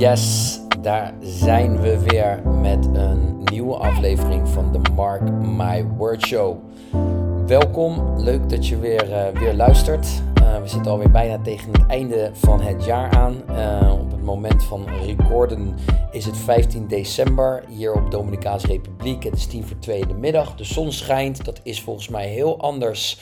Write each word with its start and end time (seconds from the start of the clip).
Yes, 0.00 0.58
daar 0.80 1.14
zijn 1.20 1.80
we 1.80 1.98
weer 1.98 2.42
met 2.48 2.86
een 2.92 3.44
nieuwe 3.44 3.76
aflevering 3.76 4.48
van 4.48 4.72
de 4.72 4.90
Mark 4.94 5.30
My 5.30 5.84
Word 5.84 6.26
Show. 6.26 6.56
Welkom, 7.46 8.20
leuk 8.20 8.48
dat 8.48 8.66
je 8.66 8.78
weer, 8.78 9.08
uh, 9.08 9.40
weer 9.40 9.54
luistert. 9.54 10.06
Uh, 10.42 10.60
we 10.60 10.68
zitten 10.68 10.92
alweer 10.92 11.10
bijna 11.10 11.38
tegen 11.42 11.72
het 11.72 11.86
einde 11.86 12.30
van 12.32 12.60
het 12.60 12.84
jaar 12.84 13.10
aan. 13.10 13.42
Uh, 13.50 13.92
op 14.00 14.10
het 14.10 14.22
moment 14.22 14.64
van 14.64 14.86
recorden 15.04 15.76
is 16.10 16.24
het 16.24 16.36
15 16.36 16.86
december 16.86 17.64
hier 17.68 17.92
op 17.92 18.10
Dominicaanse 18.10 18.66
Republiek. 18.66 19.22
Het 19.22 19.34
is 19.34 19.46
tien 19.46 19.66
voor 19.66 19.78
twee 19.78 20.00
in 20.00 20.08
de 20.08 20.14
middag. 20.14 20.54
De 20.54 20.64
zon 20.64 20.92
schijnt. 20.92 21.44
Dat 21.44 21.60
is 21.62 21.82
volgens 21.82 22.08
mij 22.08 22.26
heel 22.28 22.60
anders 22.60 23.20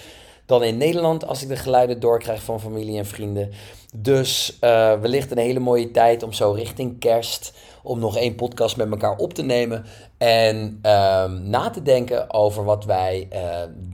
dan 0.49 0.65
in 0.65 0.77
Nederland 0.77 1.27
als 1.27 1.43
ik 1.43 1.49
de 1.49 1.57
geluiden 1.57 2.01
doorkrijg 2.01 2.43
van 2.43 2.61
familie 2.61 2.99
en 2.99 3.07
vrienden. 3.07 3.51
Dus 3.97 4.59
uh, 4.61 5.01
wellicht 5.01 5.31
een 5.31 5.39
hele 5.39 5.59
mooie 5.59 5.91
tijd 5.91 6.23
om 6.23 6.33
zo 6.33 6.51
richting 6.51 6.99
kerst 6.99 7.53
om 7.83 7.99
nog 7.99 8.17
één 8.17 8.35
podcast 8.35 8.77
met 8.77 8.91
elkaar 8.91 9.17
op 9.17 9.35
te 9.35 9.43
nemen 9.43 9.85
en 10.19 10.79
ehm, 10.83 11.51
na 11.51 11.71
te 11.71 11.83
denken 11.83 12.33
over 12.33 12.65
wat 12.65 12.85
wij 12.85 13.29
uh, 13.33 13.41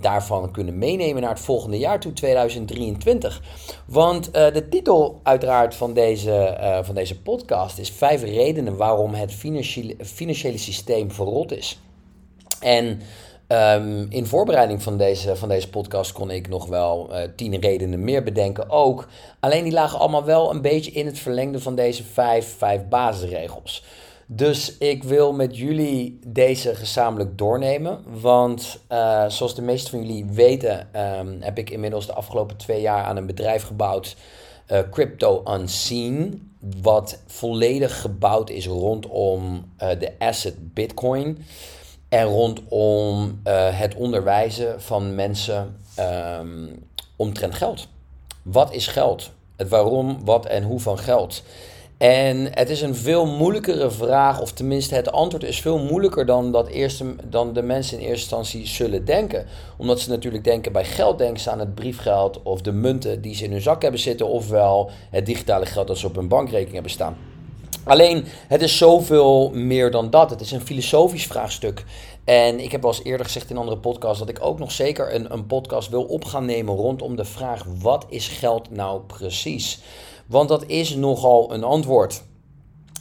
daarvan 0.01 0.51
kunnen 0.51 0.79
meenemen 0.79 1.23
naar 1.23 1.31
het 1.31 1.41
volgende 1.41 1.79
jaar 1.79 2.01
toe, 2.01 2.13
2023. 2.13 3.43
Want 3.87 4.27
uh, 4.27 4.33
de 4.33 4.69
titel 4.69 5.21
uiteraard 5.23 5.75
van 5.75 5.93
deze, 5.93 6.59
van 6.83 6.95
deze 6.95 7.21
podcast 7.21 7.79
is 7.79 7.91
vijf 7.91 8.23
redenen 8.23 8.77
waarom 8.77 9.15
het 9.15 9.33
financiële, 9.33 9.97
financiële 10.05 10.59
systeem 10.59 11.11
verrot 11.11 11.53
is. 11.53 11.79
En 12.61 13.01
Um, 13.49 14.07
in 14.09 14.27
voorbereiding 14.27 14.83
van 14.83 14.97
deze, 14.97 15.37
van 15.37 15.49
deze 15.49 15.71
podcast 15.71 16.13
kon 16.13 16.31
ik 16.31 16.49
nog 16.49 16.67
wel 16.67 17.09
uh, 17.11 17.19
tien 17.37 17.61
redenen 17.61 18.05
meer 18.05 18.23
bedenken 18.23 18.71
ook. 18.71 19.09
Alleen 19.41 19.65
die 19.65 19.73
lagen 19.73 19.99
allemaal 19.99 20.25
wel 20.25 20.51
een 20.51 20.63
beetje 20.63 20.91
in 20.91 21.07
het 21.07 21.19
verlengde 21.19 21.61
van 21.61 21.75
deze 21.75 22.05
vijf, 22.05 22.57
vijf 22.59 22.89
basisregels. 22.89 23.85
Dus 24.27 24.79
ik 24.79 25.05
wil 25.05 25.33
met 25.33 25.57
jullie 25.57 26.19
deze 26.27 26.75
gezamenlijk 26.75 27.39
doornemen. 27.39 28.05
Want 28.21 28.81
uh, 28.93 29.29
zoals 29.29 29.55
de 29.55 29.63
meesten 29.63 29.91
van 29.91 30.07
jullie 30.07 30.25
weten, 30.25 30.89
um, 31.19 31.37
heb 31.41 31.59
ik 31.59 31.71
inmiddels 31.71 32.07
de 32.07 32.15
afgelopen 32.15 32.57
twee 32.57 32.81
jaar 32.81 33.05
aan 33.05 33.17
een 33.17 33.27
bedrijf 33.27 33.63
gebouwd. 33.63 34.17
Uh, 34.73 34.79
Crypto 34.91 35.43
Unseen. 35.47 36.49
Wat 36.83 37.23
volledig 37.27 38.01
gebouwd 38.01 38.51
is 38.51 38.67
rondom 38.67 39.65
de 39.77 40.13
asset 40.19 40.75
Bitcoin. 40.75 41.45
En 42.15 42.27
rondom 42.27 43.41
uh, 43.45 43.79
het 43.79 43.95
onderwijzen 43.95 44.83
van 44.83 45.15
mensen 45.15 45.77
um, 46.41 46.87
omtrent 47.17 47.55
geld. 47.55 47.89
Wat 48.43 48.73
is 48.73 48.87
geld? 48.87 49.31
Het 49.57 49.69
waarom, 49.69 50.25
wat 50.25 50.47
en 50.47 50.63
hoe 50.63 50.81
van 50.81 50.99
geld. 50.99 51.43
En 51.99 52.49
het 52.51 52.71
is 52.71 52.81
een 52.83 52.95
veel 52.95 53.27
moeilijkere 53.27 53.91
vraag, 53.91 54.41
of 54.41 54.53
tenminste 54.53 54.95
het 54.95 55.13
antwoord 55.13 55.45
is 55.45 55.61
veel 55.61 55.79
moeilijker 55.79 56.27
dan, 56.27 56.53
dat 56.53 56.69
eerste, 56.69 57.15
dan 57.25 57.53
de 57.53 57.63
mensen 57.63 57.99
in 57.99 58.03
eerste 58.03 58.21
instantie 58.21 58.67
zullen 58.67 59.05
denken. 59.05 59.47
Omdat 59.77 60.01
ze 60.01 60.11
natuurlijk 60.11 60.45
denken 60.45 60.73
bij 60.73 60.85
geld 60.85 61.19
denken 61.19 61.41
ze 61.41 61.51
aan 61.51 61.59
het 61.59 61.75
briefgeld 61.75 62.43
of 62.43 62.61
de 62.61 62.73
munten 62.73 63.21
die 63.21 63.35
ze 63.35 63.45
in 63.45 63.53
hun 63.53 63.61
zak 63.61 63.83
hebben 63.83 64.01
zitten, 64.01 64.29
ofwel 64.29 64.91
het 65.11 65.27
digitale 65.27 65.67
geld 65.67 65.87
dat 65.87 65.99
ze 65.99 66.07
op 66.07 66.15
hun 66.15 66.29
bankrekening 66.29 66.73
hebben 66.73 66.93
staan. 66.93 67.17
Alleen, 67.85 68.25
het 68.49 68.63
is 68.63 68.77
zoveel 68.77 69.51
meer 69.51 69.91
dan 69.91 70.11
dat. 70.11 70.31
Het 70.31 70.41
is 70.41 70.51
een 70.51 70.61
filosofisch 70.61 71.27
vraagstuk. 71.27 71.85
En 72.25 72.61
ik 72.61 72.73
heb 72.73 72.85
al 72.85 72.91
eens 72.91 73.05
eerder 73.05 73.27
gezegd 73.27 73.51
in 73.51 73.57
andere 73.57 73.79
podcasts 73.79 74.19
dat 74.19 74.29
ik 74.29 74.39
ook 74.41 74.59
nog 74.59 74.73
zeker 74.73 75.15
een, 75.15 75.33
een 75.33 75.47
podcast 75.47 75.89
wil 75.89 76.03
op 76.03 76.25
gaan 76.25 76.45
nemen 76.45 76.75
rondom 76.75 77.17
de 77.17 77.25
vraag: 77.25 77.65
wat 77.81 78.07
is 78.09 78.29
geld 78.29 78.71
nou 78.71 79.01
precies? 79.01 79.81
Want 80.27 80.49
dat 80.49 80.67
is 80.67 80.95
nogal 80.95 81.53
een 81.53 81.65
antwoord. 81.65 82.23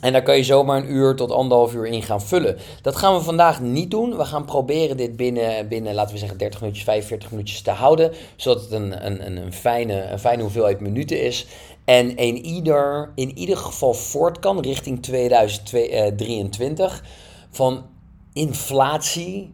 En 0.04 0.12
daar 0.12 0.24
kan 0.24 0.38
je 0.38 0.44
zomaar 0.44 0.78
een 0.78 0.92
uur 0.92 1.16
tot 1.16 1.32
anderhalf 1.32 1.74
uur 1.74 1.86
in 1.86 2.04
gaan 2.04 2.22
vullen. 2.22 2.58
Dat 2.82 2.96
gaan 2.96 3.14
we 3.14 3.22
vandaag 3.22 3.62
niet 3.62 3.92
doen. 3.92 4.18
We 4.18 4.26
gaan 4.26 4.46
proberen 4.46 4.98
dit 4.98 5.16
binnen, 5.16 5.68
binnen 5.68 5.94
laten 5.94 6.14
we 6.14 6.20
zeggen, 6.20 6.38
30 6.38 6.60
minuutjes, 6.60 6.86
45 6.86 7.32
minuutjes 7.32 7.62
te 7.62 7.72
houden. 7.72 8.12
Zodat 8.36 8.62
het 8.62 8.72
een, 8.72 9.06
een, 9.06 9.38
een, 9.38 9.54
fijne, 9.54 10.02
een 10.02 10.20
fijne 10.20 10.42
hoeveelheid 10.42 10.80
minuten 10.80 11.22
is. 11.22 11.46
En 11.86 12.16
in 12.16 12.46
ieder, 12.46 13.12
in 13.16 13.38
ieder 13.38 13.58
geval 13.58 13.94
voort 13.94 14.40
kan 14.40 14.60
richting 14.60 15.04
2023 15.04 17.04
van 17.52 17.86
inflatie, 18.34 19.52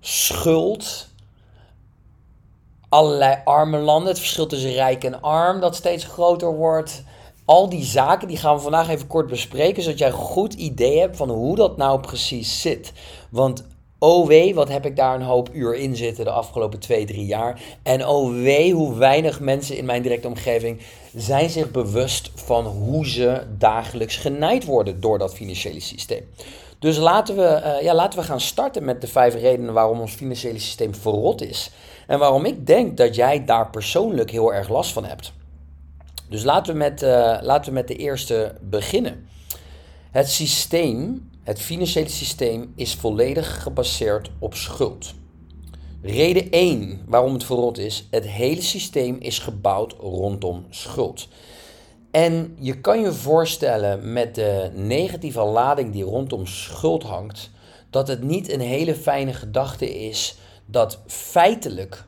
schuld, 0.00 1.08
allerlei 2.88 3.36
arme 3.44 3.78
landen, 3.78 4.08
het 4.08 4.18
verschil 4.18 4.46
tussen 4.46 4.72
rijk 4.72 5.04
en 5.04 5.22
arm 5.22 5.60
dat 5.60 5.76
steeds 5.76 6.04
groter 6.04 6.56
wordt. 6.56 7.02
Al 7.44 7.68
die 7.68 7.84
zaken 7.84 8.28
die 8.28 8.36
gaan 8.36 8.54
we 8.54 8.60
vandaag 8.60 8.88
even 8.88 9.06
kort 9.06 9.26
bespreken, 9.26 9.82
zodat 9.82 9.98
jij 9.98 10.08
een 10.08 10.14
goed 10.14 10.54
idee 10.54 10.98
hebt 10.98 11.16
van 11.16 11.30
hoe 11.30 11.56
dat 11.56 11.76
nou 11.76 12.00
precies 12.00 12.60
zit. 12.60 12.92
Want 13.30 13.64
oh 13.98 14.26
wee, 14.26 14.54
wat 14.54 14.68
heb 14.68 14.86
ik 14.86 14.96
daar 14.96 15.14
een 15.14 15.22
hoop 15.22 15.48
uur 15.52 15.74
in 15.74 15.96
zitten 15.96 16.24
de 16.24 16.30
afgelopen 16.30 16.78
twee, 16.78 17.04
drie 17.04 17.26
jaar. 17.26 17.62
En 17.82 18.06
oh 18.06 18.42
wee, 18.42 18.72
hoe 18.72 18.94
weinig 18.94 19.40
mensen 19.40 19.76
in 19.76 19.84
mijn 19.84 20.02
directe 20.02 20.28
omgeving 20.28 20.80
zijn 21.20 21.50
zich 21.50 21.70
bewust 21.70 22.30
van 22.34 22.66
hoe 22.66 23.08
ze 23.08 23.42
dagelijks 23.58 24.16
genaaid 24.16 24.64
worden 24.64 25.00
door 25.00 25.18
dat 25.18 25.34
financiële 25.34 25.80
systeem. 25.80 26.24
Dus 26.78 26.96
laten 26.96 27.36
we, 27.36 27.62
uh, 27.64 27.82
ja, 27.82 27.94
laten 27.94 28.18
we 28.18 28.24
gaan 28.24 28.40
starten 28.40 28.84
met 28.84 29.00
de 29.00 29.06
vijf 29.06 29.34
redenen 29.34 29.74
waarom 29.74 30.00
ons 30.00 30.12
financiële 30.12 30.58
systeem 30.58 30.94
verrot 30.94 31.42
is. 31.42 31.70
En 32.06 32.18
waarom 32.18 32.44
ik 32.44 32.66
denk 32.66 32.96
dat 32.96 33.14
jij 33.14 33.44
daar 33.44 33.70
persoonlijk 33.70 34.30
heel 34.30 34.54
erg 34.54 34.68
last 34.68 34.92
van 34.92 35.04
hebt. 35.04 35.32
Dus 36.28 36.44
laten 36.44 36.72
we 36.72 36.78
met, 36.78 37.02
uh, 37.02 37.38
laten 37.40 37.72
we 37.72 37.78
met 37.78 37.88
de 37.88 37.96
eerste 37.96 38.54
beginnen. 38.60 39.28
Het 40.10 40.30
systeem, 40.30 41.30
het 41.42 41.60
financiële 41.60 42.08
systeem, 42.08 42.72
is 42.76 42.94
volledig 42.94 43.62
gebaseerd 43.62 44.30
op 44.38 44.54
schuld. 44.54 45.14
Reden 46.02 46.50
1 46.50 47.00
waarom 47.06 47.32
het 47.32 47.44
verrot 47.44 47.78
is: 47.78 48.06
het 48.10 48.26
hele 48.26 48.62
systeem 48.62 49.16
is 49.18 49.38
gebouwd 49.38 49.94
rondom 50.00 50.66
schuld. 50.70 51.28
En 52.10 52.56
je 52.60 52.80
kan 52.80 53.00
je 53.00 53.12
voorstellen 53.12 54.12
met 54.12 54.34
de 54.34 54.70
negatieve 54.74 55.42
lading 55.42 55.92
die 55.92 56.04
rondom 56.04 56.46
schuld 56.46 57.02
hangt, 57.02 57.50
dat 57.90 58.08
het 58.08 58.22
niet 58.22 58.52
een 58.52 58.60
hele 58.60 58.94
fijne 58.94 59.32
gedachte 59.32 60.06
is 60.06 60.36
dat 60.66 61.00
feitelijk 61.06 62.04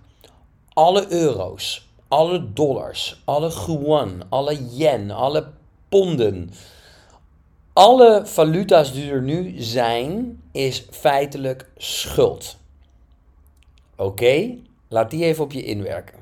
alle 0.72 1.06
euro's, 1.12 1.88
alle 2.08 2.52
dollars, 2.52 3.22
alle 3.24 3.52
yuan, 3.66 4.22
alle 4.28 4.58
yen, 4.70 5.10
alle 5.10 5.46
ponden, 5.88 6.50
alle 7.72 8.22
valuta's 8.24 8.92
die 8.92 9.10
er 9.10 9.22
nu 9.22 9.54
zijn, 9.62 10.42
is 10.52 10.86
feitelijk 10.90 11.70
schuld. 11.76 12.58
Oké, 14.00 14.56
laat 14.88 15.10
die 15.10 15.24
even 15.24 15.44
op 15.44 15.52
je 15.52 15.64
inwerken. 15.64 16.18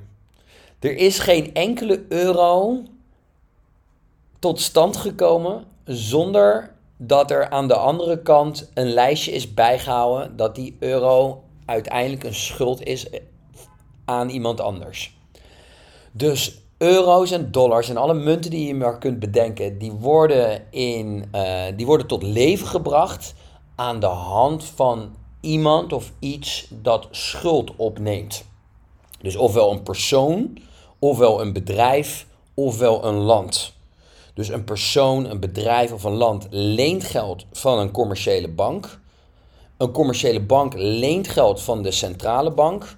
Er 0.79 0.97
is 0.97 1.19
geen 1.19 1.55
enkele 1.55 2.05
euro 2.09 2.83
tot 4.39 4.61
stand 4.61 4.97
gekomen 4.97 5.65
zonder 5.85 6.75
dat 6.97 7.31
er 7.31 7.51
aan 7.51 7.69
de 7.69 7.77
andere 7.77 8.23
kant 8.23 8.71
een 8.75 8.93
lijstje 8.93 9.33
is 9.33 9.55
bijgehouden 9.55 10.37
dat 10.37 10.55
die 10.55 10.77
euro 10.79 11.43
uiteindelijk 11.65 12.25
een 12.25 12.35
schuld 12.35 12.83
is 12.83 13.07
aan 14.05 14.29
iemand 14.29 14.61
anders. 14.61 15.17
Dus 16.13 16.61
euro's 16.79 17.31
en 17.31 17.51
dollars 17.51 17.89
en 17.89 17.97
alle 17.97 18.15
munten 18.15 18.51
die 18.51 18.67
je 18.67 18.75
maar 18.75 18.99
kunt 18.99 19.19
bedenken, 19.19 19.79
die 19.79 19.93
worden, 19.93 20.63
in, 20.71 21.29
uh, 21.35 21.63
die 21.77 21.87
worden 21.87 22.07
tot 22.07 22.23
leven 22.23 22.67
gebracht 22.67 23.35
aan 23.75 24.01
de 24.01 24.07
hand 24.07 24.65
van 24.65 25.17
iemand 25.41 25.93
of 25.93 26.13
iets 26.19 26.67
dat 26.71 27.09
schuld 27.11 27.77
opneemt. 27.77 28.45
Dus 29.21 29.37
ofwel 29.37 29.73
een 29.73 29.83
persoon, 29.83 30.59
ofwel 30.99 31.41
een 31.41 31.53
bedrijf, 31.53 32.27
ofwel 32.55 33.05
een 33.05 33.15
land. 33.15 33.73
Dus 34.35 34.49
een 34.49 34.65
persoon, 34.65 35.25
een 35.31 35.41
bedrijf 35.41 35.93
of 35.93 36.05
een 36.05 36.17
land 36.17 36.47
leent 36.51 37.05
geld 37.05 37.45
van 37.53 37.79
een 37.79 37.91
commerciële 37.91 38.49
bank. 38.49 39.01
Een 39.77 39.93
commerciële 39.93 40.41
bank 40.41 40.73
leent 40.77 41.29
geld 41.29 41.63
van 41.63 41.83
de 41.83 41.91
centrale 41.91 42.51
bank. 42.51 42.97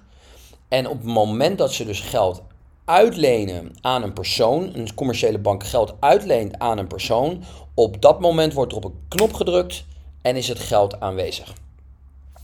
En 0.67 0.87
op 0.87 0.97
het 0.97 1.07
moment 1.07 1.57
dat 1.57 1.73
ze 1.73 1.85
dus 1.85 1.99
geld 1.99 2.41
uitlenen 2.85 3.75
aan 3.81 4.03
een 4.03 4.13
persoon, 4.13 4.71
een 4.73 4.93
commerciële 4.93 5.39
bank 5.39 5.65
geld 5.65 5.93
uitleent 5.99 6.59
aan 6.59 6.77
een 6.77 6.87
persoon, 6.87 7.43
op 7.73 8.01
dat 8.01 8.19
moment 8.19 8.53
wordt 8.53 8.71
er 8.71 8.77
op 8.77 8.83
een 8.83 8.99
knop 9.07 9.33
gedrukt 9.33 9.85
en 10.21 10.35
is 10.35 10.47
het 10.47 10.59
geld 10.59 10.99
aanwezig. 10.99 11.53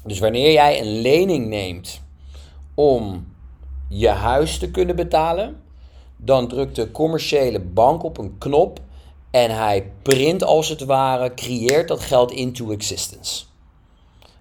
Dus 0.08 0.20
wanneer 0.20 0.52
jij 0.52 0.80
een 0.80 1.02
lening 1.02 1.48
neemt 1.48 2.02
om 2.76 3.28
je 3.90 4.10
huis 4.10 4.58
te 4.58 4.72
kunnen 4.72 4.96
betalen, 4.96 5.62
dan 6.18 6.48
drukt 6.48 6.76
de 6.76 6.92
commerciële 6.92 7.60
bank 7.60 8.04
op 8.04 8.18
een 8.18 8.38
knop 8.38 8.80
en 9.32 9.56
hij 9.56 9.92
print 10.02 10.44
als 10.44 10.70
het 10.70 10.84
ware, 10.84 11.34
creëert 11.34 11.88
dat 11.88 12.00
geld 12.00 12.32
into 12.32 12.72
existence. 12.72 13.46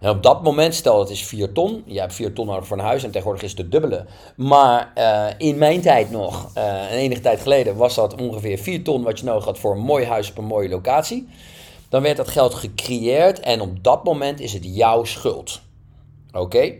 En 0.01 0.11
op 0.11 0.23
dat 0.23 0.43
moment, 0.43 0.75
stel 0.75 0.99
het 1.01 1.11
is 1.11 1.25
4 1.25 1.53
ton, 1.53 1.83
je 1.87 2.01
hebt 2.01 2.15
4 2.15 2.33
ton 2.33 2.47
nodig 2.47 2.67
voor 2.67 2.79
een 2.79 2.85
huis 2.85 3.05
en 3.05 3.11
tegenwoordig 3.11 3.43
is 3.43 3.51
het 3.51 3.59
de 3.59 3.69
dubbele. 3.69 4.07
Maar 4.37 4.93
uh, 4.99 5.27
in 5.39 5.59
mijn 5.59 5.81
tijd 5.81 6.11
nog, 6.11 6.51
uh, 6.57 6.93
en 6.93 6.99
enige 6.99 7.21
tijd 7.21 7.41
geleden, 7.41 7.77
was 7.77 7.95
dat 7.95 8.21
ongeveer 8.21 8.59
4 8.59 8.83
ton 8.83 9.03
wat 9.03 9.19
je 9.19 9.25
nodig 9.25 9.45
had 9.45 9.59
voor 9.59 9.73
een 9.73 9.83
mooi 9.83 10.05
huis 10.05 10.31
op 10.31 10.39
een 10.39 10.45
mooie 10.45 10.69
locatie. 10.69 11.29
Dan 11.89 12.03
werd 12.03 12.17
dat 12.17 12.29
geld 12.29 12.55
gecreëerd 12.55 13.41
en 13.41 13.61
op 13.61 13.85
dat 13.85 14.05
moment 14.05 14.41
is 14.41 14.53
het 14.53 14.65
jouw 14.65 15.05
schuld. 15.05 15.61
Oké? 16.33 16.73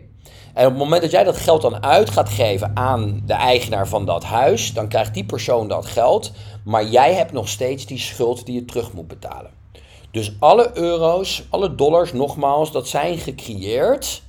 En 0.53 0.65
op 0.65 0.71
het 0.71 0.77
moment 0.77 1.01
dat 1.01 1.11
jij 1.11 1.23
dat 1.23 1.37
geld 1.37 1.61
dan 1.61 1.83
uit 1.83 2.09
gaat 2.09 2.29
geven 2.29 2.71
aan 2.73 3.21
de 3.25 3.33
eigenaar 3.33 3.87
van 3.87 4.05
dat 4.05 4.23
huis, 4.23 4.73
dan 4.73 4.87
krijgt 4.87 5.13
die 5.13 5.25
persoon 5.25 5.67
dat 5.67 5.85
geld, 5.85 6.31
maar 6.63 6.85
jij 6.85 7.13
hebt 7.13 7.31
nog 7.31 7.49
steeds 7.49 7.85
die 7.85 7.99
schuld 7.99 8.45
die 8.45 8.55
je 8.55 8.65
terug 8.65 8.93
moet 8.93 9.07
betalen. 9.07 9.51
Dus 10.11 10.35
alle 10.39 10.71
euro's, 10.73 11.43
alle 11.49 11.75
dollars, 11.75 12.13
nogmaals, 12.13 12.71
dat 12.71 12.87
zijn 12.87 13.17
gecreëerd 13.17 14.21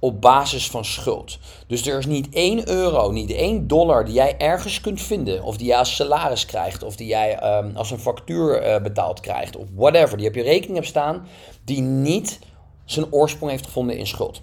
op 0.00 0.20
basis 0.20 0.70
van 0.70 0.84
schuld. 0.84 1.38
Dus 1.66 1.86
er 1.86 1.98
is 1.98 2.06
niet 2.06 2.28
één 2.28 2.68
euro, 2.68 3.10
niet 3.10 3.30
één 3.30 3.66
dollar 3.66 4.04
die 4.04 4.14
jij 4.14 4.38
ergens 4.38 4.80
kunt 4.80 5.02
vinden, 5.02 5.42
of 5.42 5.56
die 5.56 5.66
jij 5.66 5.78
als 5.78 5.94
salaris 5.94 6.46
krijgt, 6.46 6.82
of 6.82 6.96
die 6.96 7.06
jij 7.06 7.58
um, 7.58 7.76
als 7.76 7.90
een 7.90 7.98
factuur 7.98 8.66
uh, 8.66 8.82
betaald 8.82 9.20
krijgt, 9.20 9.56
of 9.56 9.66
whatever, 9.74 10.16
die 10.16 10.28
op 10.28 10.34
je 10.34 10.42
rekening 10.42 10.74
hebt 10.74 10.86
staan, 10.86 11.26
die 11.64 11.80
niet 11.80 12.38
zijn 12.84 13.12
oorsprong 13.12 13.50
heeft 13.50 13.64
gevonden 13.64 13.98
in 13.98 14.06
schuld. 14.06 14.42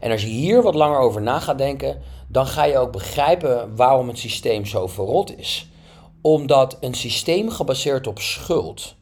En 0.00 0.10
als 0.10 0.22
je 0.22 0.28
hier 0.28 0.62
wat 0.62 0.74
langer 0.74 0.98
over 0.98 1.22
na 1.22 1.40
gaat 1.40 1.58
denken, 1.58 2.00
dan 2.28 2.46
ga 2.46 2.64
je 2.64 2.78
ook 2.78 2.92
begrijpen 2.92 3.76
waarom 3.76 4.08
het 4.08 4.18
systeem 4.18 4.66
zo 4.66 4.86
verrot 4.86 5.38
is. 5.38 5.68
Omdat 6.22 6.76
een 6.80 6.94
systeem 6.94 7.50
gebaseerd 7.50 8.06
op 8.06 8.18
schuld 8.18 8.96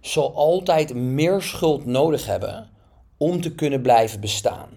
zal 0.00 0.34
altijd 0.34 0.94
meer 0.94 1.42
schuld 1.42 1.84
nodig 1.84 2.26
hebben 2.26 2.71
om 3.22 3.40
te 3.40 3.54
kunnen 3.54 3.82
blijven 3.82 4.20
bestaan. 4.20 4.68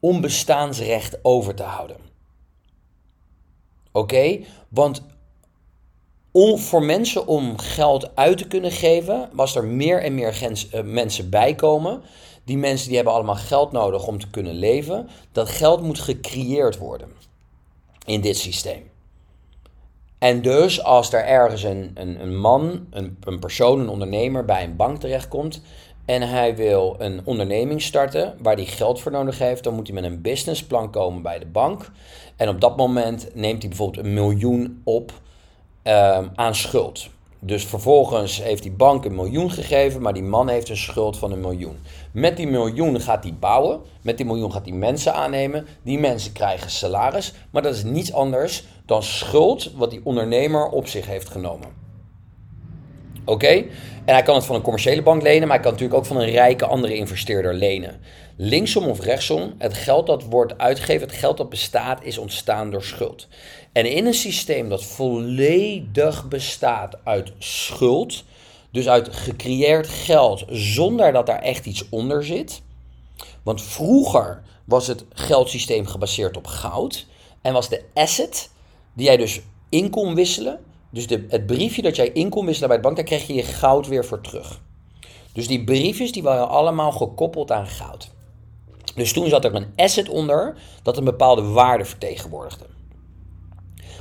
Om 0.00 0.20
bestaansrecht 0.20 1.18
over 1.22 1.54
te 1.54 1.62
houden. 1.62 1.96
Oké? 3.92 4.40
Want 4.68 5.02
om, 6.32 6.58
voor 6.58 6.82
mensen 6.82 7.26
om 7.26 7.58
geld 7.58 8.16
uit 8.16 8.38
te 8.38 8.46
kunnen 8.46 8.72
geven, 8.72 9.28
was 9.32 9.56
er 9.56 9.64
meer 9.64 10.02
en 10.02 10.14
meer 10.14 10.52
uh, 10.74 10.82
mensen 10.82 11.30
bijkomen. 11.30 12.02
Die 12.44 12.58
mensen 12.58 12.86
die 12.86 12.96
hebben 12.96 13.14
allemaal 13.14 13.34
geld 13.34 13.72
nodig 13.72 14.06
om 14.06 14.18
te 14.18 14.30
kunnen 14.30 14.54
leven. 14.54 15.08
Dat 15.32 15.48
geld 15.48 15.82
moet 15.82 15.98
gecreëerd 15.98 16.78
worden 16.78 17.08
in 18.06 18.20
dit 18.20 18.36
systeem. 18.36 18.90
En 20.18 20.42
dus 20.42 20.82
als 20.82 21.12
er 21.12 21.24
ergens 21.24 21.62
een, 21.62 21.90
een, 21.94 22.20
een 22.20 22.36
man, 22.36 22.86
een, 22.90 23.16
een 23.20 23.38
persoon, 23.38 23.80
een 23.80 23.88
ondernemer 23.88 24.44
bij 24.44 24.64
een 24.64 24.76
bank 24.76 25.00
terechtkomt 25.00 25.62
en 26.04 26.22
hij 26.22 26.56
wil 26.56 26.96
een 26.98 27.20
onderneming 27.24 27.82
starten 27.82 28.34
waar 28.42 28.54
hij 28.56 28.64
geld 28.64 29.00
voor 29.00 29.12
nodig 29.12 29.38
heeft, 29.38 29.64
dan 29.64 29.74
moet 29.74 29.86
hij 29.86 29.94
met 30.00 30.04
een 30.04 30.20
businessplan 30.20 30.90
komen 30.90 31.22
bij 31.22 31.38
de 31.38 31.46
bank. 31.46 31.90
En 32.36 32.48
op 32.48 32.60
dat 32.60 32.76
moment 32.76 33.28
neemt 33.34 33.60
hij 33.60 33.68
bijvoorbeeld 33.68 34.06
een 34.06 34.14
miljoen 34.14 34.80
op 34.84 35.12
um, 35.82 36.30
aan 36.34 36.54
schuld. 36.54 37.08
Dus 37.38 37.64
vervolgens 37.64 38.42
heeft 38.42 38.62
die 38.62 38.72
bank 38.72 39.04
een 39.04 39.14
miljoen 39.14 39.50
gegeven, 39.50 40.02
maar 40.02 40.12
die 40.12 40.22
man 40.22 40.48
heeft 40.48 40.68
een 40.68 40.76
schuld 40.76 41.18
van 41.18 41.32
een 41.32 41.40
miljoen. 41.40 41.76
Met 42.12 42.36
die 42.36 42.46
miljoen 42.46 43.00
gaat 43.00 43.22
hij 43.22 43.34
bouwen, 43.40 43.80
met 44.02 44.16
die 44.16 44.26
miljoen 44.26 44.52
gaat 44.52 44.66
hij 44.66 44.76
mensen 44.76 45.14
aannemen. 45.14 45.66
Die 45.82 45.98
mensen 45.98 46.32
krijgen 46.32 46.70
salaris, 46.70 47.32
maar 47.50 47.62
dat 47.62 47.74
is 47.74 47.84
niets 47.84 48.12
anders 48.12 48.64
dan 48.86 49.02
schuld 49.02 49.72
wat 49.76 49.90
die 49.90 50.00
ondernemer 50.04 50.68
op 50.68 50.86
zich 50.86 51.06
heeft 51.06 51.28
genomen. 51.28 51.83
Oké? 53.24 53.64
En 54.04 54.14
hij 54.14 54.22
kan 54.22 54.34
het 54.34 54.44
van 54.44 54.56
een 54.56 54.62
commerciële 54.62 55.02
bank 55.02 55.22
lenen, 55.22 55.48
maar 55.48 55.56
hij 55.56 55.64
kan 55.64 55.72
natuurlijk 55.72 55.98
ook 55.98 56.06
van 56.06 56.16
een 56.16 56.30
rijke 56.30 56.66
andere 56.66 56.94
investeerder 56.94 57.54
lenen. 57.54 58.00
Linksom 58.36 58.86
of 58.86 59.00
rechtsom, 59.00 59.54
het 59.58 59.74
geld 59.74 60.06
dat 60.06 60.24
wordt 60.24 60.58
uitgegeven, 60.58 61.06
het 61.06 61.16
geld 61.16 61.36
dat 61.36 61.48
bestaat, 61.48 62.04
is 62.04 62.18
ontstaan 62.18 62.70
door 62.70 62.82
schuld. 62.82 63.28
En 63.72 63.90
in 63.90 64.06
een 64.06 64.14
systeem 64.14 64.68
dat 64.68 64.84
volledig 64.84 66.28
bestaat 66.28 66.98
uit 67.04 67.32
schuld, 67.38 68.24
dus 68.70 68.88
uit 68.88 69.08
gecreëerd 69.16 69.88
geld 69.88 70.44
zonder 70.48 71.12
dat 71.12 71.26
daar 71.26 71.42
echt 71.42 71.66
iets 71.66 71.88
onder 71.88 72.24
zit. 72.24 72.62
Want 73.42 73.62
vroeger 73.62 74.42
was 74.64 74.86
het 74.86 75.04
geldsysteem 75.12 75.86
gebaseerd 75.86 76.36
op 76.36 76.46
goud 76.46 77.06
en 77.42 77.52
was 77.52 77.68
de 77.68 77.82
asset 77.94 78.50
die 78.94 79.06
jij 79.06 79.16
dus 79.16 79.40
in 79.68 79.90
kon 79.90 80.14
wisselen, 80.14 80.60
dus 80.94 81.06
het 81.28 81.46
briefje 81.46 81.82
dat 81.82 81.96
jij 81.96 82.08
in 82.08 82.28
kon 82.28 82.46
wisselen 82.46 82.68
bij 82.68 82.76
de 82.76 82.82
bank, 82.82 82.96
daar 82.96 83.04
kreeg 83.04 83.26
je 83.26 83.34
je 83.34 83.42
goud 83.42 83.88
weer 83.88 84.04
voor 84.04 84.20
terug. 84.20 84.60
Dus 85.32 85.46
die 85.46 85.64
briefjes 85.64 86.12
die 86.12 86.22
waren 86.22 86.48
allemaal 86.48 86.92
gekoppeld 86.92 87.50
aan 87.50 87.66
goud. 87.66 88.10
Dus 88.94 89.12
toen 89.12 89.28
zat 89.28 89.44
er 89.44 89.54
een 89.54 89.72
asset 89.76 90.08
onder 90.08 90.56
dat 90.82 90.96
een 90.96 91.04
bepaalde 91.04 91.42
waarde 91.42 91.84
vertegenwoordigde. 91.84 92.64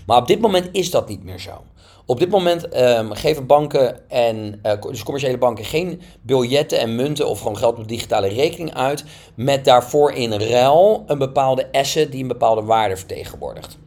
Maar 0.06 0.18
op 0.18 0.28
dit 0.28 0.42
moment 0.42 0.70
is 0.72 0.92
dat 0.92 1.08
niet 1.08 1.24
meer 1.24 1.40
zo. 1.40 1.64
Op 2.06 2.20
dit 2.20 2.30
moment 2.30 2.78
um, 2.78 3.12
geven 3.14 3.46
banken 3.46 4.10
en 4.10 4.60
uh, 4.64 4.82
dus 4.82 5.04
commerciële 5.04 5.38
banken 5.38 5.66
geen 5.66 6.02
biljetten 6.22 6.80
en 6.80 6.96
munten 6.96 7.28
of 7.28 7.38
gewoon 7.38 7.58
geld 7.58 7.78
op 7.78 7.88
digitale 7.88 8.28
rekening 8.28 8.74
uit 8.74 9.04
met 9.36 9.66
daarvoor 9.66 10.12
in 10.12 10.34
ruil 10.34 11.04
een 11.08 11.18
bepaalde 11.18 11.72
asset 11.72 12.12
die 12.12 12.22
een 12.22 12.28
bepaalde 12.28 12.62
waarde 12.62 12.98
vertegenwoordigt. 12.98 13.78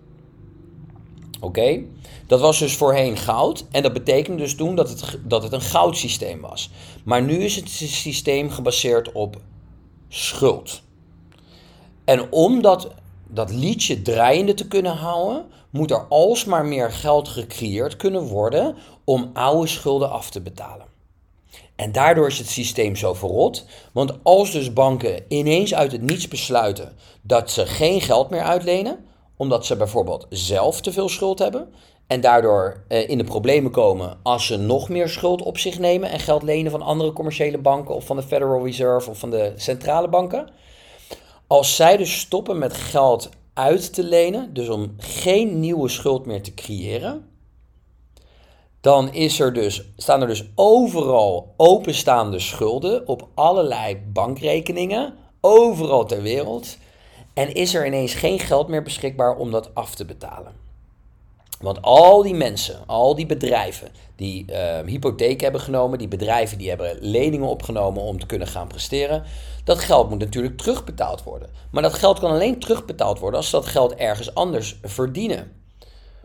Oké? 1.40 1.82
Dat 2.26 2.40
was 2.40 2.58
dus 2.58 2.76
voorheen 2.76 3.16
goud 3.16 3.64
en 3.70 3.82
dat 3.82 3.92
betekende 3.92 4.42
dus 4.42 4.54
toen 4.54 4.74
dat 4.74 4.88
het, 4.88 5.18
dat 5.24 5.42
het 5.42 5.52
een 5.52 5.60
goudsysteem 5.60 6.40
was. 6.40 6.70
Maar 7.04 7.22
nu 7.22 7.34
is 7.34 7.56
het 7.56 7.68
systeem 7.70 8.50
gebaseerd 8.50 9.12
op 9.12 9.36
schuld. 10.08 10.82
En 12.04 12.32
om 12.32 12.62
dat, 12.62 12.90
dat 13.26 13.50
liedje 13.50 14.02
draaiende 14.02 14.54
te 14.54 14.68
kunnen 14.68 14.96
houden, 14.96 15.46
moet 15.70 15.90
er 15.90 16.06
alsmaar 16.08 16.64
meer 16.64 16.92
geld 16.92 17.28
gecreëerd 17.28 17.96
kunnen 17.96 18.22
worden 18.22 18.76
om 19.04 19.30
oude 19.32 19.66
schulden 19.66 20.10
af 20.10 20.30
te 20.30 20.40
betalen. 20.40 20.86
En 21.76 21.92
daardoor 21.92 22.26
is 22.26 22.38
het 22.38 22.48
systeem 22.48 22.96
zo 22.96 23.14
verrot. 23.14 23.64
Want 23.92 24.12
als 24.22 24.50
dus 24.50 24.72
banken 24.72 25.24
ineens 25.28 25.74
uit 25.74 25.92
het 25.92 26.02
niets 26.02 26.28
besluiten 26.28 26.96
dat 27.22 27.50
ze 27.50 27.66
geen 27.66 28.00
geld 28.00 28.30
meer 28.30 28.42
uitlenen, 28.42 29.04
omdat 29.36 29.66
ze 29.66 29.76
bijvoorbeeld 29.76 30.26
zelf 30.30 30.80
te 30.80 30.92
veel 30.92 31.08
schuld 31.08 31.38
hebben 31.38 31.68
en 32.06 32.20
daardoor 32.20 32.82
eh, 32.88 33.08
in 33.08 33.18
de 33.18 33.24
problemen 33.24 33.70
komen 33.70 34.18
als 34.22 34.46
ze 34.46 34.56
nog 34.56 34.88
meer 34.88 35.08
schuld 35.08 35.42
op 35.42 35.58
zich 35.58 35.78
nemen 35.78 36.10
en 36.10 36.20
geld 36.20 36.42
lenen 36.42 36.70
van 36.70 36.82
andere 36.82 37.12
commerciële 37.12 37.58
banken 37.58 37.94
of 37.94 38.06
van 38.06 38.16
de 38.16 38.22
Federal 38.22 38.64
Reserve 38.64 39.10
of 39.10 39.18
van 39.18 39.30
de 39.30 39.52
centrale 39.56 40.08
banken. 40.08 40.48
Als 41.46 41.76
zij 41.76 41.96
dus 41.96 42.18
stoppen 42.18 42.58
met 42.58 42.74
geld 42.74 43.28
uit 43.54 43.94
te 43.94 44.04
lenen, 44.04 44.54
dus 44.54 44.68
om 44.68 44.94
geen 44.98 45.60
nieuwe 45.60 45.88
schuld 45.88 46.26
meer 46.26 46.42
te 46.42 46.54
creëren, 46.54 47.28
dan 48.80 49.12
is 49.12 49.40
er 49.40 49.52
dus, 49.52 49.92
staan 49.96 50.20
er 50.20 50.26
dus 50.26 50.50
overal 50.54 51.54
openstaande 51.56 52.38
schulden 52.38 53.08
op 53.08 53.28
allerlei 53.34 53.96
bankrekeningen, 54.12 55.14
overal 55.40 56.04
ter 56.04 56.22
wereld. 56.22 56.76
En 57.34 57.54
is 57.54 57.74
er 57.74 57.86
ineens 57.86 58.14
geen 58.14 58.38
geld 58.38 58.68
meer 58.68 58.82
beschikbaar 58.82 59.36
om 59.36 59.50
dat 59.50 59.74
af 59.74 59.94
te 59.94 60.04
betalen. 60.04 60.65
Want 61.60 61.82
al 61.82 62.22
die 62.22 62.34
mensen, 62.34 62.86
al 62.86 63.14
die 63.14 63.26
bedrijven 63.26 63.88
die 64.16 64.44
uh, 64.50 64.78
hypotheek 64.86 65.40
hebben 65.40 65.60
genomen, 65.60 65.98
die 65.98 66.08
bedrijven 66.08 66.58
die 66.58 66.68
hebben 66.68 66.96
leningen 67.00 67.48
opgenomen 67.48 68.02
om 68.02 68.20
te 68.20 68.26
kunnen 68.26 68.48
gaan 68.48 68.68
presteren, 68.68 69.24
dat 69.64 69.78
geld 69.78 70.10
moet 70.10 70.18
natuurlijk 70.18 70.56
terugbetaald 70.56 71.22
worden. 71.22 71.50
Maar 71.70 71.82
dat 71.82 71.94
geld 71.94 72.18
kan 72.18 72.30
alleen 72.30 72.58
terugbetaald 72.58 73.18
worden 73.18 73.40
als 73.40 73.50
ze 73.50 73.56
dat 73.56 73.66
geld 73.66 73.94
ergens 73.94 74.34
anders 74.34 74.78
verdienen. 74.82 75.52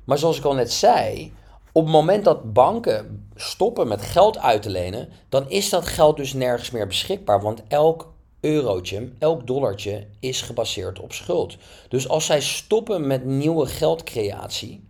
Maar 0.03 0.17
zoals 0.17 0.38
ik 0.38 0.43
al 0.43 0.53
net 0.53 0.71
zei, 0.71 1.33
op 1.71 1.83
het 1.83 1.91
moment 1.91 2.25
dat 2.25 2.53
banken 2.53 3.29
stoppen 3.35 3.88
met 3.88 4.01
geld 4.01 4.38
uit 4.38 4.61
te 4.61 4.69
lenen, 4.69 5.09
dan 5.29 5.50
is 5.50 5.69
dat 5.69 5.85
geld 5.85 6.17
dus 6.17 6.33
nergens 6.33 6.71
meer 6.71 6.88
beschikbaar. 6.88 7.41
Want 7.41 7.63
elk 7.67 8.13
eurotje, 8.39 9.11
elk 9.19 9.47
dollartje 9.47 10.07
is 10.19 10.41
gebaseerd 10.41 11.00
op 11.00 11.13
schuld. 11.13 11.57
Dus 11.89 12.09
als 12.09 12.25
zij 12.25 12.41
stoppen 12.41 13.07
met 13.07 13.25
nieuwe 13.25 13.65
geldcreatie, 13.65 14.89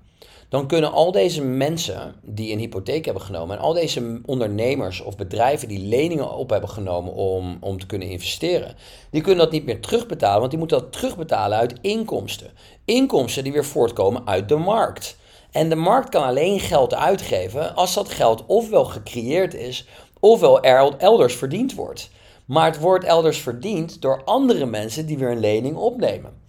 dan 0.52 0.68
kunnen 0.68 0.92
al 0.92 1.12
deze 1.12 1.44
mensen 1.44 2.16
die 2.22 2.52
een 2.52 2.60
hypotheek 2.60 3.06
hebben 3.06 3.24
genomen 3.24 3.58
en 3.58 3.64
al 3.64 3.74
deze 3.74 4.22
ondernemers 4.26 5.02
of 5.02 5.18
bedrijven 5.18 5.68
die 5.68 5.88
leningen 5.88 6.32
op 6.32 6.50
hebben 6.50 6.70
genomen 6.70 7.14
om, 7.14 7.58
om 7.60 7.80
te 7.80 7.86
kunnen 7.86 8.08
investeren, 8.08 8.76
die 9.12 9.22
kunnen 9.22 9.44
dat 9.44 9.54
niet 9.54 9.66
meer 9.66 9.82
terugbetalen, 9.82 10.40
want 10.40 10.50
die 10.50 10.60
moeten 10.60 10.80
dat 10.80 10.92
terugbetalen 10.92 11.58
uit 11.58 11.76
inkomsten. 11.82 12.52
Inkomsten 12.86 13.44
die 13.44 13.54
weer 13.54 13.66
voortkomen 13.66 14.28
uit 14.28 14.50
de 14.50 14.56
markt. 14.56 15.18
En 15.52 15.70
de 15.70 15.76
markt 15.76 16.10
kan 16.10 16.24
alleen 16.24 16.60
geld 16.60 16.94
uitgeven 16.94 17.76
als 17.76 17.94
dat 17.94 18.10
geld 18.10 18.46
ofwel 18.46 18.86
gecreëerd 18.86 19.54
is, 19.54 19.88
ofwel 20.20 20.60
elders 20.98 21.36
verdiend 21.36 21.74
wordt. 21.74 22.10
Maar 22.46 22.66
het 22.66 22.80
wordt 22.80 23.06
elders 23.06 23.38
verdiend 23.38 24.02
door 24.02 24.24
andere 24.24 24.66
mensen 24.66 25.06
die 25.06 25.18
weer 25.18 25.32
een 25.32 25.40
lening 25.40 25.76
opnemen. 25.76 26.41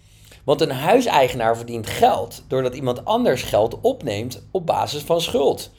Want 0.45 0.61
een 0.61 0.71
huiseigenaar 0.71 1.57
verdient 1.57 1.87
geld 1.87 2.45
doordat 2.49 2.75
iemand 2.75 3.05
anders 3.05 3.43
geld 3.43 3.81
opneemt 3.81 4.47
op 4.51 4.67
basis 4.67 5.03
van 5.03 5.21
schuld. 5.21 5.71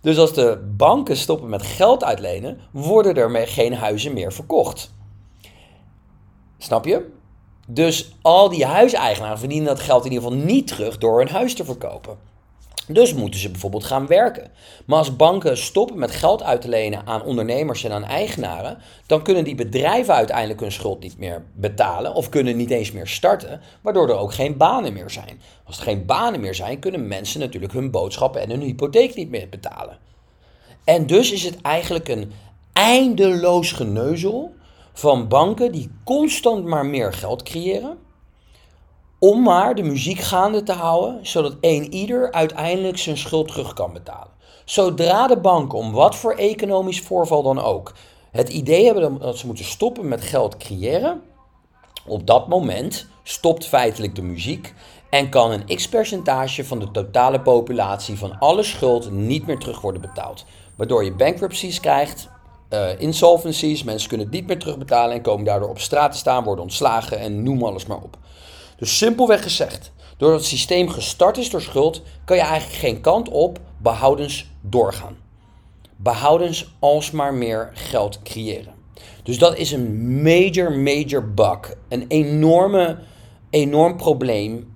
Dus 0.00 0.18
als 0.18 0.32
de 0.32 0.72
banken 0.76 1.16
stoppen 1.16 1.48
met 1.48 1.62
geld 1.62 2.04
uitlenen, 2.04 2.60
worden 2.70 3.16
er 3.16 3.48
geen 3.48 3.74
huizen 3.74 4.12
meer 4.12 4.32
verkocht. 4.32 4.94
Snap 6.58 6.84
je? 6.84 7.14
Dus 7.68 8.12
al 8.22 8.48
die 8.48 8.64
huiseigenaren 8.64 9.38
verdienen 9.38 9.66
dat 9.66 9.80
geld 9.80 10.04
in 10.04 10.12
ieder 10.12 10.28
geval 10.28 10.44
niet 10.44 10.66
terug 10.66 10.98
door 10.98 11.18
hun 11.18 11.28
huis 11.28 11.54
te 11.54 11.64
verkopen. 11.64 12.18
Dus 12.88 13.14
moeten 13.14 13.40
ze 13.40 13.50
bijvoorbeeld 13.50 13.84
gaan 13.84 14.06
werken. 14.06 14.50
Maar 14.84 14.98
als 14.98 15.16
banken 15.16 15.58
stoppen 15.58 15.98
met 15.98 16.10
geld 16.10 16.42
uit 16.42 16.60
te 16.60 16.68
lenen 16.68 17.06
aan 17.06 17.22
ondernemers 17.22 17.84
en 17.84 17.92
aan 17.92 18.04
eigenaren, 18.04 18.78
dan 19.06 19.22
kunnen 19.22 19.44
die 19.44 19.54
bedrijven 19.54 20.14
uiteindelijk 20.14 20.60
hun 20.60 20.72
schuld 20.72 21.00
niet 21.00 21.18
meer 21.18 21.44
betalen 21.54 22.14
of 22.14 22.28
kunnen 22.28 22.56
niet 22.56 22.70
eens 22.70 22.92
meer 22.92 23.06
starten, 23.06 23.60
waardoor 23.80 24.08
er 24.08 24.16
ook 24.16 24.34
geen 24.34 24.56
banen 24.56 24.92
meer 24.92 25.10
zijn. 25.10 25.40
Als 25.64 25.76
er 25.76 25.82
geen 25.82 26.06
banen 26.06 26.40
meer 26.40 26.54
zijn, 26.54 26.78
kunnen 26.78 27.08
mensen 27.08 27.40
natuurlijk 27.40 27.72
hun 27.72 27.90
boodschappen 27.90 28.40
en 28.40 28.50
hun 28.50 28.60
hypotheek 28.60 29.14
niet 29.14 29.30
meer 29.30 29.48
betalen. 29.48 29.98
En 30.84 31.06
dus 31.06 31.32
is 31.32 31.42
het 31.42 31.60
eigenlijk 31.60 32.08
een 32.08 32.32
eindeloos 32.72 33.72
geneuzel 33.72 34.54
van 34.92 35.28
banken 35.28 35.72
die 35.72 35.90
constant 36.04 36.64
maar 36.64 36.86
meer 36.86 37.12
geld 37.12 37.42
creëren 37.42 37.98
om 39.18 39.42
maar 39.42 39.74
de 39.74 39.82
muziek 39.82 40.18
gaande 40.18 40.62
te 40.62 40.72
houden, 40.72 41.26
zodat 41.26 41.56
een 41.60 41.92
ieder 41.92 42.32
uiteindelijk 42.32 42.98
zijn 42.98 43.16
schuld 43.16 43.48
terug 43.48 43.72
kan 43.72 43.92
betalen. 43.92 44.34
Zodra 44.64 45.26
de 45.26 45.36
banken, 45.36 45.78
om 45.78 45.92
wat 45.92 46.16
voor 46.16 46.34
economisch 46.34 47.00
voorval 47.00 47.42
dan 47.42 47.62
ook, 47.62 47.94
het 48.30 48.48
idee 48.48 48.84
hebben 48.84 49.18
dat 49.18 49.38
ze 49.38 49.46
moeten 49.46 49.64
stoppen 49.64 50.08
met 50.08 50.22
geld 50.22 50.56
creëren, 50.56 51.22
op 52.06 52.26
dat 52.26 52.48
moment 52.48 53.06
stopt 53.22 53.66
feitelijk 53.66 54.14
de 54.14 54.22
muziek 54.22 54.74
en 55.10 55.28
kan 55.28 55.50
een 55.50 55.76
x-percentage 55.76 56.64
van 56.64 56.78
de 56.78 56.90
totale 56.90 57.40
populatie 57.40 58.18
van 58.18 58.38
alle 58.38 58.62
schuld 58.62 59.10
niet 59.10 59.46
meer 59.46 59.58
terug 59.58 59.80
worden 59.80 60.00
betaald. 60.00 60.44
Waardoor 60.76 61.04
je 61.04 61.12
bankruptcies 61.12 61.80
krijgt, 61.80 62.28
uh, 62.70 63.00
insolvencies, 63.00 63.82
mensen 63.82 64.08
kunnen 64.08 64.26
het 64.26 64.36
niet 64.36 64.46
meer 64.46 64.58
terugbetalen 64.58 65.14
en 65.14 65.22
komen 65.22 65.44
daardoor 65.44 65.68
op 65.68 65.78
straat 65.78 66.12
te 66.12 66.18
staan, 66.18 66.44
worden 66.44 66.64
ontslagen 66.64 67.18
en 67.18 67.42
noem 67.42 67.64
alles 67.64 67.86
maar 67.86 68.02
op. 68.02 68.16
Dus 68.76 68.98
simpelweg 68.98 69.42
gezegd, 69.42 69.92
doordat 70.16 70.38
het 70.38 70.48
systeem 70.48 70.88
gestart 70.88 71.38
is 71.38 71.50
door 71.50 71.62
schuld, 71.62 72.02
kan 72.24 72.36
je 72.36 72.42
eigenlijk 72.42 72.80
geen 72.80 73.00
kant 73.00 73.28
op 73.28 73.60
behoudens 73.78 74.50
doorgaan. 74.60 75.16
Behoudens 75.96 76.74
alsmaar 76.78 77.34
meer 77.34 77.70
geld 77.74 78.22
creëren. 78.22 78.74
Dus 79.22 79.38
dat 79.38 79.56
is 79.56 79.72
een 79.72 80.22
major, 80.22 80.72
major 80.72 81.34
bug. 81.34 81.74
Een 81.88 82.04
enorme, 82.08 82.98
enorm 83.50 83.96
probleem 83.96 84.74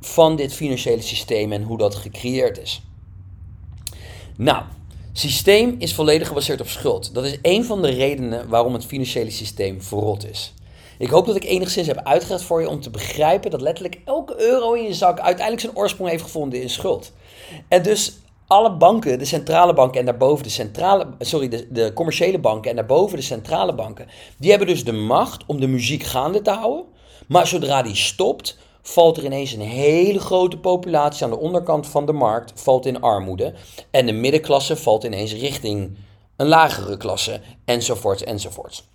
van 0.00 0.36
dit 0.36 0.52
financiële 0.52 1.02
systeem 1.02 1.52
en 1.52 1.62
hoe 1.62 1.78
dat 1.78 1.94
gecreëerd 1.94 2.58
is. 2.58 2.82
Nou, 4.36 4.62
systeem 5.12 5.74
is 5.78 5.94
volledig 5.94 6.28
gebaseerd 6.28 6.60
op 6.60 6.68
schuld. 6.68 7.14
Dat 7.14 7.24
is 7.24 7.38
een 7.42 7.64
van 7.64 7.82
de 7.82 7.90
redenen 7.90 8.48
waarom 8.48 8.72
het 8.72 8.84
financiële 8.84 9.30
systeem 9.30 9.82
verrot 9.82 10.30
is. 10.30 10.54
Ik 11.00 11.10
hoop 11.10 11.26
dat 11.26 11.36
ik 11.36 11.44
enigszins 11.44 11.86
heb 11.86 12.00
uitgelegd 12.04 12.42
voor 12.42 12.60
je 12.60 12.68
om 12.68 12.80
te 12.80 12.90
begrijpen 12.90 13.50
dat 13.50 13.60
letterlijk 13.60 14.00
elke 14.04 14.40
euro 14.40 14.72
in 14.72 14.82
je 14.82 14.94
zak 14.94 15.20
uiteindelijk 15.20 15.60
zijn 15.60 15.76
oorsprong 15.76 16.10
heeft 16.10 16.22
gevonden 16.22 16.62
in 16.62 16.70
schuld. 16.70 17.12
En 17.68 17.82
dus 17.82 18.18
alle 18.46 18.76
banken, 18.76 19.18
de 19.18 19.24
centrale 19.24 19.74
banken 19.74 20.00
en 20.00 20.06
daarboven 20.06 20.44
de 20.44 20.50
centrale, 20.50 21.06
sorry, 21.18 21.48
de, 21.48 21.66
de 21.70 21.92
commerciële 21.92 22.38
banken 22.38 22.70
en 22.70 22.76
daarboven 22.76 23.16
de 23.16 23.22
centrale 23.22 23.74
banken, 23.74 24.06
die 24.36 24.50
hebben 24.50 24.68
dus 24.68 24.84
de 24.84 24.92
macht 24.92 25.42
om 25.46 25.60
de 25.60 25.66
muziek 25.66 26.02
gaande 26.02 26.42
te 26.42 26.50
houden. 26.50 26.84
Maar 27.28 27.46
zodra 27.46 27.82
die 27.82 27.96
stopt, 27.96 28.58
valt 28.82 29.16
er 29.16 29.24
ineens 29.24 29.52
een 29.52 29.60
hele 29.60 30.20
grote 30.20 30.58
populatie 30.58 31.24
aan 31.24 31.30
de 31.30 31.38
onderkant 31.38 31.86
van 31.86 32.06
de 32.06 32.12
markt, 32.12 32.52
valt 32.54 32.86
in 32.86 33.00
armoede. 33.00 33.54
En 33.90 34.06
de 34.06 34.12
middenklasse 34.12 34.76
valt 34.76 35.04
ineens 35.04 35.32
richting 35.32 35.96
een 36.36 36.48
lagere 36.48 36.96
klasse, 36.96 37.40
enzovoorts, 37.64 38.24
enzovoorts. 38.24 38.88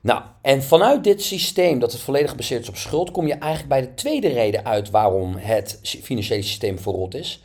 Nou, 0.00 0.22
en 0.42 0.62
vanuit 0.62 1.04
dit 1.04 1.22
systeem 1.22 1.78
dat 1.78 1.92
het 1.92 2.00
volledig 2.00 2.30
gebaseerd 2.30 2.62
is 2.62 2.68
op 2.68 2.76
schuld, 2.76 3.10
kom 3.10 3.26
je 3.26 3.34
eigenlijk 3.34 3.68
bij 3.68 3.80
de 3.80 3.94
tweede 3.94 4.28
reden 4.28 4.64
uit 4.64 4.90
waarom 4.90 5.36
het 5.36 5.80
financiële 5.82 6.42
systeem 6.42 6.78
verrot 6.78 7.14
is. 7.14 7.42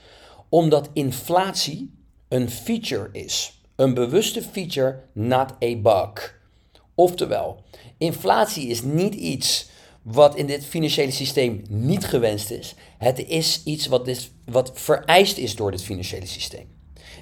Omdat 0.50 0.90
inflatie 0.94 1.94
een 2.28 2.50
feature 2.50 3.10
is. 3.12 3.62
Een 3.76 3.94
bewuste 3.94 4.42
feature, 4.42 5.04
not 5.14 5.52
a 5.64 5.76
bug. 5.76 6.40
Oftewel, 6.96 7.64
inflatie 7.98 8.68
is 8.68 8.82
niet 8.82 9.14
iets 9.14 9.70
wat 10.02 10.36
in 10.36 10.46
dit 10.46 10.66
financiële 10.66 11.12
systeem 11.12 11.64
niet 11.70 12.06
gewenst 12.06 12.52
is. 12.52 12.76
Het 12.98 13.28
is 13.28 13.62
iets 13.64 13.88
wat, 13.88 14.06
dit, 14.06 14.32
wat 14.46 14.72
vereist 14.74 15.38
is 15.38 15.56
door 15.56 15.72
dit 15.72 15.84
financiële 15.84 16.26
systeem. 16.26 16.68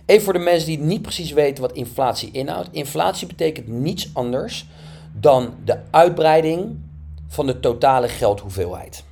Even 0.06 0.24
voor 0.24 0.34
de 0.34 0.40
mensen 0.40 0.68
die 0.68 0.80
niet 0.80 1.02
precies 1.02 1.32
weten 1.32 1.62
wat 1.62 1.74
inflatie 1.74 2.32
inhoudt. 2.32 2.70
Inflatie 2.72 3.28
betekent 3.28 3.68
niets 3.68 4.10
anders 4.14 4.66
dan 5.12 5.54
de 5.66 5.78
uitbreiding 5.92 6.80
van 7.28 7.46
de 7.46 7.60
totale 7.60 8.08
geldhoeveelheid. 8.08 9.04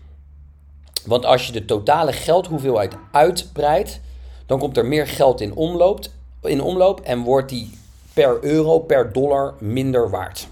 Want 1.06 1.26
als 1.26 1.48
je 1.48 1.52
de 1.52 1.66
totale 1.66 2.14
geldhoeveelheid 2.14 2.96
uitbreidt, 3.12 4.00
dan 4.46 4.60
komt 4.60 4.78
er 4.78 4.86
meer 4.86 5.08
geld 5.08 5.42
in 5.42 5.56
omloop, 5.56 6.06
in 6.42 6.62
omloop 6.62 7.00
en 7.00 7.22
wordt 7.22 7.50
die 7.50 7.78
per 8.14 8.44
euro, 8.44 8.80
per 8.80 9.14
dollar 9.14 9.56
minder 9.60 10.10
waard. 10.10 10.48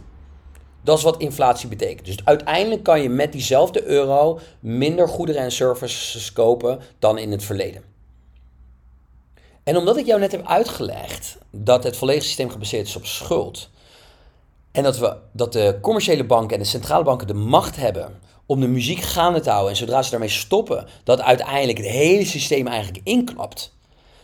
Dat 0.81 0.97
is 0.97 1.03
wat 1.03 1.17
inflatie 1.17 1.69
betekent. 1.69 2.05
Dus 2.05 2.25
uiteindelijk 2.25 2.83
kan 2.83 3.01
je 3.01 3.09
met 3.09 3.31
diezelfde 3.31 3.83
euro 3.83 4.39
minder 4.59 5.07
goederen 5.07 5.41
en 5.41 5.51
services 5.51 6.33
kopen 6.33 6.79
dan 6.99 7.17
in 7.17 7.31
het 7.31 7.43
verleden. 7.43 7.83
En 9.63 9.77
omdat 9.77 9.97
ik 9.97 10.05
jou 10.05 10.19
net 10.19 10.31
heb 10.31 10.45
uitgelegd 10.45 11.37
dat 11.51 11.83
het 11.83 11.97
volledige 11.97 12.25
systeem 12.25 12.49
gebaseerd 12.49 12.87
is 12.87 12.95
op 12.95 13.05
schuld, 13.05 13.69
en 14.77 14.83
dat, 14.83 14.97
we, 14.97 15.15
dat 15.31 15.53
de 15.53 15.77
commerciële 15.81 16.25
banken 16.25 16.57
en 16.57 16.61
de 16.61 16.69
centrale 16.69 17.03
banken 17.03 17.27
de 17.27 17.33
macht 17.33 17.75
hebben 17.75 18.19
om 18.45 18.59
de 18.59 18.67
muziek 18.67 18.99
gaande 18.99 19.39
te 19.39 19.49
houden. 19.49 19.71
En 19.71 19.77
zodra 19.77 20.01
ze 20.01 20.09
daarmee 20.09 20.29
stoppen, 20.29 20.85
dat 21.03 21.21
uiteindelijk 21.21 21.77
het 21.77 21.87
hele 21.87 22.25
systeem 22.25 22.67
eigenlijk 22.67 22.99
inklapt. 23.03 23.76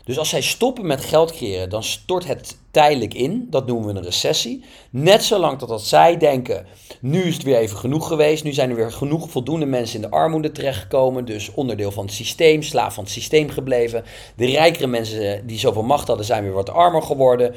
Dus 0.04 0.18
als 0.18 0.30
zij 0.30 0.42
stoppen 0.42 0.86
met 0.86 1.06
geld 1.06 1.32
creëren, 1.32 1.70
dan 1.70 1.84
stort 1.84 2.28
het 2.28 2.58
tijdelijk 2.72 3.14
in. 3.14 3.48
Dat 3.50 3.68
noemen 3.68 3.94
we 3.94 4.00
een 4.00 4.06
recessie. 4.06 4.64
Net 4.90 5.24
zolang 5.24 5.60
dat 5.60 5.82
zij 5.82 6.18
denken, 6.18 6.66
nu 7.00 7.24
is 7.24 7.34
het 7.34 7.44
weer 7.44 7.58
even 7.58 7.78
genoeg 7.78 8.08
geweest. 8.08 8.44
Nu 8.44 8.54
zijn 8.54 8.70
er 8.70 8.76
weer 8.76 8.92
genoeg 8.92 9.30
voldoende 9.30 9.66
mensen 9.66 9.96
in 9.96 10.02
de 10.02 10.16
armoede 10.16 10.52
terechtgekomen. 10.52 11.26
Dus 11.26 11.54
onderdeel 11.54 11.92
van 11.92 12.06
het 12.06 12.14
systeem, 12.14 12.64
slaaf 12.64 12.94
van 12.94 13.04
het 13.04 13.14
systeem 13.14 13.50
gebleven. 13.50 14.04
De 14.36 14.46
rijkere 14.46 14.88
mensen 14.88 15.48
die 15.48 15.60
zoveel 15.60 15.84
macht 15.84 16.08
hadden, 16.08 16.26
zijn 16.26 16.44
weer 16.44 16.54
wat 16.54 16.70
armer 16.70 17.02
geworden. 17.02 17.56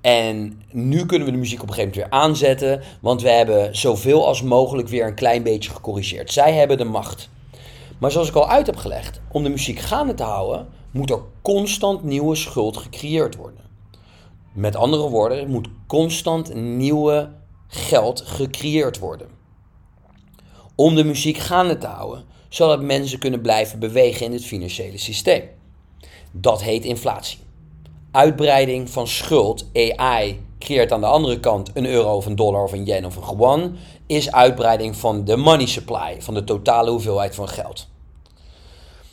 En 0.00 0.62
nu 0.70 1.06
kunnen 1.06 1.26
we 1.26 1.32
de 1.32 1.38
muziek 1.38 1.62
op 1.62 1.68
een 1.68 1.74
gegeven 1.74 1.98
moment 1.98 2.10
weer 2.10 2.20
aanzetten. 2.20 2.82
Want 3.00 3.22
we 3.22 3.30
hebben 3.30 3.76
zoveel 3.76 4.26
als 4.26 4.42
mogelijk 4.42 4.88
weer 4.88 5.06
een 5.06 5.14
klein 5.14 5.42
beetje 5.42 5.70
gecorrigeerd. 5.70 6.32
Zij 6.32 6.52
hebben 6.52 6.78
de 6.78 6.84
macht. 6.84 7.28
Maar 7.98 8.10
zoals 8.10 8.28
ik 8.28 8.34
al 8.34 8.48
uit 8.48 8.66
heb 8.66 8.76
gelegd, 8.76 9.20
om 9.32 9.42
de 9.42 9.48
muziek 9.48 9.78
gaande 9.78 10.14
te 10.14 10.22
houden, 10.22 10.66
moet 10.96 11.10
er 11.10 11.20
constant 11.42 12.02
nieuwe 12.02 12.34
schuld 12.34 12.76
gecreëerd 12.76 13.36
worden. 13.36 13.60
Met 14.52 14.76
andere 14.76 15.08
woorden, 15.08 15.38
er 15.38 15.48
moet 15.48 15.68
constant 15.86 16.54
nieuwe 16.54 17.32
geld 17.66 18.20
gecreëerd 18.20 18.98
worden. 18.98 19.28
Om 20.74 20.94
de 20.94 21.04
muziek 21.04 21.36
gaande 21.36 21.78
te 21.78 21.86
houden, 21.86 22.24
zodat 22.48 22.82
mensen 22.82 23.18
kunnen 23.18 23.40
blijven 23.40 23.78
bewegen 23.78 24.26
in 24.26 24.32
het 24.32 24.44
financiële 24.44 24.98
systeem. 24.98 25.42
Dat 26.32 26.62
heet 26.62 26.84
inflatie. 26.84 27.38
Uitbreiding 28.10 28.90
van 28.90 29.06
schuld, 29.06 29.66
AI, 29.72 30.40
creëert 30.58 30.92
aan 30.92 31.00
de 31.00 31.06
andere 31.06 31.40
kant 31.40 31.70
een 31.74 31.86
euro 31.86 32.16
of 32.16 32.26
een 32.26 32.36
dollar 32.36 32.62
of 32.62 32.72
een 32.72 32.84
yen 32.84 33.04
of 33.04 33.16
een 33.16 33.36
yuan, 33.38 33.76
is 34.06 34.32
uitbreiding 34.32 34.96
van 34.96 35.24
de 35.24 35.36
money 35.36 35.66
supply, 35.66 36.16
van 36.18 36.34
de 36.34 36.44
totale 36.44 36.90
hoeveelheid 36.90 37.34
van 37.34 37.48
geld. 37.48 37.88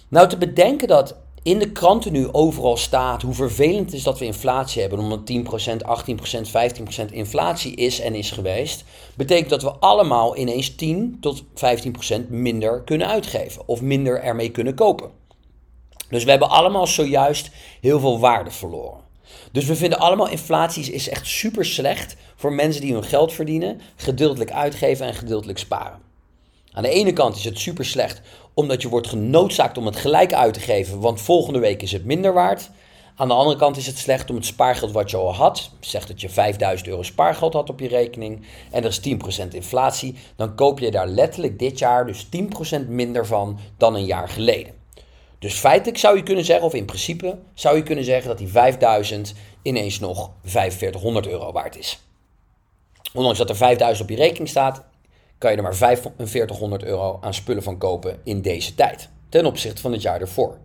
Nou, 0.07 0.27
te 0.27 0.37
bedenken 0.37 0.87
dat 0.87 1.15
in 1.43 1.59
de 1.59 1.71
kranten 1.71 2.11
nu 2.11 2.27
overal 2.31 2.77
staat 2.77 3.21
hoe 3.21 3.33
vervelend 3.33 3.85
het 3.85 3.93
is 3.93 4.03
dat 4.03 4.19
we 4.19 4.25
inflatie 4.25 4.81
hebben, 4.81 4.99
omdat 4.99 5.31
10%, 5.31 5.33
18%, 5.41 7.09
15% 7.09 7.11
inflatie 7.11 7.75
is 7.75 7.99
en 7.99 8.15
is 8.15 8.31
geweest, 8.31 8.83
betekent 9.15 9.49
dat 9.49 9.61
we 9.61 9.71
allemaal 9.71 10.37
ineens 10.37 10.75
10 10.75 11.17
tot 11.21 11.43
15% 11.43 12.27
minder 12.29 12.81
kunnen 12.81 13.07
uitgeven 13.07 13.61
of 13.65 13.81
minder 13.81 14.21
ermee 14.21 14.49
kunnen 14.49 14.75
kopen. 14.75 15.11
Dus 16.09 16.23
we 16.23 16.29
hebben 16.29 16.49
allemaal 16.49 16.87
zojuist 16.87 17.49
heel 17.81 17.99
veel 17.99 18.19
waarde 18.19 18.51
verloren. 18.51 19.01
Dus 19.51 19.65
we 19.65 19.75
vinden 19.75 19.99
allemaal 19.99 20.29
inflatie 20.29 20.93
is 20.93 21.09
echt 21.09 21.27
super 21.27 21.65
slecht 21.65 22.15
voor 22.35 22.53
mensen 22.53 22.81
die 22.81 22.93
hun 22.93 23.03
geld 23.03 23.33
verdienen, 23.33 23.81
gedeeltelijk 23.95 24.51
uitgeven 24.51 25.05
en 25.05 25.13
gedeeltelijk 25.13 25.59
sparen. 25.59 26.02
Aan 26.73 26.83
de 26.83 26.89
ene 26.89 27.13
kant 27.13 27.35
is 27.35 27.43
het 27.43 27.59
super 27.59 27.85
slecht 27.85 28.21
omdat 28.53 28.81
je 28.81 28.89
wordt 28.89 29.07
genoodzaakt 29.07 29.77
om 29.77 29.85
het 29.85 29.95
gelijk 29.95 30.33
uit 30.33 30.53
te 30.53 30.59
geven, 30.59 30.99
want 30.99 31.21
volgende 31.21 31.59
week 31.59 31.81
is 31.81 31.91
het 31.91 32.05
minder 32.05 32.33
waard. 32.33 32.69
Aan 33.15 33.27
de 33.27 33.33
andere 33.33 33.57
kant 33.57 33.77
is 33.77 33.87
het 33.87 33.97
slecht 33.97 34.29
om 34.29 34.35
het 34.35 34.45
spaargeld 34.45 34.91
wat 34.91 35.09
je 35.09 35.17
al 35.17 35.33
had, 35.33 35.69
zeg 35.79 36.05
dat 36.07 36.21
je 36.21 36.29
5000 36.29 36.89
euro 36.89 37.03
spaargeld 37.03 37.53
had 37.53 37.69
op 37.69 37.79
je 37.79 37.87
rekening 37.87 38.45
en 38.71 38.83
er 38.83 38.89
is 38.89 39.01
10% 39.43 39.47
inflatie, 39.49 40.15
dan 40.35 40.55
koop 40.55 40.79
je 40.79 40.91
daar 40.91 41.07
letterlijk 41.07 41.59
dit 41.59 41.79
jaar 41.79 42.05
dus 42.05 42.25
10% 42.83 42.87
minder 42.87 43.25
van 43.25 43.59
dan 43.77 43.95
een 43.95 44.05
jaar 44.05 44.29
geleden. 44.29 44.73
Dus 45.39 45.53
feitelijk 45.53 45.97
zou 45.97 46.17
je 46.17 46.23
kunnen 46.23 46.45
zeggen, 46.45 46.65
of 46.65 46.73
in 46.73 46.85
principe 46.85 47.39
zou 47.53 47.75
je 47.75 47.83
kunnen 47.83 48.03
zeggen 48.03 48.27
dat 48.27 48.37
die 48.37 48.47
5000 48.47 49.33
ineens 49.61 49.99
nog 49.99 50.31
4500 50.43 51.27
euro 51.27 51.51
waard 51.51 51.77
is. 51.77 51.99
Ondanks 53.13 53.37
dat 53.37 53.49
er 53.49 53.55
5000 53.55 54.09
op 54.09 54.17
je 54.17 54.23
rekening 54.23 54.49
staat, 54.49 54.83
kan 55.43 55.51
je 55.51 55.57
er 55.57 55.63
maar 55.63 55.75
4500 55.75 56.83
euro 56.83 57.17
aan 57.21 57.33
spullen 57.33 57.63
van 57.63 57.77
kopen 57.77 58.19
in 58.23 58.41
deze 58.41 58.75
tijd. 58.75 59.09
Ten 59.29 59.45
opzichte 59.45 59.81
van 59.81 59.91
het 59.91 60.01
jaar 60.01 60.21
ervoor. 60.21 60.57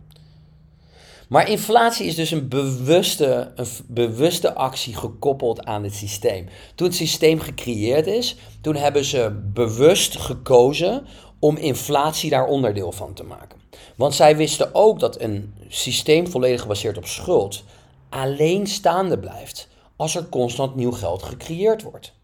Maar 1.29 1.49
inflatie 1.49 2.07
is 2.07 2.15
dus 2.15 2.31
een 2.31 2.49
bewuste, 2.49 3.53
een 3.55 3.67
bewuste 3.87 4.55
actie 4.55 4.97
gekoppeld 4.97 5.65
aan 5.65 5.85
het 5.85 5.95
systeem. 5.95 6.49
Toen 6.75 6.87
het 6.87 6.97
systeem 6.97 7.41
gecreëerd 7.41 8.07
is, 8.07 8.37
toen 8.61 8.77
hebben 8.77 9.05
ze 9.05 9.41
bewust 9.53 10.19
gekozen 10.19 11.07
om 11.39 11.57
inflatie 11.57 12.31
daar 12.31 12.47
onderdeel 12.47 12.93
van 12.93 13.15
te 13.15 13.25
maken. 13.25 13.59
Want 13.97 14.15
zij 14.15 14.37
wisten 14.37 14.75
ook 14.75 15.01
dat 15.01 15.21
een 15.21 15.55
systeem 15.69 16.29
volledig 16.29 16.61
gebaseerd 16.61 16.97
op 16.97 17.07
schuld 17.07 17.65
alleen 18.09 18.67
staande 18.67 19.19
blijft 19.19 19.69
als 19.97 20.15
er 20.15 20.29
constant 20.29 20.75
nieuw 20.75 20.93
geld 20.93 21.23
gecreëerd 21.23 21.83
wordt. 21.83 22.17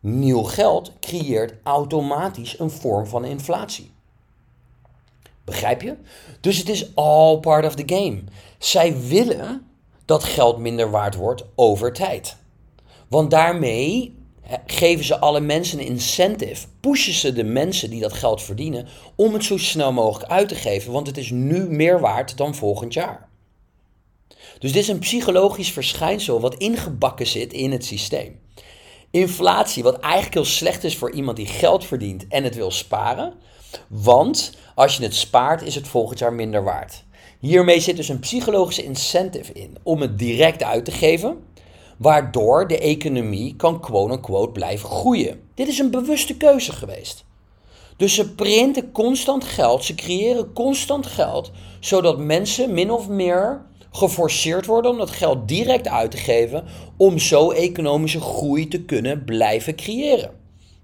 Nieuw 0.00 0.42
geld 0.42 0.92
creëert 1.00 1.54
automatisch 1.62 2.58
een 2.58 2.70
vorm 2.70 3.06
van 3.06 3.24
inflatie. 3.24 3.90
Begrijp 5.44 5.82
je? 5.82 5.96
Dus 6.40 6.58
het 6.58 6.68
is 6.68 6.96
all 6.96 7.38
part 7.38 7.64
of 7.64 7.74
the 7.74 7.94
game. 7.94 8.22
Zij 8.58 9.00
willen 9.00 9.66
dat 10.04 10.24
geld 10.24 10.58
minder 10.58 10.90
waard 10.90 11.14
wordt 11.14 11.44
over 11.54 11.92
tijd. 11.92 12.36
Want 13.08 13.30
daarmee 13.30 14.18
geven 14.66 15.04
ze 15.04 15.18
alle 15.18 15.40
mensen 15.40 15.78
een 15.78 15.86
incentive. 15.86 16.66
Pushen 16.80 17.12
ze 17.12 17.32
de 17.32 17.44
mensen 17.44 17.90
die 17.90 18.00
dat 18.00 18.12
geld 18.12 18.42
verdienen 18.42 18.86
om 19.14 19.32
het 19.32 19.44
zo 19.44 19.56
snel 19.56 19.92
mogelijk 19.92 20.30
uit 20.30 20.48
te 20.48 20.54
geven. 20.54 20.92
Want 20.92 21.06
het 21.06 21.16
is 21.16 21.30
nu 21.30 21.68
meer 21.68 22.00
waard 22.00 22.36
dan 22.36 22.54
volgend 22.54 22.92
jaar. 22.92 23.28
Dus 24.58 24.72
dit 24.72 24.82
is 24.82 24.88
een 24.88 24.98
psychologisch 24.98 25.72
verschijnsel 25.72 26.40
wat 26.40 26.54
ingebakken 26.54 27.26
zit 27.26 27.52
in 27.52 27.72
het 27.72 27.84
systeem. 27.84 28.40
Inflatie, 29.10 29.82
wat 29.82 29.98
eigenlijk 29.98 30.34
heel 30.34 30.44
slecht 30.44 30.84
is 30.84 30.96
voor 30.96 31.10
iemand 31.10 31.36
die 31.36 31.46
geld 31.46 31.84
verdient 31.84 32.28
en 32.28 32.44
het 32.44 32.54
wil 32.54 32.70
sparen. 32.70 33.34
Want 33.88 34.52
als 34.74 34.96
je 34.96 35.02
het 35.02 35.14
spaart, 35.14 35.62
is 35.62 35.74
het 35.74 35.88
volgend 35.88 36.18
jaar 36.18 36.32
minder 36.32 36.64
waard. 36.64 37.04
Hiermee 37.38 37.80
zit 37.80 37.96
dus 37.96 38.08
een 38.08 38.18
psychologische 38.18 38.84
incentive 38.84 39.52
in 39.52 39.76
om 39.82 40.00
het 40.00 40.18
direct 40.18 40.62
uit 40.62 40.84
te 40.84 40.90
geven, 40.90 41.44
waardoor 41.96 42.68
de 42.68 42.78
economie 42.78 43.56
kan 43.56 43.80
quote-unquote 43.80 44.52
blijven 44.52 44.88
groeien. 44.88 45.40
Dit 45.54 45.68
is 45.68 45.78
een 45.78 45.90
bewuste 45.90 46.36
keuze 46.36 46.72
geweest. 46.72 47.24
Dus 47.96 48.14
ze 48.14 48.34
printen 48.34 48.92
constant 48.92 49.44
geld, 49.44 49.84
ze 49.84 49.94
creëren 49.94 50.52
constant 50.52 51.06
geld, 51.06 51.50
zodat 51.80 52.18
mensen 52.18 52.74
min 52.74 52.90
of 52.90 53.08
meer 53.08 53.66
geforceerd 53.90 54.66
worden 54.66 54.90
om 54.90 54.98
dat 54.98 55.10
geld 55.10 55.48
direct 55.48 55.88
uit 55.88 56.10
te 56.10 56.16
geven, 56.16 56.64
om 56.96 57.18
zo 57.18 57.50
economische 57.50 58.20
groei 58.20 58.68
te 58.68 58.82
kunnen 58.82 59.24
blijven 59.24 59.76
creëren. 59.76 60.30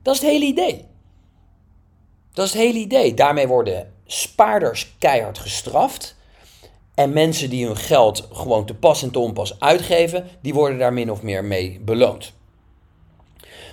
Dat 0.02 0.14
is 0.14 0.20
het 0.20 0.30
hele 0.30 0.44
idee. 0.44 0.84
Dat 2.32 2.46
is 2.46 2.52
het 2.52 2.62
hele 2.62 2.78
idee. 2.78 3.14
Daarmee 3.14 3.46
worden 3.46 3.92
spaarders 4.06 4.94
keihard 4.98 5.38
gestraft. 5.38 6.16
En 6.94 7.12
mensen 7.12 7.50
die 7.50 7.66
hun 7.66 7.76
geld 7.76 8.28
gewoon 8.32 8.66
te 8.66 8.74
pas 8.74 9.02
en 9.02 9.10
te 9.10 9.18
onpas 9.18 9.60
uitgeven, 9.60 10.26
die 10.42 10.54
worden 10.54 10.78
daar 10.78 10.92
min 10.92 11.10
of 11.10 11.22
meer 11.22 11.44
mee 11.44 11.80
beloond. 11.84 12.32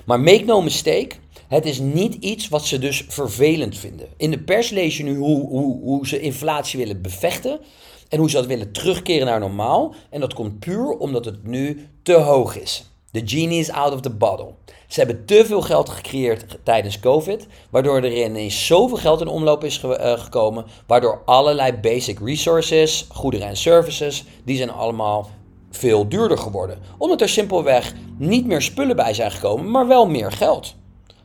Maar 0.05 0.19
make 0.19 0.43
no 0.43 0.61
mistake, 0.61 1.11
het 1.47 1.65
is 1.65 1.79
niet 1.79 2.13
iets 2.13 2.49
wat 2.49 2.65
ze 2.65 2.79
dus 2.79 3.05
vervelend 3.07 3.77
vinden. 3.77 4.07
In 4.17 4.31
de 4.31 4.39
pers 4.39 4.69
lees 4.69 4.97
je 4.97 5.03
nu 5.03 5.17
hoe, 5.17 5.47
hoe, 5.47 5.81
hoe 5.81 6.07
ze 6.07 6.19
inflatie 6.19 6.79
willen 6.79 7.01
bevechten 7.01 7.59
en 8.13 8.20
hoe 8.20 8.29
ze 8.29 8.36
dat 8.36 8.46
willen 8.46 8.72
terugkeren 8.72 9.25
naar 9.25 9.39
normaal. 9.39 9.96
En 10.10 10.20
dat 10.20 10.34
komt 10.34 10.60
puur 10.60 10.89
omdat 10.89 11.25
het 11.25 11.48
nu 11.48 11.88
te 12.03 12.13
hoog 12.13 12.60
is. 12.60 12.86
De 13.12 13.22
genie 13.25 13.60
is 13.60 13.72
out 13.72 13.93
of 13.93 14.01
the 14.01 14.10
bottle. 14.10 14.53
Ze 14.88 15.00
hebben 15.00 15.25
te 15.25 15.46
veel 15.46 15.62
geld 15.62 15.89
gecreëerd 15.89 16.58
tijdens 16.63 17.00
COVID, 17.00 17.48
waardoor 17.70 17.96
er 17.96 18.25
ineens 18.25 18.65
zoveel 18.65 18.98
geld 18.98 19.22
in 19.22 19.27
omloop 19.27 19.63
is 19.63 19.84
eh, 19.84 20.19
gekomen, 20.19 20.65
waardoor 20.88 21.21
allerlei 21.26 21.73
basic 21.73 22.19
resources, 22.19 23.08
goederen 23.10 23.47
en 23.47 23.58
services, 23.58 24.26
die 24.43 24.58
zijn 24.58 24.71
allemaal 24.71 25.30
veel 25.71 26.10
duurder 26.10 26.38
geworden. 26.38 26.78
Omdat 26.97 27.21
er 27.21 27.30
simpelweg 27.30 27.93
niet 28.17 28.45
meer 28.45 28.62
spullen 28.62 28.95
bij 28.95 29.13
zijn 29.13 29.32
gekomen, 29.32 29.71
maar 29.71 29.88
wel 29.88 30.08
meer 30.08 30.32
geld. 30.32 30.76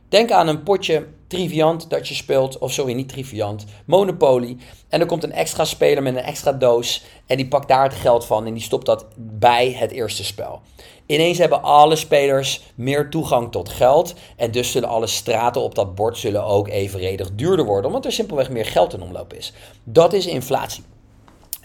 Denk 0.08 0.30
aan 0.30 0.48
een 0.48 0.62
potje 0.62 1.06
Triviant 1.28 1.90
dat 1.90 2.08
je 2.08 2.14
speelt, 2.14 2.58
of 2.58 2.72
sorry, 2.72 2.92
niet 2.92 3.08
Triviant, 3.08 3.64
Monopoly. 3.84 4.56
En 4.88 5.00
er 5.00 5.06
komt 5.06 5.24
een 5.24 5.32
extra 5.32 5.64
speler 5.64 6.02
met 6.02 6.16
een 6.16 6.22
extra 6.22 6.52
doos 6.52 7.04
en 7.26 7.36
die 7.36 7.48
pakt 7.48 7.68
daar 7.68 7.82
het 7.82 7.94
geld 7.94 8.26
van 8.26 8.46
en 8.46 8.54
die 8.54 8.62
stopt 8.62 8.86
dat 8.86 9.06
bij 9.16 9.72
het 9.72 9.90
eerste 9.90 10.24
spel. 10.24 10.60
Ineens 11.06 11.38
hebben 11.38 11.62
alle 11.62 11.96
spelers 11.96 12.62
meer 12.74 13.10
toegang 13.10 13.52
tot 13.52 13.68
geld 13.68 14.14
en 14.36 14.50
dus 14.50 14.70
zullen 14.70 14.88
alle 14.88 15.06
straten 15.06 15.62
op 15.62 15.74
dat 15.74 15.94
bord 15.94 16.18
zullen 16.18 16.44
ook 16.44 16.68
evenredig 16.68 17.34
duurder 17.34 17.64
worden, 17.64 17.86
omdat 17.86 18.04
er 18.04 18.12
simpelweg 18.12 18.50
meer 18.50 18.66
geld 18.66 18.92
in 18.92 19.02
omloop 19.02 19.32
is. 19.32 19.52
Dat 19.84 20.12
is 20.12 20.26
inflatie. 20.26 20.84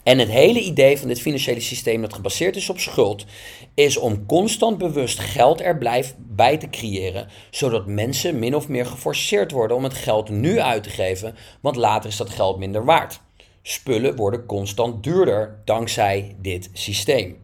En 0.04 0.20
het 0.20 0.30
hele 0.30 0.60
idee 0.60 0.98
van 0.98 1.08
dit 1.08 1.22
financiële 1.22 1.60
systeem 1.60 2.02
dat 2.02 2.13
gebaseerd 2.13 2.56
is 2.56 2.70
op 2.70 2.80
schuld, 2.80 3.26
is 3.74 3.98
om 3.98 4.26
constant 4.26 4.78
bewust 4.78 5.20
geld 5.20 5.62
er 5.62 5.78
blijft 5.78 6.16
bij 6.18 6.58
te 6.58 6.70
creëren, 6.70 7.28
zodat 7.52 7.88
mensen 7.88 8.39
min 8.39 8.56
of 8.56 8.68
meer 8.68 8.86
geforceerd 8.86 9.52
worden 9.52 9.78
om 9.78 9.84
het 9.84 9.94
geld 9.94 10.30
nu 10.30 10.60
uit 10.60 10.84
te 10.84 10.89
geven, 10.89 11.36
want 11.62 11.76
later 11.76 12.10
is 12.10 12.18
dat 12.18 12.30
geld 12.30 12.58
minder 12.58 12.86
waard. 12.86 13.22
Spullen 13.62 14.16
worden 14.16 14.46
constant 14.46 15.04
duurder 15.04 15.62
dankzij 15.66 16.36
dit 16.42 16.70
systeem. 16.74 17.38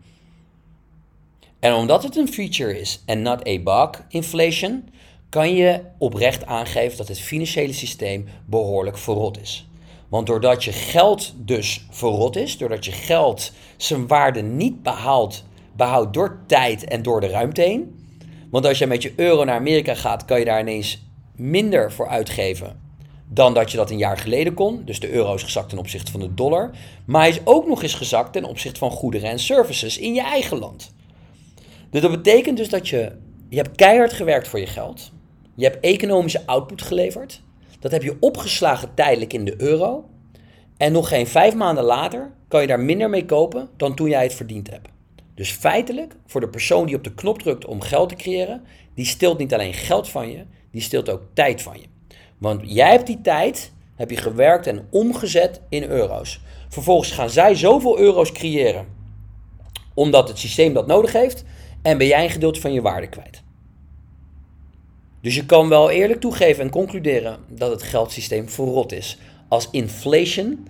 En 1.60 1.74
omdat 1.74 2.04
het 2.04 2.16
een 2.16 2.34
feature 2.34 2.80
is 2.80 3.04
en 3.06 3.22
not 3.22 3.48
a 3.48 3.60
bug, 3.60 3.90
inflation, 4.10 4.90
kan 5.30 5.56
je 5.56 5.82
oprecht 5.98 6.46
aangeven 6.46 6.98
dat 6.98 7.08
het 7.08 7.20
financiële 7.20 7.74
systeem 7.74 8.28
behoorlijk 8.46 8.98
verrot 8.98 9.42
is. 9.42 9.69
Want 10.10 10.28
doordat 10.28 10.64
je 10.64 10.72
geld 10.72 11.34
dus 11.38 11.86
verrot 11.90 12.36
is, 12.36 12.58
doordat 12.58 12.86
je 12.86 12.92
geld 12.92 13.52
zijn 13.78 14.08
waarde 14.08 14.42
niet 14.42 14.84
behaalt, 14.84 15.44
behoudt 15.76 16.14
door 16.14 16.40
tijd 16.48 16.84
en 16.84 17.02
door 17.02 17.22
de 17.22 17.28
ruimte 17.28 17.62
heen. 17.62 17.98
Want 18.52 18.66
als 18.66 18.78
je 18.78 18.88
met 18.88 19.02
je 19.02 19.14
euro 19.16 19.44
naar 19.44 19.56
Amerika 19.56 19.96
gaat, 19.96 20.26
kan 20.26 20.40
je 20.40 20.46
daar 20.46 20.60
ineens 20.60 21.06
minder 21.36 21.92
voor 21.92 22.08
uitgeven 22.08 22.88
dan 23.32 23.54
dat 23.54 23.72
je 23.72 23.78
dat 23.78 23.90
een 23.90 23.98
jaar 23.98 24.18
geleden 24.18 24.54
kon. 24.54 24.82
Dus 24.86 25.00
de 25.00 25.12
euro 25.12 25.34
is 25.34 25.44
gezakt 25.44 25.70
ten 25.70 25.78
opzichte 25.78 26.12
van 26.12 26.20
de 26.20 26.34
dollar. 26.34 26.72
Maar 27.06 27.22
hij 27.22 27.30
is 27.30 27.40
ook 27.44 27.68
nog 27.68 27.84
eens 27.84 27.94
gezakt 27.94 28.34
ten 28.34 28.44
opzichte 28.44 28.80
van 28.80 28.92
goederen 28.92 29.30
en 29.30 29.40
services 29.40 29.98
in 29.98 30.14
je 30.14 30.22
eigen 30.22 30.60
land. 30.60 30.94
Dus 31.90 32.02
dat 32.02 32.12
betekent 32.12 32.58
dus 32.58 32.70
dat 32.70 32.88
je, 32.88 33.12
je 33.50 33.56
hebt 33.56 33.76
keihard 33.76 34.14
gewerkt 34.14 34.48
voor 34.48 34.60
je 34.60 34.66
geld. 34.66 35.12
Je 35.56 35.64
hebt 35.64 35.84
economische 35.84 36.46
output 36.46 36.82
geleverd. 36.82 37.42
Dat 37.80 37.92
heb 37.92 38.04
je 38.04 38.18
opgeslagen 38.20 38.94
tijdelijk 38.94 39.34
in 39.34 39.46
de 39.46 39.62
euro. 39.62 40.10
En 40.78 40.92
nog 40.92 41.08
geen 41.08 41.28
vijf 41.28 41.56
maanden 41.56 41.84
later 41.84 42.32
kan 42.48 42.62
je 42.62 42.68
daar 42.68 42.80
minder 42.80 43.10
mee 43.10 43.26
kopen 43.26 43.70
dan 43.78 43.96
toen 43.96 44.10
jij 44.10 44.24
het 44.24 44.34
verdiend 44.34 44.70
hebt. 44.70 44.90
Dus 45.34 45.52
feitelijk, 45.52 46.16
voor 46.26 46.42
de 46.42 46.50
persoon 46.50 46.86
die 46.86 46.96
op 46.96 47.04
de 47.04 47.14
knop 47.14 47.42
drukt 47.42 47.66
om 47.66 47.82
geld 47.82 48.10
te 48.10 48.16
creëren, 48.16 48.64
die 48.94 49.06
stilt 49.06 49.38
niet 49.38 49.54
alleen 49.54 49.74
geld 49.74 50.10
van 50.10 50.32
je, 50.32 50.46
die 50.72 50.82
stilt 50.82 51.10
ook 51.10 51.22
tijd 51.34 51.62
van 51.62 51.78
je. 51.80 51.86
Want 52.38 52.62
jij 52.64 52.92
hebt 52.92 53.08
die 53.08 53.22
tijd, 53.22 53.72
heb 53.96 54.10
je 54.10 54.18
gewerkt 54.18 54.68
en 54.68 54.88
omgezet 54.90 55.62
in 55.70 55.84
euro's. 55.84 56.42
Vervolgens 56.70 57.12
gaan 57.12 57.30
zij 57.30 57.56
zoveel 57.56 58.00
euro's 58.00 58.32
creëren, 58.32 58.88
omdat 59.94 60.28
het 60.28 60.38
systeem 60.38 60.74
dat 60.74 60.88
nodig 60.88 61.14
heeft, 61.14 61.44
en 61.82 61.98
ben 61.98 62.08
jij 62.08 62.24
een 62.24 62.30
gedeelte 62.30 62.62
van 62.62 62.74
je 62.74 62.82
waarde 62.82 63.08
kwijt. 63.08 63.44
Dus 65.22 65.36
je 65.36 65.46
kan 65.46 65.70
wel 65.70 65.90
eerlijk 65.90 66.20
toegeven 66.20 66.64
en 66.64 66.70
concluderen 66.70 67.38
dat 67.48 67.72
het 67.72 67.84
geldsysteem 67.84 68.50
verrot 68.50 68.92
is. 68.92 69.18
Als 69.48 69.68
inflation 69.72 70.68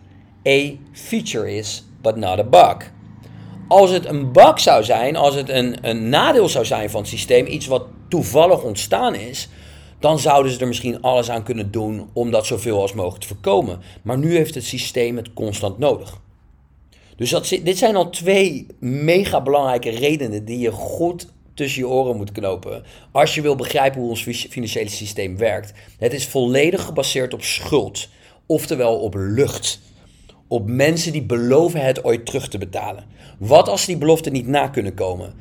a 0.47 0.71
feature 0.91 1.55
is, 1.55 1.83
but 2.01 2.15
not 2.15 2.39
a 2.39 2.43
bug. 2.43 2.91
Als 3.67 3.91
het 3.91 4.05
een 4.05 4.31
bug 4.31 4.59
zou 4.59 4.83
zijn, 4.83 5.15
als 5.15 5.35
het 5.35 5.49
een, 5.49 5.77
een 5.81 6.09
nadeel 6.09 6.49
zou 6.49 6.65
zijn 6.65 6.89
van 6.89 7.01
het 7.01 7.09
systeem, 7.09 7.45
iets 7.45 7.67
wat 7.67 7.85
toevallig 8.07 8.63
ontstaan 8.63 9.15
is, 9.15 9.49
dan 9.99 10.19
zouden 10.19 10.51
ze 10.51 10.59
er 10.59 10.67
misschien 10.67 11.01
alles 11.01 11.29
aan 11.29 11.43
kunnen 11.43 11.71
doen 11.71 12.09
om 12.13 12.31
dat 12.31 12.45
zoveel 12.45 12.81
als 12.81 12.93
mogelijk 12.93 13.21
te 13.21 13.27
voorkomen. 13.27 13.79
Maar 14.01 14.17
nu 14.17 14.35
heeft 14.35 14.55
het 14.55 14.63
systeem 14.63 15.17
het 15.17 15.33
constant 15.33 15.77
nodig. 15.77 16.21
Dus 17.15 17.29
dat, 17.29 17.59
dit 17.63 17.77
zijn 17.77 17.95
al 17.95 18.09
twee 18.09 18.67
mega 18.79 19.41
belangrijke 19.41 19.89
redenen 19.89 20.45
die 20.45 20.59
je 20.59 20.71
goed 20.71 21.27
tussen 21.59 21.81
je 21.81 21.87
oren 21.87 22.17
moet 22.17 22.31
knopen. 22.31 22.83
Als 23.11 23.35
je 23.35 23.41
wil 23.41 23.55
begrijpen 23.55 23.99
hoe 23.99 24.09
ons 24.09 24.21
financiële 24.49 24.89
systeem 24.89 25.37
werkt. 25.37 25.73
Het 25.97 26.13
is 26.13 26.27
volledig 26.27 26.83
gebaseerd 26.83 27.33
op 27.33 27.43
schuld. 27.43 28.09
Oftewel 28.45 28.99
op 28.99 29.13
lucht. 29.17 29.81
Op 30.47 30.67
mensen 30.67 31.11
die 31.11 31.23
beloven 31.23 31.81
het 31.81 32.03
ooit 32.03 32.25
terug 32.25 32.47
te 32.47 32.57
betalen. 32.57 33.05
Wat 33.37 33.67
als 33.67 33.85
die 33.85 33.97
beloften 33.97 34.31
niet 34.31 34.47
na 34.47 34.67
kunnen 34.67 34.93
komen? 34.93 35.33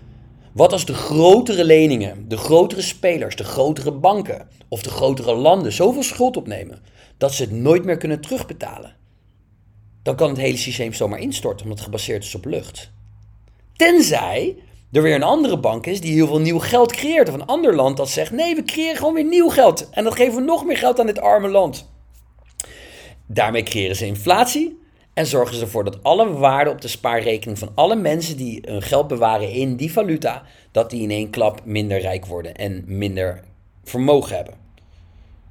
Wat 0.52 0.72
als 0.72 0.84
de 0.84 0.94
grotere 0.94 1.64
leningen, 1.64 2.28
de 2.28 2.36
grotere 2.36 2.82
spelers, 2.82 3.36
de 3.36 3.44
grotere 3.44 3.92
banken 3.92 4.48
of 4.68 4.82
de 4.82 4.90
grotere 4.90 5.34
landen 5.34 5.72
zoveel 5.72 6.02
schuld 6.02 6.36
opnemen 6.36 6.78
dat 7.16 7.34
ze 7.34 7.42
het 7.42 7.52
nooit 7.52 7.84
meer 7.84 7.96
kunnen 7.96 8.20
terugbetalen? 8.20 8.96
Dan 10.02 10.16
kan 10.16 10.28
het 10.28 10.38
hele 10.38 10.56
systeem 10.56 10.92
zomaar 10.92 11.20
instorten 11.20 11.62
omdat 11.62 11.78
het 11.78 11.86
gebaseerd 11.86 12.24
is 12.24 12.34
op 12.34 12.44
lucht. 12.44 12.90
Tenzij 13.76 14.56
er 14.92 15.02
weer 15.02 15.14
een 15.14 15.22
andere 15.22 15.58
bank 15.58 15.86
is 15.86 16.00
die 16.00 16.12
heel 16.12 16.26
veel 16.26 16.40
nieuw 16.40 16.58
geld 16.58 16.92
creëert. 16.92 17.28
Of 17.28 17.34
een 17.34 17.46
ander 17.46 17.74
land 17.74 17.96
dat 17.96 18.08
zegt: 18.08 18.30
nee, 18.30 18.54
we 18.54 18.62
creëren 18.62 18.96
gewoon 18.96 19.14
weer 19.14 19.24
nieuw 19.24 19.48
geld. 19.48 19.90
En 19.90 20.04
dat 20.04 20.14
geven 20.14 20.34
we 20.34 20.40
nog 20.40 20.64
meer 20.64 20.76
geld 20.76 21.00
aan 21.00 21.06
dit 21.06 21.20
arme 21.20 21.48
land. 21.48 21.90
Daarmee 23.26 23.62
creëren 23.62 23.96
ze 23.96 24.06
inflatie. 24.06 24.78
En 25.14 25.26
zorgen 25.26 25.54
ze 25.54 25.60
ervoor 25.60 25.84
dat 25.84 26.02
alle 26.02 26.32
waarde 26.32 26.70
op 26.70 26.80
de 26.80 26.88
spaarrekening 26.88 27.58
van 27.58 27.70
alle 27.74 27.96
mensen 27.96 28.36
die 28.36 28.62
hun 28.66 28.82
geld 28.82 29.08
bewaren 29.08 29.52
in 29.52 29.76
die 29.76 29.92
valuta, 29.92 30.42
dat 30.72 30.90
die 30.90 31.02
in 31.02 31.10
één 31.10 31.30
klap 31.30 31.60
minder 31.64 32.00
rijk 32.00 32.26
worden 32.26 32.54
en 32.54 32.84
minder 32.86 33.44
vermogen 33.84 34.36
hebben. 34.36 34.54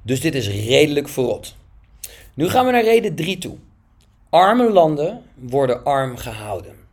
Dus 0.02 0.20
dit 0.20 0.34
is 0.34 0.48
redelijk 0.48 1.08
verrot. 1.08 1.56
Nu 2.34 2.48
gaan 2.48 2.66
we 2.66 2.72
naar 2.72 2.84
reden 2.84 3.14
3 3.14 3.38
toe. 3.38 3.56
Arme 4.30 4.70
landen 4.70 5.22
worden 5.34 5.84
arm 5.84 6.16
gehouden. 6.16 6.87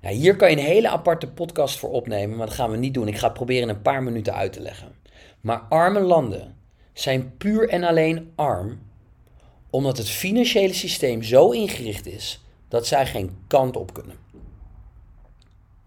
Nou, 0.00 0.14
hier 0.14 0.36
kan 0.36 0.50
je 0.50 0.56
een 0.56 0.62
hele 0.62 0.88
aparte 0.88 1.28
podcast 1.28 1.78
voor 1.78 1.90
opnemen, 1.90 2.36
maar 2.36 2.46
dat 2.46 2.54
gaan 2.54 2.70
we 2.70 2.76
niet 2.76 2.94
doen. 2.94 3.08
Ik 3.08 3.16
ga 3.16 3.24
het 3.24 3.34
proberen 3.34 3.62
in 3.62 3.74
een 3.74 3.82
paar 3.82 4.02
minuten 4.02 4.34
uit 4.34 4.52
te 4.52 4.60
leggen. 4.60 4.94
Maar 5.40 5.58
arme 5.58 6.00
landen 6.00 6.56
zijn 6.92 7.36
puur 7.36 7.68
en 7.68 7.84
alleen 7.84 8.32
arm 8.34 8.78
omdat 9.70 9.96
het 9.96 10.08
financiële 10.08 10.72
systeem 10.72 11.22
zo 11.22 11.50
ingericht 11.50 12.06
is 12.06 12.40
dat 12.68 12.86
zij 12.86 13.06
geen 13.06 13.36
kant 13.46 13.76
op 13.76 13.94
kunnen. 13.94 14.16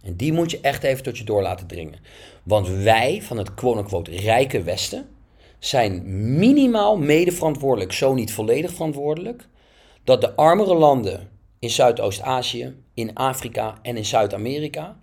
En 0.02 0.16
die 0.16 0.34
moet 0.34 0.52
je 0.52 0.60
echt 0.62 0.84
even 0.84 1.04
tot 1.04 1.18
je 1.18 1.24
door 1.24 1.42
laten 1.42 1.68
dringen. 1.68 2.00
Want 2.44 2.68
wij 2.68 3.22
van 3.22 3.38
het 3.38 3.54
quote-unquote 3.54 4.12
rijke 4.12 4.64
Westen 4.64 5.10
zijn 5.60 6.04
minimaal 6.40 6.98
mede 6.98 7.32
verantwoordelijk, 7.32 7.92
zo 7.92 8.14
niet 8.14 8.34
volledig 8.34 8.72
verantwoordelijk, 8.72 9.48
dat 10.04 10.22
de 10.22 10.36
armere 10.36 10.76
landen 10.76 11.30
in 11.60 11.70
Zuidoost-Azië, 11.70 12.76
in 13.00 13.16
Afrika 13.16 13.76
en 13.82 13.98
in 13.98 14.06
Zuid-Amerika 14.06 15.00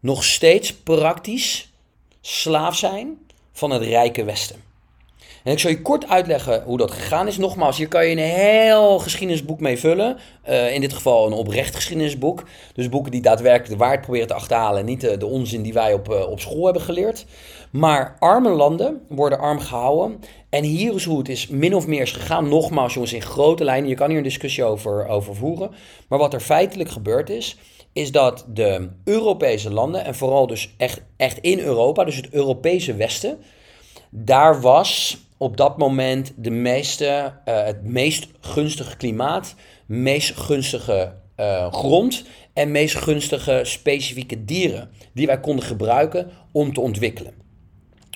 nog 0.00 0.24
steeds 0.24 0.74
praktisch 0.74 1.72
slaaf 2.20 2.76
zijn 2.76 3.18
van 3.52 3.70
het 3.70 3.82
rijke 3.82 4.24
Westen. 4.24 4.70
En 5.44 5.52
ik 5.52 5.58
zal 5.58 5.70
je 5.70 5.82
kort 5.82 6.08
uitleggen 6.08 6.62
hoe 6.62 6.78
dat 6.78 6.90
gegaan 6.90 7.26
is. 7.26 7.36
Nogmaals, 7.36 7.76
hier 7.76 7.88
kan 7.88 8.06
je 8.06 8.12
een 8.12 8.18
heel 8.18 8.98
geschiedenisboek 8.98 9.60
mee 9.60 9.78
vullen. 9.78 10.18
Uh, 10.48 10.74
in 10.74 10.80
dit 10.80 10.92
geval 10.92 11.26
een 11.26 11.32
oprecht 11.32 11.74
geschiedenisboek. 11.74 12.42
Dus 12.74 12.88
boeken 12.88 13.10
die 13.10 13.22
daadwerkelijk 13.22 13.70
de 13.70 13.76
waarheid 13.76 14.00
proberen 14.00 14.26
te 14.26 14.34
achterhalen. 14.34 14.80
En 14.80 14.86
niet 14.86 15.00
de, 15.00 15.16
de 15.16 15.26
onzin 15.26 15.62
die 15.62 15.72
wij 15.72 15.92
op, 15.92 16.10
uh, 16.10 16.28
op 16.28 16.40
school 16.40 16.64
hebben 16.64 16.82
geleerd. 16.82 17.26
Maar 17.70 18.16
arme 18.18 18.50
landen 18.50 19.06
worden 19.08 19.38
arm 19.38 19.58
gehouden. 19.58 20.20
En 20.52 20.64
hier 20.64 20.94
is 20.94 21.04
hoe 21.04 21.18
het 21.18 21.28
is 21.28 21.46
min 21.46 21.74
of 21.74 21.86
meer 21.86 22.00
is 22.00 22.12
gegaan. 22.12 22.48
Nogmaals, 22.48 22.94
jongens, 22.94 23.12
in 23.12 23.22
grote 23.22 23.64
lijnen. 23.64 23.88
Je 23.88 23.94
kan 23.94 24.08
hier 24.08 24.16
een 24.16 24.22
discussie 24.22 24.64
over, 24.64 25.06
over 25.06 25.36
voeren. 25.36 25.70
Maar 26.08 26.18
wat 26.18 26.34
er 26.34 26.40
feitelijk 26.40 26.90
gebeurd 26.90 27.30
is, 27.30 27.56
is 27.92 28.12
dat 28.12 28.44
de 28.48 28.88
Europese 29.04 29.70
landen, 29.70 30.04
en 30.04 30.14
vooral 30.14 30.46
dus 30.46 30.74
echt, 30.76 31.02
echt 31.16 31.38
in 31.38 31.58
Europa, 31.58 32.04
dus 32.04 32.16
het 32.16 32.30
Europese 32.30 32.94
Westen, 32.94 33.38
daar 34.10 34.60
was 34.60 35.18
op 35.36 35.56
dat 35.56 35.78
moment 35.78 36.32
de 36.36 36.50
meeste, 36.50 37.32
uh, 37.44 37.64
het 37.64 37.84
meest 37.84 38.28
gunstige 38.40 38.96
klimaat, 38.96 39.54
meest 39.86 40.36
gunstige 40.36 41.14
uh, 41.36 41.72
grond 41.72 42.24
en 42.52 42.70
meest 42.70 42.94
gunstige 42.94 43.60
specifieke 43.64 44.44
dieren 44.44 44.90
die 45.14 45.26
wij 45.26 45.40
konden 45.40 45.64
gebruiken 45.64 46.30
om 46.50 46.72
te 46.72 46.80
ontwikkelen. 46.80 47.41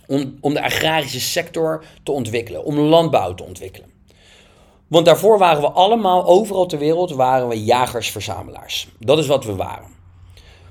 Om, 0.06 0.38
om 0.40 0.54
de 0.54 0.62
agrarische 0.62 1.20
sector 1.20 1.84
te 2.02 2.12
ontwikkelen, 2.12 2.64
om 2.64 2.78
landbouw 2.78 3.34
te 3.34 3.44
ontwikkelen. 3.44 3.90
Want 4.86 5.06
daarvoor 5.06 5.38
waren 5.38 5.60
we 5.60 5.70
allemaal, 5.70 6.26
overal 6.26 6.66
ter 6.66 6.78
wereld, 6.78 7.10
waren 7.10 7.48
we 7.48 7.64
jagers-verzamelaars. 7.64 8.88
Dat 8.98 9.18
is 9.18 9.26
wat 9.26 9.44
we 9.44 9.54
waren. 9.54 9.88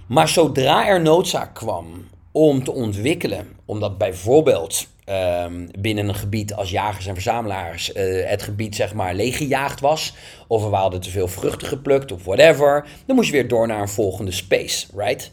Maar 0.07 0.27
zodra 0.27 0.87
er 0.87 1.01
noodzaak 1.01 1.53
kwam 1.53 2.07
om 2.31 2.63
te 2.63 2.71
ontwikkelen, 2.71 3.47
omdat 3.65 3.97
bijvoorbeeld 3.97 4.87
um, 5.09 5.69
binnen 5.79 6.07
een 6.07 6.15
gebied 6.15 6.53
als 6.53 6.69
jagers 6.69 7.05
en 7.05 7.13
verzamelaars 7.13 7.93
uh, 7.93 8.29
het 8.29 8.43
gebied 8.43 8.75
zeg 8.75 8.93
maar 8.93 9.15
leeggejaagd 9.15 9.79
was, 9.79 10.13
of 10.47 10.69
we 10.69 10.75
hadden 10.75 11.01
te 11.01 11.09
veel 11.09 11.27
vruchten 11.27 11.67
geplukt 11.67 12.11
of 12.11 12.23
whatever, 12.23 12.87
dan 13.05 13.15
moest 13.15 13.27
je 13.27 13.33
weer 13.33 13.47
door 13.47 13.67
naar 13.67 13.81
een 13.81 13.89
volgende 13.89 14.31
space, 14.31 14.87
right? 14.95 15.31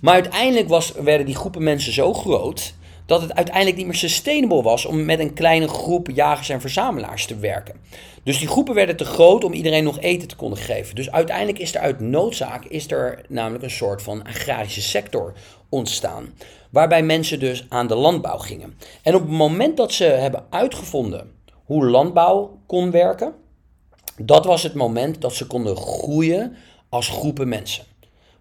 Maar 0.00 0.14
uiteindelijk 0.14 0.68
was, 0.68 0.92
werden 0.92 1.26
die 1.26 1.34
groepen 1.34 1.62
mensen 1.62 1.92
zo 1.92 2.12
groot 2.12 2.74
dat 3.10 3.20
het 3.22 3.34
uiteindelijk 3.34 3.76
niet 3.76 3.86
meer 3.86 3.94
sustainable 3.94 4.62
was 4.62 4.84
om 4.84 5.04
met 5.04 5.20
een 5.20 5.34
kleine 5.34 5.68
groep 5.68 6.08
jagers 6.10 6.48
en 6.48 6.60
verzamelaars 6.60 7.26
te 7.26 7.36
werken. 7.36 7.74
Dus 8.22 8.38
die 8.38 8.48
groepen 8.48 8.74
werden 8.74 8.96
te 8.96 9.04
groot 9.04 9.44
om 9.44 9.52
iedereen 9.52 9.84
nog 9.84 10.00
eten 10.00 10.28
te 10.28 10.36
kunnen 10.36 10.58
geven. 10.58 10.94
Dus 10.94 11.10
uiteindelijk 11.10 11.58
is 11.58 11.74
er 11.74 11.80
uit 11.80 12.00
noodzaak 12.00 12.64
is 12.64 12.90
er 12.90 13.24
namelijk 13.28 13.64
een 13.64 13.70
soort 13.70 14.02
van 14.02 14.24
agrarische 14.24 14.80
sector 14.80 15.32
ontstaan. 15.68 16.34
Waarbij 16.70 17.02
mensen 17.02 17.40
dus 17.40 17.66
aan 17.68 17.86
de 17.86 17.94
landbouw 17.94 18.38
gingen. 18.38 18.76
En 19.02 19.14
op 19.14 19.20
het 19.20 19.30
moment 19.30 19.76
dat 19.76 19.92
ze 19.92 20.04
hebben 20.04 20.44
uitgevonden 20.50 21.32
hoe 21.64 21.86
landbouw 21.86 22.58
kon 22.66 22.90
werken, 22.90 23.32
dat 24.16 24.44
was 24.44 24.62
het 24.62 24.74
moment 24.74 25.20
dat 25.20 25.34
ze 25.34 25.46
konden 25.46 25.76
groeien 25.76 26.56
als 26.88 27.08
groepen 27.08 27.48
mensen. 27.48 27.84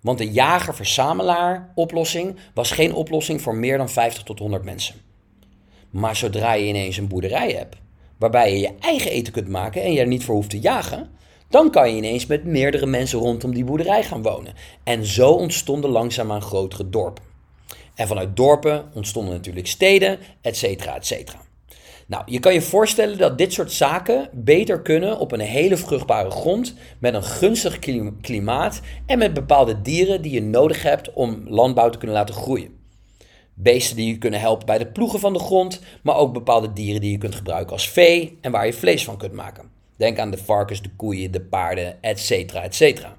Want 0.02 0.18
de 0.18 0.32
jager-verzamelaar 0.32 1.72
oplossing 1.76 2.36
was 2.54 2.72
geen 2.72 2.94
oplossing 2.94 3.42
voor 3.42 3.56
meer 3.56 3.78
dan 3.78 3.90
50 3.90 4.24
tot 4.24 4.40
100 4.40 4.64
mensen. 4.64 4.96
Maar 5.90 6.16
zodra 6.16 6.54
je 6.54 6.66
ineens 6.66 6.98
een 6.98 7.08
boerderij 7.08 7.52
hebt, 7.52 7.76
waarbij 8.18 8.52
je 8.52 8.60
je 8.60 8.76
eigen 8.80 9.12
eten 9.12 9.34
kunt 9.34 9.48
maken 9.48 9.82
en 9.82 9.94
je 9.94 10.00
er 10.00 10.08
niet 10.08 10.24
voor 10.24 10.36
hoeft 10.36 10.50
te 10.50 10.60
jagen, 10.60 11.10
dan 11.50 11.72
kan 11.72 11.90
je 11.90 11.98
ineens 11.98 12.26
met 12.26 12.44
meerdere 12.44 12.86
mensen 12.86 13.20
rondom 13.20 13.54
die 13.54 13.64
boerderij 13.64 14.04
gaan 14.04 14.22
wonen. 14.22 14.54
En 14.84 15.06
zo 15.06 15.32
ontstonden 15.32 15.90
langzaamaan 15.90 16.42
grotere 16.42 16.90
dorpen. 16.90 17.24
En 17.96 18.08
vanuit 18.08 18.36
dorpen 18.36 18.92
ontstonden 18.94 19.34
natuurlijk 19.34 19.68
steden, 19.68 20.20
et 20.42 20.58
cetera, 20.58 20.96
et 20.96 21.06
cetera. 21.06 21.49
Nou, 22.10 22.24
je 22.26 22.40
kan 22.40 22.54
je 22.54 22.62
voorstellen 22.62 23.18
dat 23.18 23.38
dit 23.38 23.54
soort 23.54 23.72
zaken 23.72 24.30
beter 24.34 24.82
kunnen 24.82 25.20
op 25.20 25.32
een 25.32 25.40
hele 25.40 25.78
vruchtbare 25.78 26.30
grond, 26.32 26.74
met 27.00 27.14
een 27.14 27.24
gunstig 27.24 27.80
klimaat 28.22 28.82
en 29.06 29.18
met 29.18 29.34
bepaalde 29.34 29.82
dieren 29.82 30.22
die 30.22 30.32
je 30.32 30.42
nodig 30.42 30.84
hebt 30.84 31.14
om 31.14 31.44
landbouw 31.48 31.90
te 31.90 31.98
kunnen 31.98 32.18
laten 32.18 32.36
groeien. 32.36 32.78
Beesten 33.54 33.96
die 33.96 34.08
je 34.08 34.18
kunnen 34.18 34.40
helpen 34.40 34.66
bij 34.66 34.78
het 34.78 34.94
ploegen 34.94 35.20
van 35.20 35.34
de 35.34 35.40
grond, 35.40 35.82
maar 36.04 36.16
ook 36.16 36.34
bepaalde 36.34 36.74
dieren 36.74 37.02
die 37.02 37.12
je 37.12 37.18
kunt 37.18 37.36
gebruiken 37.36 37.72
als 37.74 37.90
vee 37.90 38.38
en 38.42 38.52
waar 38.52 38.66
je 38.66 38.74
vlees 38.74 39.04
van 39.04 39.18
kunt 39.18 39.34
maken. 39.34 39.72
Denk 39.96 40.20
aan 40.20 40.32
de 40.32 40.38
varkens, 40.38 40.82
de 40.82 40.92
koeien, 40.96 41.32
de 41.32 41.42
paarden, 41.42 42.04
et 42.04 42.20
cetera, 42.20 42.64
et 42.64 42.76
cetera. 42.76 43.16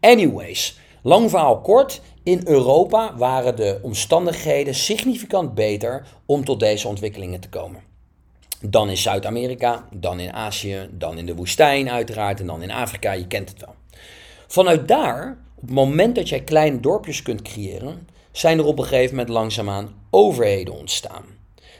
Anyways, 0.00 0.78
lang 1.02 1.30
verhaal 1.30 1.60
kort. 1.60 2.00
In 2.22 2.40
Europa 2.44 3.16
waren 3.16 3.56
de 3.56 3.78
omstandigheden 3.82 4.74
significant 4.74 5.54
beter 5.54 6.06
om 6.26 6.44
tot 6.44 6.60
deze 6.60 6.88
ontwikkelingen 6.88 7.40
te 7.40 7.48
komen. 7.48 7.89
Dan 8.60 8.88
in 8.88 8.96
Zuid-Amerika, 8.96 9.88
dan 9.92 10.20
in 10.20 10.32
Azië, 10.32 10.88
dan 10.92 11.18
in 11.18 11.26
de 11.26 11.34
woestijn 11.34 11.90
uiteraard 11.90 12.40
en 12.40 12.46
dan 12.46 12.62
in 12.62 12.70
Afrika, 12.70 13.12
je 13.12 13.26
kent 13.26 13.48
het 13.48 13.60
wel. 13.60 13.74
Vanuit 14.46 14.88
daar, 14.88 15.38
op 15.54 15.62
het 15.62 15.70
moment 15.70 16.14
dat 16.14 16.28
jij 16.28 16.40
kleine 16.40 16.80
dorpjes 16.80 17.22
kunt 17.22 17.42
creëren, 17.42 18.08
zijn 18.32 18.58
er 18.58 18.64
op 18.64 18.78
een 18.78 18.84
gegeven 18.84 19.16
moment 19.16 19.28
langzaamaan 19.34 19.94
overheden 20.10 20.78
ontstaan. 20.78 21.24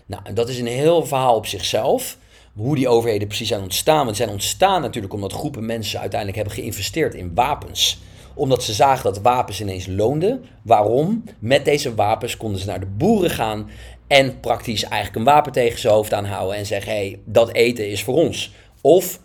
Nou, 0.06 0.22
dat 0.34 0.48
is 0.48 0.58
een 0.58 0.66
heel 0.66 1.06
verhaal 1.06 1.36
op 1.36 1.46
zichzelf. 1.46 2.18
Hoe 2.54 2.74
die 2.74 2.88
overheden 2.88 3.28
precies 3.28 3.48
zijn 3.48 3.62
ontstaan. 3.62 4.04
Want 4.04 4.16
zijn 4.16 4.28
ontstaan 4.28 4.80
natuurlijk 4.80 5.14
omdat 5.14 5.32
groepen 5.32 5.66
mensen 5.66 6.00
uiteindelijk 6.00 6.38
hebben 6.38 6.58
geïnvesteerd 6.58 7.14
in 7.14 7.34
wapens 7.34 7.98
omdat 8.34 8.62
ze 8.62 8.72
zagen 8.72 9.04
dat 9.04 9.20
wapens 9.20 9.60
ineens 9.60 9.86
loonden. 9.86 10.44
Waarom? 10.62 11.24
Met 11.38 11.64
deze 11.64 11.94
wapens 11.94 12.36
konden 12.36 12.60
ze 12.60 12.66
naar 12.66 12.80
de 12.80 12.86
boeren 12.86 13.30
gaan 13.30 13.70
en 14.10 14.40
praktisch 14.40 14.82
eigenlijk 14.82 15.16
een 15.16 15.32
wapen 15.32 15.52
tegen 15.52 15.78
zijn 15.78 15.92
hoofd 15.92 16.12
aanhouden 16.12 16.56
en 16.56 16.66
zeggen: 16.66 16.92
hé, 16.92 16.98
hey, 16.98 17.18
dat 17.24 17.52
eten 17.52 17.90
is 17.90 18.02
voor 18.02 18.14
ons. 18.14 18.52
Of 18.80 19.20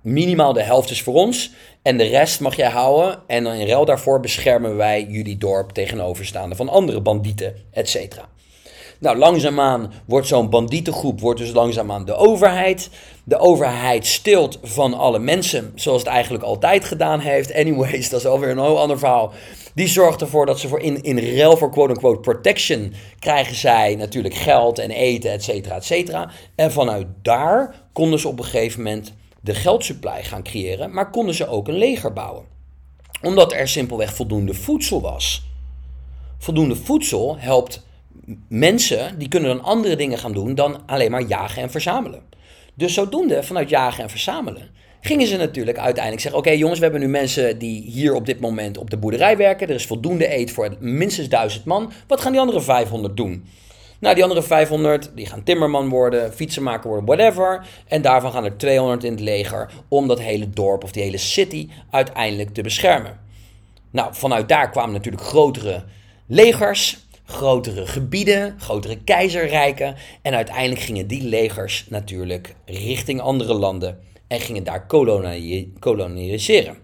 minimaal 0.00 0.52
de 0.52 0.62
helft 0.62 0.90
is 0.90 1.02
voor 1.02 1.14
ons 1.14 1.50
en 1.82 1.96
de 1.96 2.04
rest 2.04 2.40
mag 2.40 2.56
jij 2.56 2.70
houden. 2.70 3.18
En 3.26 3.46
in 3.46 3.66
ruil 3.66 3.84
daarvoor 3.84 4.20
beschermen 4.20 4.76
wij 4.76 5.06
jullie 5.08 5.38
dorp 5.38 5.70
tegenoverstaande 5.70 6.56
van 6.56 6.68
andere 6.68 7.00
bandieten, 7.00 7.54
et 7.70 7.88
cetera. 7.88 8.28
Nou, 8.98 9.16
langzaamaan 9.16 9.92
wordt 10.04 10.26
zo'n 10.26 10.50
bandietengroep 10.50 11.20
wordt 11.20 11.40
dus 11.40 11.52
langzaamaan 11.52 12.04
de 12.04 12.14
overheid. 12.14 12.90
De 13.24 13.38
overheid 13.38 14.06
stilt 14.06 14.58
van 14.62 14.94
alle 14.94 15.18
mensen, 15.18 15.72
zoals 15.74 16.02
het 16.02 16.10
eigenlijk 16.10 16.44
altijd 16.44 16.84
gedaan 16.84 17.20
heeft. 17.20 17.54
Anyways, 17.54 18.08
dat 18.10 18.20
is 18.20 18.26
alweer 18.26 18.50
een 18.50 18.58
heel 18.58 18.80
ander 18.80 18.98
verhaal. 18.98 19.32
Die 19.74 19.88
zorgt 19.88 20.20
ervoor 20.20 20.46
dat 20.46 20.60
ze 20.60 20.68
voor 20.68 20.80
in, 20.80 21.02
in 21.02 21.18
ruil 21.18 21.56
voor 21.56 21.70
quote-unquote 21.70 22.20
protection 22.20 22.92
krijgen 23.18 23.56
zij 23.56 23.94
natuurlijk 23.94 24.34
geld 24.34 24.78
en 24.78 24.90
eten, 24.90 25.30
et 25.30 25.44
cetera, 25.44 25.74
et 25.74 25.84
cetera. 25.84 26.30
En 26.54 26.72
vanuit 26.72 27.06
daar 27.22 27.74
konden 27.92 28.18
ze 28.18 28.28
op 28.28 28.38
een 28.38 28.44
gegeven 28.44 28.82
moment 28.82 29.12
de 29.40 29.54
geldsupply 29.54 30.22
gaan 30.22 30.42
creëren, 30.42 30.92
maar 30.92 31.10
konden 31.10 31.34
ze 31.34 31.46
ook 31.46 31.68
een 31.68 31.78
leger 31.78 32.12
bouwen. 32.12 32.44
Omdat 33.22 33.52
er 33.52 33.68
simpelweg 33.68 34.14
voldoende 34.14 34.54
voedsel 34.54 35.00
was. 35.00 35.42
Voldoende 36.38 36.76
voedsel 36.76 37.36
helpt 37.38 37.86
mensen, 38.48 39.18
die 39.18 39.28
kunnen 39.28 39.56
dan 39.56 39.64
andere 39.64 39.96
dingen 39.96 40.18
gaan 40.18 40.32
doen 40.32 40.54
dan 40.54 40.86
alleen 40.86 41.10
maar 41.10 41.22
jagen 41.22 41.62
en 41.62 41.70
verzamelen. 41.70 42.22
Dus 42.74 42.94
zodoende, 42.94 43.42
vanuit 43.42 43.68
jagen 43.68 44.02
en 44.02 44.10
verzamelen, 44.10 44.70
gingen 45.06 45.26
ze 45.26 45.36
natuurlijk 45.36 45.78
uiteindelijk 45.78 46.22
zeggen: 46.22 46.40
Oké, 46.40 46.50
jongens, 46.50 46.78
we 46.78 46.84
hebben 46.84 47.02
nu 47.02 47.08
mensen 47.08 47.58
die 47.58 47.82
hier 47.82 48.14
op 48.14 48.26
dit 48.26 48.40
moment 48.40 48.78
op 48.78 48.90
de 48.90 48.96
boerderij 48.96 49.36
werken. 49.36 49.68
Er 49.68 49.74
is 49.74 49.86
voldoende 49.86 50.28
eten 50.28 50.54
voor 50.54 50.76
minstens 50.78 51.28
duizend 51.28 51.64
man. 51.64 51.92
Wat 52.06 52.20
gaan 52.20 52.32
die 52.32 52.40
andere 52.40 52.60
500 52.60 53.16
doen? 53.16 53.44
Nou, 53.98 54.14
die 54.14 54.24
andere 54.24 54.42
500 54.42 55.10
die 55.14 55.26
gaan 55.26 55.42
timmerman 55.42 55.88
worden, 55.88 56.32
fietsenmaker 56.32 56.88
worden, 56.88 57.06
whatever. 57.06 57.66
En 57.88 58.02
daarvan 58.02 58.32
gaan 58.32 58.44
er 58.44 58.56
200 58.56 59.04
in 59.04 59.10
het 59.12 59.20
leger 59.20 59.70
om 59.88 60.08
dat 60.08 60.20
hele 60.20 60.50
dorp 60.50 60.84
of 60.84 60.92
die 60.92 61.02
hele 61.02 61.16
city 61.16 61.68
uiteindelijk 61.90 62.54
te 62.54 62.62
beschermen. 62.62 63.20
Nou, 63.90 64.14
vanuit 64.14 64.48
daar 64.48 64.70
kwamen 64.70 64.92
natuurlijk 64.92 65.24
grotere 65.24 65.84
legers, 66.26 66.98
grotere 67.24 67.86
gebieden, 67.86 68.54
grotere 68.58 68.98
keizerrijken. 69.04 69.96
En 70.22 70.34
uiteindelijk 70.34 70.80
gingen 70.80 71.06
die 71.06 71.22
legers 71.22 71.86
natuurlijk 71.88 72.54
richting 72.64 73.20
andere 73.20 73.54
landen 73.54 73.98
en 74.28 74.40
gingen 74.40 74.64
daar 74.64 74.86
koloniseren. 75.78 76.76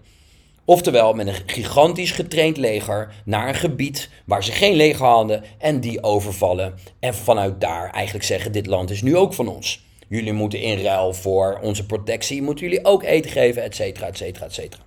Oftewel 0.65 1.13
met 1.13 1.27
een 1.27 1.35
gigantisch 1.45 2.11
getraind 2.11 2.57
leger 2.57 3.13
naar 3.25 3.47
een 3.47 3.55
gebied 3.55 4.09
waar 4.25 4.43
ze 4.43 4.51
geen 4.51 4.75
leger 4.75 5.05
hadden 5.05 5.43
en 5.57 5.79
die 5.79 6.03
overvallen. 6.03 6.73
En 6.99 7.15
vanuit 7.15 7.61
daar 7.61 7.89
eigenlijk 7.89 8.25
zeggen: 8.25 8.51
dit 8.51 8.65
land 8.65 8.89
is 8.89 9.01
nu 9.01 9.17
ook 9.17 9.33
van 9.33 9.47
ons. 9.47 9.85
Jullie 10.07 10.33
moeten 10.33 10.61
in 10.61 10.81
ruil 10.81 11.13
voor 11.13 11.59
onze 11.61 11.85
protectie, 11.85 12.41
moeten 12.41 12.65
jullie 12.65 12.85
ook 12.85 13.03
eten 13.03 13.31
geven, 13.31 13.63
et 13.63 13.75
cetera, 13.75 14.07
et 14.07 14.17
cetera, 14.17 14.45
et 14.45 14.53
cetera. 14.53 14.83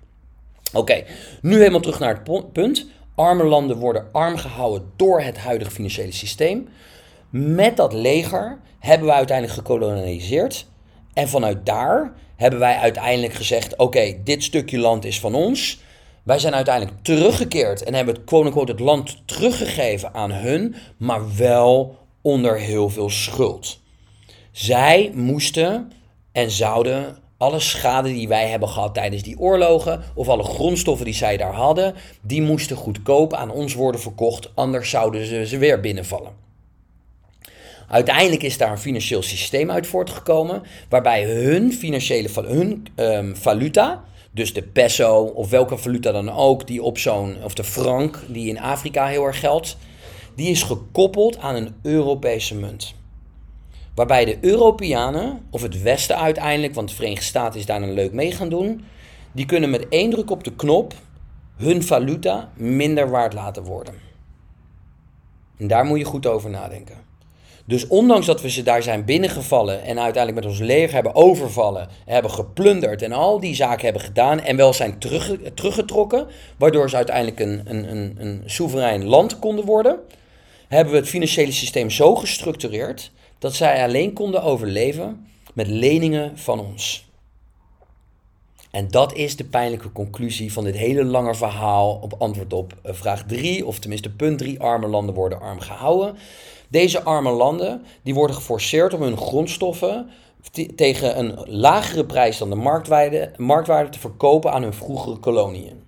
Oké, 0.73 1.05
nu 1.43 1.59
helemaal 1.59 1.81
terug 1.81 1.99
naar 1.99 2.23
het 2.25 2.53
punt. 2.53 2.87
Arme 3.15 3.45
landen 3.45 3.77
worden 3.77 4.09
arm 4.13 4.37
gehouden 4.37 4.93
door 4.97 5.21
het 5.21 5.39
huidige 5.39 5.71
financiële 5.71 6.13
systeem. 6.13 6.69
Met 7.31 7.77
dat 7.77 7.93
leger 7.93 8.59
hebben 8.79 9.09
we 9.09 9.15
uiteindelijk 9.15 9.59
gekoloniseerd. 9.59 10.67
En 11.13 11.29
vanuit 11.29 11.67
daar 11.67 12.13
hebben 12.37 12.59
wij 12.59 12.77
uiteindelijk 12.77 13.33
gezegd: 13.33 13.77
oké, 13.77 14.15
dit 14.25 14.43
stukje 14.43 14.79
land 14.79 15.05
is 15.05 15.21
van 15.21 15.35
ons. 15.35 15.83
Wij 16.23 16.39
zijn 16.39 16.55
uiteindelijk 16.55 16.97
teruggekeerd 17.03 17.83
en 17.83 17.95
hebben 17.95 18.15
het 18.15 18.25
quote 18.25 18.71
het 18.71 18.81
land 18.81 19.23
teruggegeven 19.27 20.15
aan 20.15 20.33
hun, 20.33 20.75
maar 20.97 21.37
wel 21.37 21.97
onder 22.23 22.59
heel 22.59 22.89
veel 22.89 23.11
schuld. 23.11 23.79
Zij 24.53 25.11
moesten 25.15 25.93
en 26.33 26.51
zouden 26.51 27.19
alle 27.37 27.61
schade 27.61 28.09
die 28.09 28.29
wij 28.29 28.49
hebben 28.49 28.69
gehad 28.69 28.95
tijdens 28.95 29.23
die 29.23 29.39
oorlogen, 29.39 30.03
of 30.15 30.29
alle 30.29 30.43
grondstoffen 30.43 31.05
die 31.05 31.15
zij 31.15 31.37
daar 31.37 31.55
hadden, 31.55 31.95
die 32.23 32.43
moesten 32.43 32.77
goedkoop 32.77 33.33
aan 33.33 33.51
ons 33.51 33.75
worden 33.75 34.01
verkocht, 34.01 34.51
anders 34.55 34.91
zouden 34.91 35.27
ze 35.27 35.47
ze 35.47 35.59
weer 35.59 35.81
binnenvallen. 35.81 36.44
Uiteindelijk 37.89 38.43
is 38.43 38.59
daar 38.59 38.71
een 38.71 38.79
financieel 38.79 39.23
systeem 39.23 39.71
uit 39.71 39.87
voortgekomen, 39.87 40.63
waarbij 40.89 41.25
hun 41.25 41.73
financiële 41.73 42.29
hun, 42.35 42.87
um, 42.97 43.37
valuta, 43.37 44.05
dus 44.31 44.55
de 44.55 44.63
peso 44.63 45.23
of 45.23 45.51
welke 45.51 45.77
valuta 45.77 46.13
dan 46.13 46.31
ook, 46.31 46.67
die 46.67 46.83
op 46.83 46.99
zo'n, 46.99 47.37
of 47.43 47.55
de 47.55 47.65
frank, 47.65 48.19
die 48.29 48.49
in 48.49 48.61
Afrika 48.61 49.07
heel 49.07 49.25
erg 49.25 49.41
geldt, 49.41 49.77
die 50.35 50.51
is 50.51 50.63
gekoppeld 50.63 51.39
aan 51.39 51.55
een 51.55 51.75
Europese 51.83 52.55
munt. 52.55 52.95
Waarbij 53.95 54.25
de 54.25 54.39
Europeanen, 54.41 55.41
of 55.51 55.63
het 55.63 55.83
Westen 55.83 56.17
uiteindelijk, 56.17 56.75
want 56.75 56.89
de 56.89 56.95
Verenigde 56.95 57.25
Staten 57.25 57.61
is 57.61 57.67
daar 57.67 57.83
een 57.83 57.95
leuk 57.95 58.13
mee 58.13 58.33
gaan 58.33 58.49
doen, 58.49 58.85
die 59.33 59.47
kunnen 59.47 59.71
met 59.71 59.89
één 59.89 60.11
druk 60.11 60.31
op 60.31 60.45
de 60.45 60.53
knop 60.53 60.95
hun 61.57 61.83
valuta 61.83 62.53
minder 62.57 63.11
waard 63.11 63.33
laten 63.33 63.63
worden. 63.63 63.95
En 65.57 65.67
daar 65.67 65.85
moet 65.85 65.99
je 65.99 66.05
goed 66.05 66.27
over 66.27 66.51
nadenken. 66.51 67.04
Dus 67.67 67.87
ondanks 67.87 68.27
dat 68.27 68.41
we 68.41 68.51
ze 68.51 68.63
daar 68.63 68.83
zijn 68.83 69.05
binnengevallen 69.05 69.83
en 69.83 70.01
uiteindelijk 70.01 70.45
met 70.45 70.53
ons 70.53 70.63
leger 70.63 70.95
hebben 70.95 71.15
overvallen, 71.15 71.89
hebben 72.05 72.31
geplunderd 72.31 73.03
en 73.03 73.13
al 73.13 73.41
die 73.41 73.55
zaken 73.55 73.85
hebben 73.85 74.03
gedaan 74.03 74.41
en 74.41 74.57
wel 74.57 74.73
zijn 74.73 74.99
terug, 74.99 75.37
teruggetrokken, 75.55 76.27
waardoor 76.57 76.91
ze 76.91 76.97
uiteindelijk 76.97 77.41
een, 77.41 77.63
een, 77.65 77.91
een, 77.91 78.15
een 78.19 78.43
soeverein 78.47 79.05
land 79.05 79.39
konden 79.39 79.65
worden, 79.65 79.99
hebben 80.69 80.93
we 80.93 80.99
het 80.99 81.09
financiële 81.09 81.53
systeem 81.53 81.91
zo 81.91 82.15
gestructureerd 82.15 83.11
dat 83.39 83.55
zij 83.55 83.83
alleen 83.83 84.13
konden 84.13 84.43
overleven 84.43 85.27
met 85.55 85.67
leningen 85.67 86.39
van 86.39 86.61
ons. 86.61 87.05
En 88.71 88.89
dat 88.89 89.15
is 89.15 89.37
de 89.37 89.45
pijnlijke 89.45 89.93
conclusie 89.93 90.53
van 90.53 90.65
dit 90.65 90.77
hele 90.77 91.05
lange 91.05 91.35
verhaal 91.35 91.99
op 92.03 92.15
antwoord 92.19 92.53
op 92.53 92.73
eh, 92.83 92.95
vraag 92.95 93.25
3, 93.27 93.67
of 93.67 93.79
tenminste 93.79 94.11
punt 94.11 94.39
3, 94.39 94.61
arme 94.61 94.87
landen 94.87 95.15
worden 95.15 95.41
arm 95.41 95.61
gehouden. 95.61 96.17
Deze 96.75 97.03
arme 97.03 97.31
landen 97.31 97.85
die 98.03 98.15
worden 98.15 98.37
geforceerd 98.37 98.95
om 98.95 99.03
hun 99.03 99.17
grondstoffen 99.17 100.11
tegen 100.77 101.19
een 101.19 101.39
lagere 101.47 102.05
prijs 102.07 102.39
dan 102.39 102.51
de 102.51 102.57
marktwaarde, 102.57 103.33
marktwaarde 103.37 103.91
te 103.91 103.99
verkopen 103.99 104.53
aan 104.53 104.63
hun 104.63 104.75
vroegere 104.75 105.17
koloniën. 105.17 105.83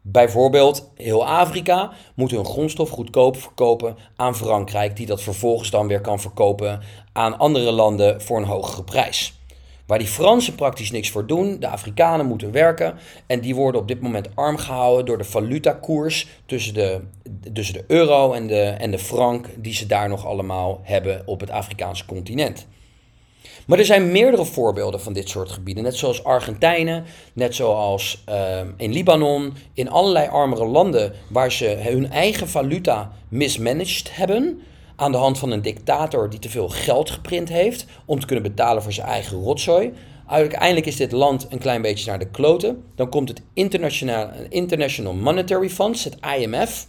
Bijvoorbeeld, 0.00 0.90
heel 0.94 1.26
Afrika 1.26 1.92
moet 2.14 2.30
hun 2.30 2.44
grondstof 2.44 2.90
goedkoop 2.90 3.36
verkopen 3.36 3.96
aan 4.16 4.36
Frankrijk, 4.36 4.96
die 4.96 5.06
dat 5.06 5.22
vervolgens 5.22 5.70
dan 5.70 5.86
weer 5.86 6.00
kan 6.00 6.20
verkopen 6.20 6.80
aan 7.12 7.38
andere 7.38 7.72
landen 7.72 8.22
voor 8.22 8.38
een 8.38 8.44
hogere 8.44 8.84
prijs. 8.84 9.38
Waar 9.86 9.98
die 9.98 10.08
Fransen 10.08 10.54
praktisch 10.54 10.90
niks 10.90 11.10
voor 11.10 11.26
doen, 11.26 11.60
de 11.60 11.68
Afrikanen 11.68 12.26
moeten 12.26 12.52
werken 12.52 12.94
en 13.26 13.40
die 13.40 13.54
worden 13.54 13.80
op 13.80 13.88
dit 13.88 14.00
moment 14.00 14.28
arm 14.34 14.56
gehouden 14.56 15.06
door 15.06 15.18
de 15.18 15.24
valutakoers 15.24 16.28
tussen 16.46 16.74
de, 16.74 17.00
tussen 17.52 17.74
de 17.74 17.84
euro 17.86 18.32
en 18.32 18.46
de, 18.46 18.60
en 18.60 18.90
de 18.90 18.98
frank 18.98 19.48
die 19.56 19.74
ze 19.74 19.86
daar 19.86 20.08
nog 20.08 20.26
allemaal 20.26 20.80
hebben 20.82 21.22
op 21.26 21.40
het 21.40 21.50
Afrikaanse 21.50 22.04
continent. 22.04 22.66
Maar 23.66 23.78
er 23.78 23.84
zijn 23.84 24.12
meerdere 24.12 24.44
voorbeelden 24.44 25.00
van 25.00 25.12
dit 25.12 25.28
soort 25.28 25.50
gebieden. 25.50 25.84
Net 25.84 25.96
zoals 25.96 26.24
Argentijnen, 26.24 27.04
net 27.32 27.54
zoals 27.54 28.22
ehm, 28.24 28.68
in 28.76 28.92
Libanon, 28.92 29.54
in 29.74 29.90
allerlei 29.90 30.28
armere 30.28 30.66
landen 30.66 31.12
waar 31.30 31.52
ze 31.52 31.66
hun 31.66 32.10
eigen 32.10 32.48
valuta 32.48 33.12
mismanaged 33.28 34.16
hebben. 34.16 34.60
Aan 34.96 35.12
de 35.12 35.18
hand 35.18 35.38
van 35.38 35.50
een 35.50 35.62
dictator 35.62 36.30
die 36.30 36.38
te 36.38 36.48
veel 36.48 36.68
geld 36.68 37.10
geprint 37.10 37.48
heeft 37.48 37.86
om 38.04 38.20
te 38.20 38.26
kunnen 38.26 38.44
betalen 38.44 38.82
voor 38.82 38.92
zijn 38.92 39.06
eigen 39.06 39.42
rotzooi. 39.42 39.92
Uiteindelijk 40.26 40.86
is 40.86 40.96
dit 40.96 41.12
land 41.12 41.46
een 41.50 41.58
klein 41.58 41.82
beetje 41.82 42.10
naar 42.10 42.18
de 42.18 42.30
kloten. 42.30 42.84
Dan 42.94 43.08
komt 43.08 43.28
het 43.28 43.42
International, 43.54 44.30
International 44.48 45.14
Monetary 45.14 45.70
Funds, 45.70 46.04
het 46.04 46.16
IMF, 46.38 46.86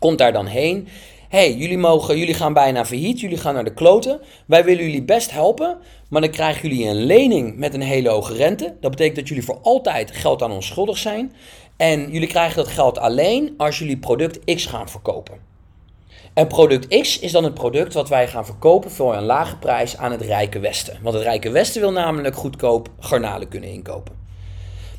komt 0.00 0.18
daar 0.18 0.32
dan 0.32 0.46
heen 0.46 0.88
hey, 1.30 1.54
jullie, 1.54 1.78
mogen, 1.78 2.18
jullie 2.18 2.34
gaan 2.34 2.52
bijna 2.52 2.84
failliet, 2.84 3.20
jullie 3.20 3.38
gaan 3.38 3.54
naar 3.54 3.64
de 3.64 3.72
kloten. 3.72 4.20
Wij 4.46 4.64
willen 4.64 4.84
jullie 4.84 5.02
best 5.02 5.30
helpen, 5.30 5.78
maar 6.08 6.20
dan 6.20 6.30
krijgen 6.30 6.68
jullie 6.68 6.86
een 6.86 7.04
lening 7.04 7.56
met 7.56 7.74
een 7.74 7.80
hele 7.80 8.08
hoge 8.08 8.34
rente. 8.34 8.76
Dat 8.80 8.90
betekent 8.90 9.16
dat 9.16 9.28
jullie 9.28 9.44
voor 9.44 9.58
altijd 9.62 10.10
geld 10.10 10.42
aan 10.42 10.52
ons 10.52 10.66
schuldig 10.66 10.98
zijn. 10.98 11.32
En 11.76 12.10
jullie 12.10 12.28
krijgen 12.28 12.56
dat 12.56 12.68
geld 12.68 12.98
alleen 12.98 13.54
als 13.56 13.78
jullie 13.78 13.96
product 13.98 14.54
X 14.54 14.66
gaan 14.66 14.88
verkopen. 14.88 15.38
En 16.34 16.46
product 16.46 17.00
X 17.00 17.18
is 17.18 17.32
dan 17.32 17.44
het 17.44 17.54
product 17.54 17.94
wat 17.94 18.08
wij 18.08 18.28
gaan 18.28 18.46
verkopen 18.46 18.90
voor 18.90 19.14
een 19.14 19.24
lage 19.24 19.56
prijs 19.56 19.96
aan 19.96 20.12
het 20.12 20.20
Rijke 20.20 20.58
Westen. 20.58 20.98
Want 21.02 21.14
het 21.14 21.24
Rijke 21.24 21.50
Westen 21.50 21.80
wil 21.80 21.92
namelijk 21.92 22.36
goedkoop 22.36 22.88
garnalen 22.98 23.48
kunnen 23.48 23.70
inkopen. 23.70 24.19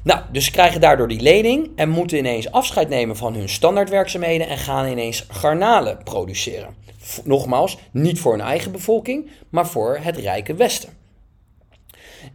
Nou, 0.03 0.21
dus 0.31 0.45
ze 0.45 0.51
krijgen 0.51 0.81
daardoor 0.81 1.07
die 1.07 1.21
lening 1.21 1.69
en 1.75 1.89
moeten 1.89 2.17
ineens 2.17 2.51
afscheid 2.51 2.89
nemen 2.89 3.17
van 3.17 3.33
hun 3.33 3.49
standaardwerkzaamheden 3.49 4.47
en 4.47 4.57
gaan 4.57 4.87
ineens 4.87 5.25
garnalen 5.29 6.03
produceren. 6.03 6.75
Nogmaals, 7.23 7.77
niet 7.91 8.19
voor 8.19 8.31
hun 8.31 8.41
eigen 8.41 8.71
bevolking, 8.71 9.29
maar 9.49 9.67
voor 9.67 9.99
het 10.01 10.17
rijke 10.17 10.53
Westen. 10.53 10.89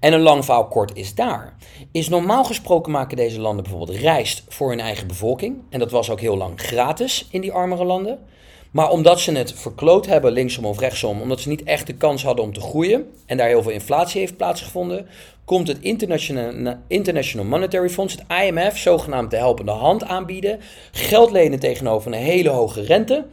En 0.01 0.13
een 0.13 0.21
lang 0.21 0.45
verhaal 0.45 0.69
kort 0.69 0.97
is 0.97 1.15
daar. 1.15 1.57
Is 1.93 2.09
normaal 2.09 2.45
gesproken 2.45 2.93
maken 2.93 3.17
deze 3.17 3.41
landen 3.41 3.65
bijvoorbeeld 3.65 3.99
rijst 3.99 4.45
voor 4.49 4.69
hun 4.71 4.81
eigen 4.81 5.07
bevolking. 5.07 5.63
En 5.71 5.79
dat 5.79 5.91
was 5.91 6.11
ook 6.11 6.21
heel 6.21 6.37
lang 6.37 6.61
gratis 6.61 7.29
in 7.31 7.41
die 7.41 7.53
armere 7.53 7.85
landen. 7.85 8.19
Maar 8.77 8.91
omdat 8.91 9.21
ze 9.21 9.33
het 9.33 9.53
verkloot 9.53 10.07
hebben, 10.07 10.33
linksom 10.33 10.65
of 10.65 10.81
rechtsom, 10.81 11.21
omdat 11.21 11.41
ze 11.41 11.49
niet 11.49 11.63
echt 11.63 11.87
de 11.87 11.95
kans 11.95 12.23
hadden 12.23 12.45
om 12.45 12.53
te 12.53 12.61
groeien 12.61 13.07
en 13.27 13.37
daar 13.37 13.49
heel 13.49 13.63
veel 13.63 13.73
inflatie 13.73 14.21
heeft 14.21 14.37
plaatsgevonden, 14.37 15.07
komt 15.45 15.69
het 15.69 15.79
International, 15.81 16.77
International 16.87 17.47
Monetary 17.47 17.89
Funds, 17.89 18.13
het 18.15 18.25
IMF, 18.43 18.79
zogenaamd 18.79 19.31
de 19.31 19.37
helpende 19.37 19.73
hand 19.73 20.05
aanbieden, 20.05 20.61
geld 20.93 21.31
lenen 21.31 21.59
tegenover 21.59 22.13
een 22.13 22.19
hele 22.19 22.49
hoge 22.49 22.81
rente, 22.81 23.25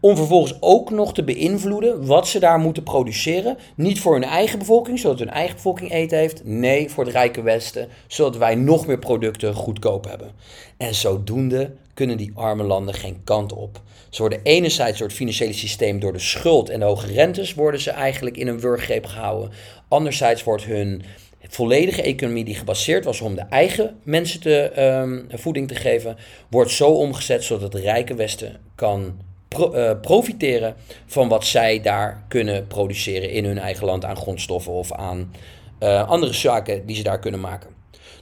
om 0.00 0.16
vervolgens 0.16 0.56
ook 0.60 0.90
nog 0.90 1.14
te 1.14 1.24
beïnvloeden 1.24 2.06
wat 2.06 2.28
ze 2.28 2.38
daar 2.38 2.58
moeten 2.58 2.82
produceren. 2.82 3.56
Niet 3.76 4.00
voor 4.00 4.12
hun 4.12 4.24
eigen 4.24 4.58
bevolking, 4.58 4.98
zodat 4.98 5.18
hun 5.18 5.30
eigen 5.30 5.54
bevolking 5.54 5.92
eten 5.92 6.18
heeft. 6.18 6.44
Nee, 6.44 6.90
voor 6.90 7.04
het 7.04 7.12
rijke 7.12 7.42
Westen, 7.42 7.88
zodat 8.06 8.36
wij 8.36 8.54
nog 8.54 8.86
meer 8.86 8.98
producten 8.98 9.54
goedkoop 9.54 10.08
hebben. 10.08 10.30
En 10.76 10.94
zodoende 10.94 11.70
kunnen 11.96 12.16
die 12.16 12.32
arme 12.34 12.62
landen 12.62 12.94
geen 12.94 13.20
kant 13.24 13.52
op. 13.52 13.80
Ze 14.10 14.20
worden 14.20 14.40
enerzijds 14.42 14.98
door 14.98 15.06
het 15.06 15.16
financiële 15.16 15.52
systeem, 15.52 16.00
door 16.00 16.12
de 16.12 16.18
schuld 16.18 16.68
en 16.68 16.80
de 16.80 16.86
hoge 16.86 17.06
rentes, 17.06 17.54
worden 17.54 17.80
ze 17.80 17.90
eigenlijk 17.90 18.36
in 18.36 18.46
een 18.48 18.60
wurggreep 18.60 19.06
gehouden. 19.06 19.50
Anderzijds 19.88 20.44
wordt 20.44 20.64
hun 20.64 21.02
volledige 21.48 22.02
economie 22.02 22.44
die 22.44 22.54
gebaseerd 22.54 23.04
was 23.04 23.20
om 23.20 23.34
de 23.34 23.44
eigen 23.50 23.96
mensen 24.02 24.40
te, 24.40 24.82
um, 24.82 25.26
voeding 25.30 25.68
te 25.68 25.74
geven, 25.74 26.16
wordt 26.50 26.70
zo 26.70 26.90
omgezet 26.90 27.44
zodat 27.44 27.72
het 27.72 27.82
rijke 27.82 28.14
Westen 28.14 28.60
kan 28.74 29.20
eh, 29.48 29.90
profiteren 30.00 30.74
van 31.06 31.28
wat 31.28 31.44
zij 31.44 31.80
daar 31.80 32.24
kunnen 32.28 32.66
produceren 32.66 33.30
in 33.30 33.44
hun 33.44 33.58
eigen 33.58 33.86
land 33.86 34.04
aan 34.04 34.16
grondstoffen 34.16 34.72
of 34.72 34.92
aan 34.92 35.32
eh, 35.78 36.08
andere 36.08 36.32
zaken 36.32 36.86
die 36.86 36.96
ze 36.96 37.02
daar 37.02 37.18
kunnen 37.18 37.40
maken. 37.40 37.75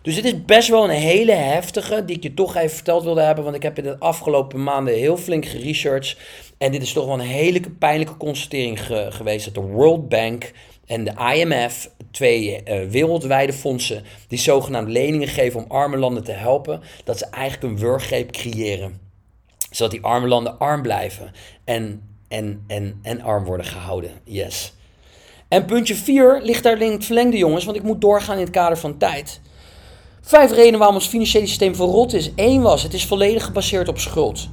Dus 0.05 0.17
het 0.17 0.25
is 0.25 0.45
best 0.45 0.69
wel 0.69 0.85
een 0.85 0.91
hele 0.91 1.33
heftige, 1.33 2.05
die 2.05 2.17
ik 2.17 2.23
je 2.23 2.35
toch 2.35 2.57
even 2.57 2.75
verteld 2.75 3.03
wilde 3.05 3.21
hebben. 3.21 3.45
Want 3.45 3.57
ik 3.57 3.63
heb 3.63 3.79
in 3.79 3.85
de 3.85 3.99
afgelopen 3.99 4.63
maanden 4.63 4.95
heel 4.95 5.17
flink 5.17 5.47
geresearched. 5.47 6.19
En 6.59 6.73
dit 6.73 6.83
is 6.83 6.93
toch 6.93 7.05
wel 7.05 7.15
een 7.15 7.21
hele 7.21 7.61
pijnlijke 7.79 8.17
constatering 8.17 8.81
geweest. 9.09 9.45
Dat 9.45 9.55
de 9.55 9.61
World 9.61 10.09
Bank 10.09 10.53
en 10.87 11.05
de 11.05 11.35
IMF, 11.35 11.91
twee 12.11 12.63
uh, 12.65 12.89
wereldwijde 12.89 13.53
fondsen, 13.53 14.05
die 14.29 14.39
zogenaamde 14.39 14.91
leningen 14.91 15.29
geven 15.29 15.65
om 15.65 15.71
arme 15.71 15.97
landen 15.97 16.25
te 16.25 16.33
helpen, 16.33 16.83
dat 17.05 17.19
ze 17.19 17.27
eigenlijk 17.27 17.73
een 17.73 17.79
wurggreep 17.79 18.31
creëren. 18.31 19.01
Zodat 19.71 19.93
die 19.93 20.03
arme 20.03 20.29
landen 20.29 20.59
arm 20.59 20.83
blijven 20.83 21.33
en, 21.65 22.03
en, 22.29 22.65
en, 22.67 22.99
en 23.03 23.21
arm 23.21 23.45
worden 23.45 23.67
gehouden. 23.67 24.11
Yes. 24.25 24.75
En 25.49 25.65
puntje 25.65 25.95
4 25.95 26.41
ligt 26.43 26.63
daar 26.63 26.81
in 26.81 26.93
het 26.93 27.05
verlengde, 27.05 27.37
jongens, 27.37 27.65
want 27.65 27.77
ik 27.77 27.83
moet 27.83 28.01
doorgaan 28.01 28.37
in 28.37 28.45
het 28.45 28.51
kader 28.51 28.79
van 28.79 28.99
tijd. 28.99 29.41
Vijf 30.27 30.51
redenen 30.51 30.79
waarom 30.79 30.97
ons 30.97 31.07
financiële 31.07 31.47
systeem 31.47 31.75
verrot 31.75 32.13
is. 32.13 32.31
Eén 32.37 32.63
was, 32.63 32.83
het 32.83 32.95
is 32.95 33.07
volledig 33.07 33.45
gebaseerd 33.45 33.89
op 33.89 33.99
schuld. 33.99 34.49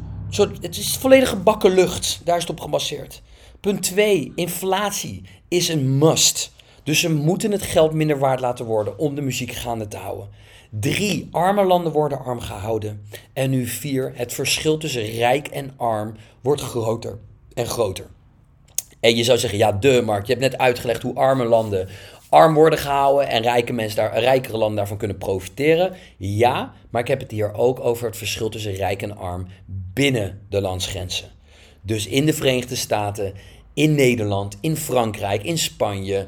Het 0.62 0.78
is 0.78 0.98
volledig 0.98 1.30
gebakken 1.30 1.74
lucht. 1.74 2.22
Daar 2.24 2.36
is 2.36 2.42
het 2.42 2.52
op 2.52 2.60
gebaseerd. 2.60 3.22
Punt 3.60 3.84
2. 3.84 4.32
Inflatie 4.36 5.22
is 5.48 5.68
een 5.68 5.98
must. 5.98 6.52
Dus 6.84 7.00
ze 7.00 7.12
moeten 7.12 7.52
het 7.52 7.62
geld 7.62 7.94
minder 7.94 8.20
waard 8.20 8.40
laten 8.40 8.66
worden 8.66 8.98
om 8.98 9.16
de 9.16 9.22
muziek 9.22 9.52
gaande 9.52 9.88
te 9.88 9.98
houden. 9.98 10.30
3. 10.70 11.28
Arme 11.32 11.64
landen 11.64 11.92
worden 11.92 12.26
arm 12.26 12.40
gehouden. 12.40 13.06
En 13.34 13.50
nu 13.50 13.68
4. 13.68 14.12
Het 14.16 14.34
verschil 14.34 14.78
tussen 14.78 15.06
rijk 15.06 15.48
en 15.48 15.74
arm 15.78 16.16
wordt 16.42 16.62
groter 16.62 17.20
en 17.54 17.66
groter. 17.66 18.06
En 19.00 19.16
je 19.16 19.24
zou 19.24 19.38
zeggen, 19.38 19.60
ja, 19.60 19.72
de 19.72 20.02
Mark, 20.06 20.26
je 20.26 20.34
hebt 20.34 20.52
net 20.52 20.58
uitgelegd 20.58 21.02
hoe 21.02 21.16
arme 21.16 21.46
landen 21.46 21.90
arm 22.32 22.54
worden 22.54 22.80
gehouden 22.80 23.28
en 23.28 23.42
rijke 23.42 23.74
mensen 23.74 23.96
daar, 23.96 24.20
rijkere 24.20 24.58
landen 24.58 24.78
daarvan 24.78 24.98
kunnen 24.98 25.18
profiteren. 25.18 25.94
Ja, 26.18 26.74
maar 26.90 27.02
ik 27.02 27.08
heb 27.08 27.20
het 27.20 27.32
hier 27.32 27.54
ook 27.54 27.80
over 27.80 28.06
het 28.06 28.18
verschil 28.18 28.50
tussen 28.50 28.74
rijk 28.74 29.02
en 29.02 29.18
arm 29.18 29.48
binnen 29.94 30.42
de 30.50 30.62
landsgrenzen. 30.62 31.30
Dus 31.82 32.08
in 32.08 32.26
de 32.26 32.34
Verenigde 32.34 32.76
Staten, 32.76 33.34
in 33.74 33.96
Nederland, 33.96 34.58
in 34.62 34.78
Frankrijk, 34.78 35.44
in 35.44 35.58
Spanje, 35.58 36.26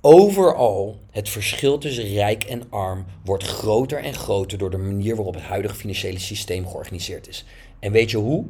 overal 0.00 1.00
het 1.10 1.28
verschil 1.28 1.78
tussen 1.78 2.14
rijk 2.14 2.44
en 2.44 2.62
arm 2.70 3.04
wordt 3.24 3.44
groter 3.44 3.98
en 3.98 4.14
groter 4.14 4.58
door 4.58 4.70
de 4.70 4.76
manier 4.76 5.16
waarop 5.16 5.34
het 5.34 5.42
huidige 5.42 5.74
financiële 5.74 6.18
systeem 6.18 6.66
georganiseerd 6.66 7.28
is. 7.28 7.44
En 7.78 7.92
weet 7.92 8.10
je 8.10 8.16
hoe? 8.16 8.44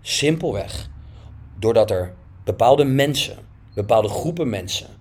Simpelweg 0.00 0.88
doordat 1.58 1.90
er 1.90 2.14
bepaalde 2.44 2.84
mensen, 2.84 3.36
bepaalde 3.74 4.08
groepen 4.08 4.48
mensen, 4.48 4.95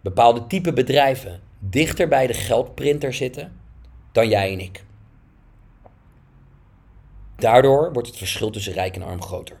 bepaalde 0.00 0.46
type 0.46 0.72
bedrijven 0.72 1.40
dichter 1.58 2.08
bij 2.08 2.26
de 2.26 2.34
geldprinter 2.34 3.14
zitten 3.14 3.52
dan 4.12 4.28
jij 4.28 4.52
en 4.52 4.60
ik. 4.60 4.84
Daardoor 7.36 7.92
wordt 7.92 8.08
het 8.08 8.16
verschil 8.16 8.50
tussen 8.50 8.72
rijk 8.72 8.94
en 8.94 9.02
arm 9.02 9.22
groter. 9.22 9.56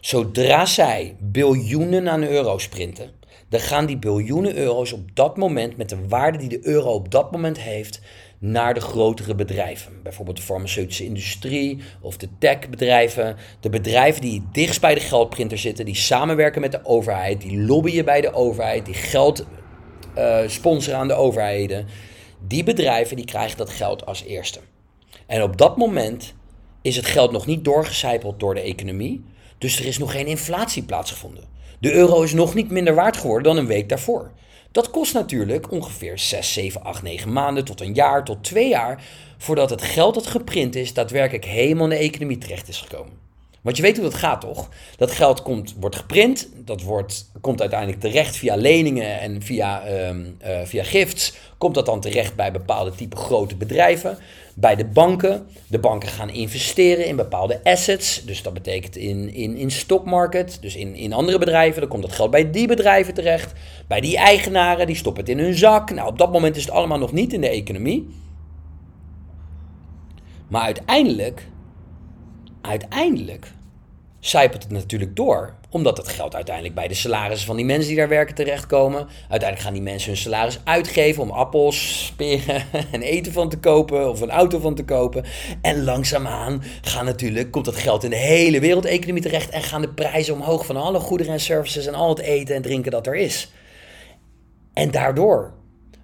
Zodra 0.00 0.66
zij 0.66 1.16
biljoenen 1.18 2.08
aan 2.08 2.22
euro's 2.22 2.68
printen, 2.68 3.10
dan 3.48 3.60
gaan 3.60 3.86
die 3.86 3.98
biljoenen 3.98 4.56
euro's 4.56 4.92
op 4.92 5.08
dat 5.14 5.36
moment 5.36 5.76
met 5.76 5.88
de 5.88 6.08
waarde 6.08 6.38
die 6.38 6.48
de 6.48 6.66
euro 6.66 6.92
op 6.92 7.10
dat 7.10 7.32
moment 7.32 7.60
heeft 7.60 8.00
naar 8.38 8.74
de 8.74 8.80
grotere 8.80 9.34
bedrijven. 9.34 9.92
Bijvoorbeeld 10.02 10.36
de 10.36 10.42
farmaceutische 10.42 11.04
industrie 11.04 11.78
of 12.00 12.16
de 12.16 12.28
techbedrijven. 12.38 13.36
De 13.60 13.70
bedrijven 13.70 14.20
die 14.20 14.42
dichtst 14.52 14.80
bij 14.80 14.94
de 14.94 15.00
geldprinter 15.00 15.58
zitten, 15.58 15.84
die 15.84 15.94
samenwerken 15.94 16.60
met 16.60 16.72
de 16.72 16.84
overheid, 16.84 17.40
die 17.40 17.62
lobbyen 17.62 18.04
bij 18.04 18.20
de 18.20 18.32
overheid, 18.32 18.84
die 18.84 18.94
geld 18.94 19.46
uh, 20.18 20.38
sponsoren 20.46 20.98
aan 20.98 21.08
de 21.08 21.14
overheden. 21.14 21.86
Die 22.46 22.64
bedrijven 22.64 23.16
die 23.16 23.24
krijgen 23.24 23.56
dat 23.56 23.70
geld 23.70 24.06
als 24.06 24.24
eerste. 24.24 24.60
En 25.26 25.42
op 25.42 25.56
dat 25.56 25.76
moment 25.76 26.34
is 26.82 26.96
het 26.96 27.06
geld 27.06 27.32
nog 27.32 27.46
niet 27.46 27.64
doorgecijpeld 27.64 28.40
door 28.40 28.54
de 28.54 28.60
economie. 28.60 29.24
Dus 29.58 29.78
er 29.78 29.86
is 29.86 29.98
nog 29.98 30.12
geen 30.12 30.26
inflatie 30.26 30.82
plaatsgevonden. 30.82 31.44
De 31.80 31.92
euro 31.92 32.22
is 32.22 32.32
nog 32.32 32.54
niet 32.54 32.70
minder 32.70 32.94
waard 32.94 33.16
geworden 33.16 33.42
dan 33.42 33.56
een 33.56 33.66
week 33.66 33.88
daarvoor. 33.88 34.30
Dat 34.72 34.90
kost 34.90 35.14
natuurlijk 35.14 35.70
ongeveer 35.70 36.18
6, 36.18 36.52
7, 36.52 36.82
8, 36.82 37.02
9 37.02 37.32
maanden 37.32 37.64
tot 37.64 37.80
een 37.80 37.94
jaar, 37.94 38.24
tot 38.24 38.44
twee 38.44 38.68
jaar, 38.68 39.04
voordat 39.38 39.70
het 39.70 39.82
geld 39.82 40.14
dat 40.14 40.26
geprint 40.26 40.74
is 40.76 40.94
daadwerkelijk 40.94 41.44
helemaal 41.44 41.84
in 41.84 41.90
de 41.90 41.96
economie 41.96 42.38
terecht 42.38 42.68
is 42.68 42.80
gekomen. 42.80 43.25
Want 43.66 43.78
je 43.78 43.84
weet 43.84 43.96
hoe 43.96 44.04
dat 44.04 44.14
gaat, 44.14 44.40
toch? 44.40 44.68
Dat 44.96 45.10
geld 45.10 45.42
komt, 45.42 45.74
wordt 45.80 45.96
geprint, 45.96 46.48
dat 46.64 46.82
wordt, 46.82 47.30
komt 47.40 47.60
uiteindelijk 47.60 48.00
terecht 48.00 48.36
via 48.36 48.56
leningen 48.56 49.20
en 49.20 49.42
via, 49.42 49.88
um, 50.08 50.36
uh, 50.46 50.60
via 50.64 50.82
gifts. 50.82 51.34
Komt 51.58 51.74
dat 51.74 51.86
dan 51.86 52.00
terecht 52.00 52.34
bij 52.34 52.52
bepaalde 52.52 52.90
type 52.90 53.16
grote 53.16 53.56
bedrijven, 53.56 54.18
bij 54.54 54.76
de 54.76 54.84
banken. 54.84 55.46
De 55.66 55.78
banken 55.78 56.08
gaan 56.08 56.30
investeren 56.30 57.06
in 57.06 57.16
bepaalde 57.16 57.60
assets, 57.64 58.24
dus 58.24 58.42
dat 58.42 58.54
betekent 58.54 58.96
in, 58.96 59.34
in, 59.34 59.56
in 59.56 59.70
stockmarket, 59.70 60.58
dus 60.60 60.76
in, 60.76 60.94
in 60.94 61.12
andere 61.12 61.38
bedrijven. 61.38 61.80
Dan 61.80 61.90
komt 61.90 62.02
dat 62.02 62.12
geld 62.12 62.30
bij 62.30 62.50
die 62.50 62.66
bedrijven 62.66 63.14
terecht, 63.14 63.52
bij 63.86 64.00
die 64.00 64.16
eigenaren, 64.16 64.86
die 64.86 64.96
stoppen 64.96 65.22
het 65.22 65.32
in 65.32 65.38
hun 65.38 65.54
zak. 65.54 65.90
Nou, 65.90 66.08
op 66.08 66.18
dat 66.18 66.32
moment 66.32 66.56
is 66.56 66.62
het 66.64 66.72
allemaal 66.72 66.98
nog 66.98 67.12
niet 67.12 67.32
in 67.32 67.40
de 67.40 67.48
economie. 67.48 68.08
Maar 70.48 70.62
uiteindelijk, 70.62 71.48
uiteindelijk 72.60 73.54
zijpelt 74.28 74.62
het 74.62 74.72
natuurlijk 74.72 75.16
door. 75.16 75.54
Omdat 75.70 75.96
het 75.96 76.08
geld 76.08 76.34
uiteindelijk 76.34 76.74
bij 76.74 76.88
de 76.88 76.94
salarissen 76.94 77.46
van 77.46 77.56
die 77.56 77.64
mensen 77.64 77.88
die 77.88 77.96
daar 77.96 78.08
werken 78.08 78.34
terechtkomen. 78.34 79.08
Uiteindelijk 79.20 79.60
gaan 79.60 79.72
die 79.72 79.82
mensen 79.82 80.08
hun 80.08 80.20
salaris 80.20 80.60
uitgeven 80.64 81.22
om 81.22 81.30
appels, 81.30 82.12
peren 82.16 82.62
en 82.92 83.02
eten 83.02 83.32
van 83.32 83.48
te 83.48 83.58
kopen 83.58 84.08
of 84.10 84.20
een 84.20 84.30
auto 84.30 84.58
van 84.58 84.74
te 84.74 84.84
kopen. 84.84 85.24
En 85.62 85.84
langzaamaan 85.84 86.62
gaan 86.80 87.04
natuurlijk, 87.04 87.50
komt 87.50 87.64
dat 87.64 87.76
geld 87.76 88.04
in 88.04 88.10
de 88.10 88.16
hele 88.16 88.60
wereldeconomie 88.60 89.22
terecht 89.22 89.50
en 89.50 89.62
gaan 89.62 89.80
de 89.80 89.92
prijzen 89.92 90.34
omhoog 90.34 90.66
van 90.66 90.76
alle 90.76 91.00
goederen 91.00 91.32
en 91.32 91.40
services 91.40 91.86
en 91.86 91.94
al 91.94 92.08
het 92.08 92.18
eten 92.18 92.54
en 92.54 92.62
drinken 92.62 92.90
dat 92.90 93.06
er 93.06 93.16
is. 93.16 93.52
En 94.72 94.90
daardoor, 94.90 95.52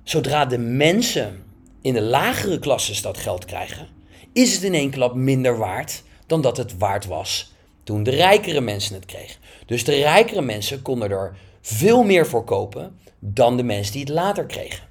zodra 0.02 0.46
de 0.46 0.58
mensen 0.58 1.44
in 1.80 1.94
de 1.94 2.02
lagere 2.02 2.58
klasses 2.58 3.02
dat 3.02 3.18
geld 3.18 3.44
krijgen, 3.44 3.88
is 4.32 4.54
het 4.54 4.62
in 4.62 4.74
één 4.74 4.90
klap 4.90 5.14
minder 5.14 5.58
waard 5.58 6.02
dan 6.26 6.40
dat 6.40 6.56
het 6.56 6.78
waard 6.78 7.06
was 7.06 7.51
toen 7.84 8.02
de 8.02 8.10
rijkere 8.10 8.60
mensen 8.60 8.94
het 8.94 9.06
kregen. 9.06 9.40
Dus 9.66 9.84
de 9.84 9.94
rijkere 9.94 10.42
mensen 10.42 10.82
konden 10.82 11.10
er 11.10 11.36
veel 11.60 12.02
meer 12.02 12.26
voor 12.26 12.44
kopen 12.44 12.98
dan 13.18 13.56
de 13.56 13.62
mensen 13.62 13.92
die 13.92 14.00
het 14.00 14.10
later 14.10 14.46
kregen. 14.46 14.90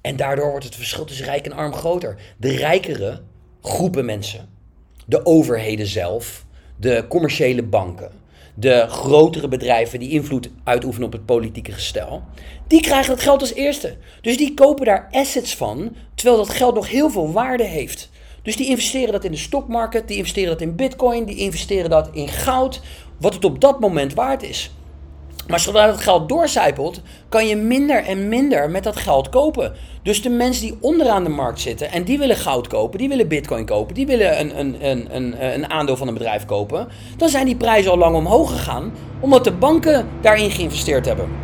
En 0.00 0.16
daardoor 0.16 0.50
wordt 0.50 0.64
het 0.64 0.74
verschil 0.74 1.04
tussen 1.04 1.24
rijk 1.24 1.44
en 1.44 1.52
arm 1.52 1.74
groter. 1.74 2.16
De 2.36 2.56
rijkere 2.56 3.20
groepen 3.62 4.04
mensen, 4.04 4.48
de 5.06 5.26
overheden 5.26 5.86
zelf, 5.86 6.44
de 6.76 7.04
commerciële 7.08 7.62
banken, 7.62 8.10
de 8.54 8.86
grotere 8.88 9.48
bedrijven 9.48 9.98
die 9.98 10.10
invloed 10.10 10.50
uitoefenen 10.64 11.06
op 11.06 11.12
het 11.12 11.26
politieke 11.26 11.72
gestel, 11.72 12.22
die 12.66 12.80
krijgen 12.80 13.14
dat 13.14 13.22
geld 13.22 13.40
als 13.40 13.54
eerste. 13.54 13.96
Dus 14.20 14.36
die 14.36 14.54
kopen 14.54 14.84
daar 14.84 15.08
assets 15.10 15.56
van, 15.56 15.96
terwijl 16.14 16.36
dat 16.36 16.50
geld 16.50 16.74
nog 16.74 16.90
heel 16.90 17.10
veel 17.10 17.32
waarde 17.32 17.64
heeft. 17.64 18.10
Dus 18.42 18.56
die 18.56 18.68
investeren 18.68 19.12
dat 19.12 19.24
in 19.24 19.30
de 19.30 19.36
stockmarket, 19.36 20.08
die 20.08 20.16
investeren 20.16 20.50
dat 20.50 20.60
in 20.60 20.76
bitcoin, 20.76 21.24
die 21.24 21.36
investeren 21.36 21.90
dat 21.90 22.08
in 22.12 22.28
goud, 22.28 22.80
wat 23.18 23.34
het 23.34 23.44
op 23.44 23.60
dat 23.60 23.80
moment 23.80 24.14
waard 24.14 24.42
is. 24.42 24.70
Maar 25.46 25.60
zodra 25.60 25.86
dat 25.86 26.00
geld 26.00 26.28
doorcijpelt, 26.28 27.00
kan 27.28 27.46
je 27.46 27.56
minder 27.56 28.04
en 28.04 28.28
minder 28.28 28.70
met 28.70 28.84
dat 28.84 28.96
geld 28.96 29.28
kopen. 29.28 29.72
Dus 30.02 30.22
de 30.22 30.30
mensen 30.30 30.62
die 30.62 30.76
onderaan 30.80 31.24
de 31.24 31.30
markt 31.30 31.60
zitten 31.60 31.90
en 31.90 32.04
die 32.04 32.18
willen 32.18 32.36
goud 32.36 32.66
kopen, 32.66 32.98
die 32.98 33.08
willen 33.08 33.28
bitcoin 33.28 33.64
kopen, 33.64 33.94
die 33.94 34.06
willen 34.06 34.40
een, 34.40 34.58
een, 34.58 34.86
een, 34.86 35.16
een, 35.16 35.54
een 35.54 35.70
aandeel 35.70 35.96
van 35.96 36.08
een 36.08 36.14
bedrijf 36.14 36.44
kopen, 36.44 36.88
dan 37.16 37.28
zijn 37.28 37.46
die 37.46 37.56
prijzen 37.56 37.90
al 37.90 37.98
lang 37.98 38.16
omhoog 38.16 38.50
gegaan, 38.50 38.92
omdat 39.20 39.44
de 39.44 39.52
banken 39.52 40.08
daarin 40.20 40.50
geïnvesteerd 40.50 41.06
hebben. 41.06 41.41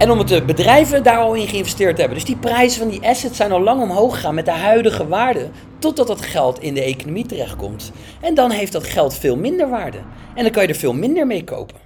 En 0.00 0.10
omdat 0.10 0.28
de 0.28 0.42
bedrijven 0.42 1.02
daar 1.02 1.18
al 1.18 1.34
in 1.34 1.48
geïnvesteerd 1.48 1.98
hebben. 1.98 2.16
Dus 2.16 2.26
die 2.26 2.36
prijzen 2.36 2.80
van 2.80 2.90
die 2.90 3.08
assets 3.08 3.36
zijn 3.36 3.52
al 3.52 3.60
lang 3.60 3.82
omhoog 3.82 4.14
gegaan 4.14 4.34
met 4.34 4.44
de 4.44 4.50
huidige 4.50 5.06
waarde. 5.06 5.48
Totdat 5.78 6.06
dat 6.06 6.22
geld 6.22 6.60
in 6.60 6.74
de 6.74 6.82
economie 6.82 7.26
terechtkomt. 7.26 7.92
En 8.20 8.34
dan 8.34 8.50
heeft 8.50 8.72
dat 8.72 8.84
geld 8.84 9.14
veel 9.14 9.36
minder 9.36 9.68
waarde. 9.68 9.98
En 10.34 10.42
dan 10.42 10.52
kan 10.52 10.62
je 10.62 10.68
er 10.68 10.74
veel 10.74 10.92
minder 10.92 11.26
mee 11.26 11.44
kopen. 11.44 11.76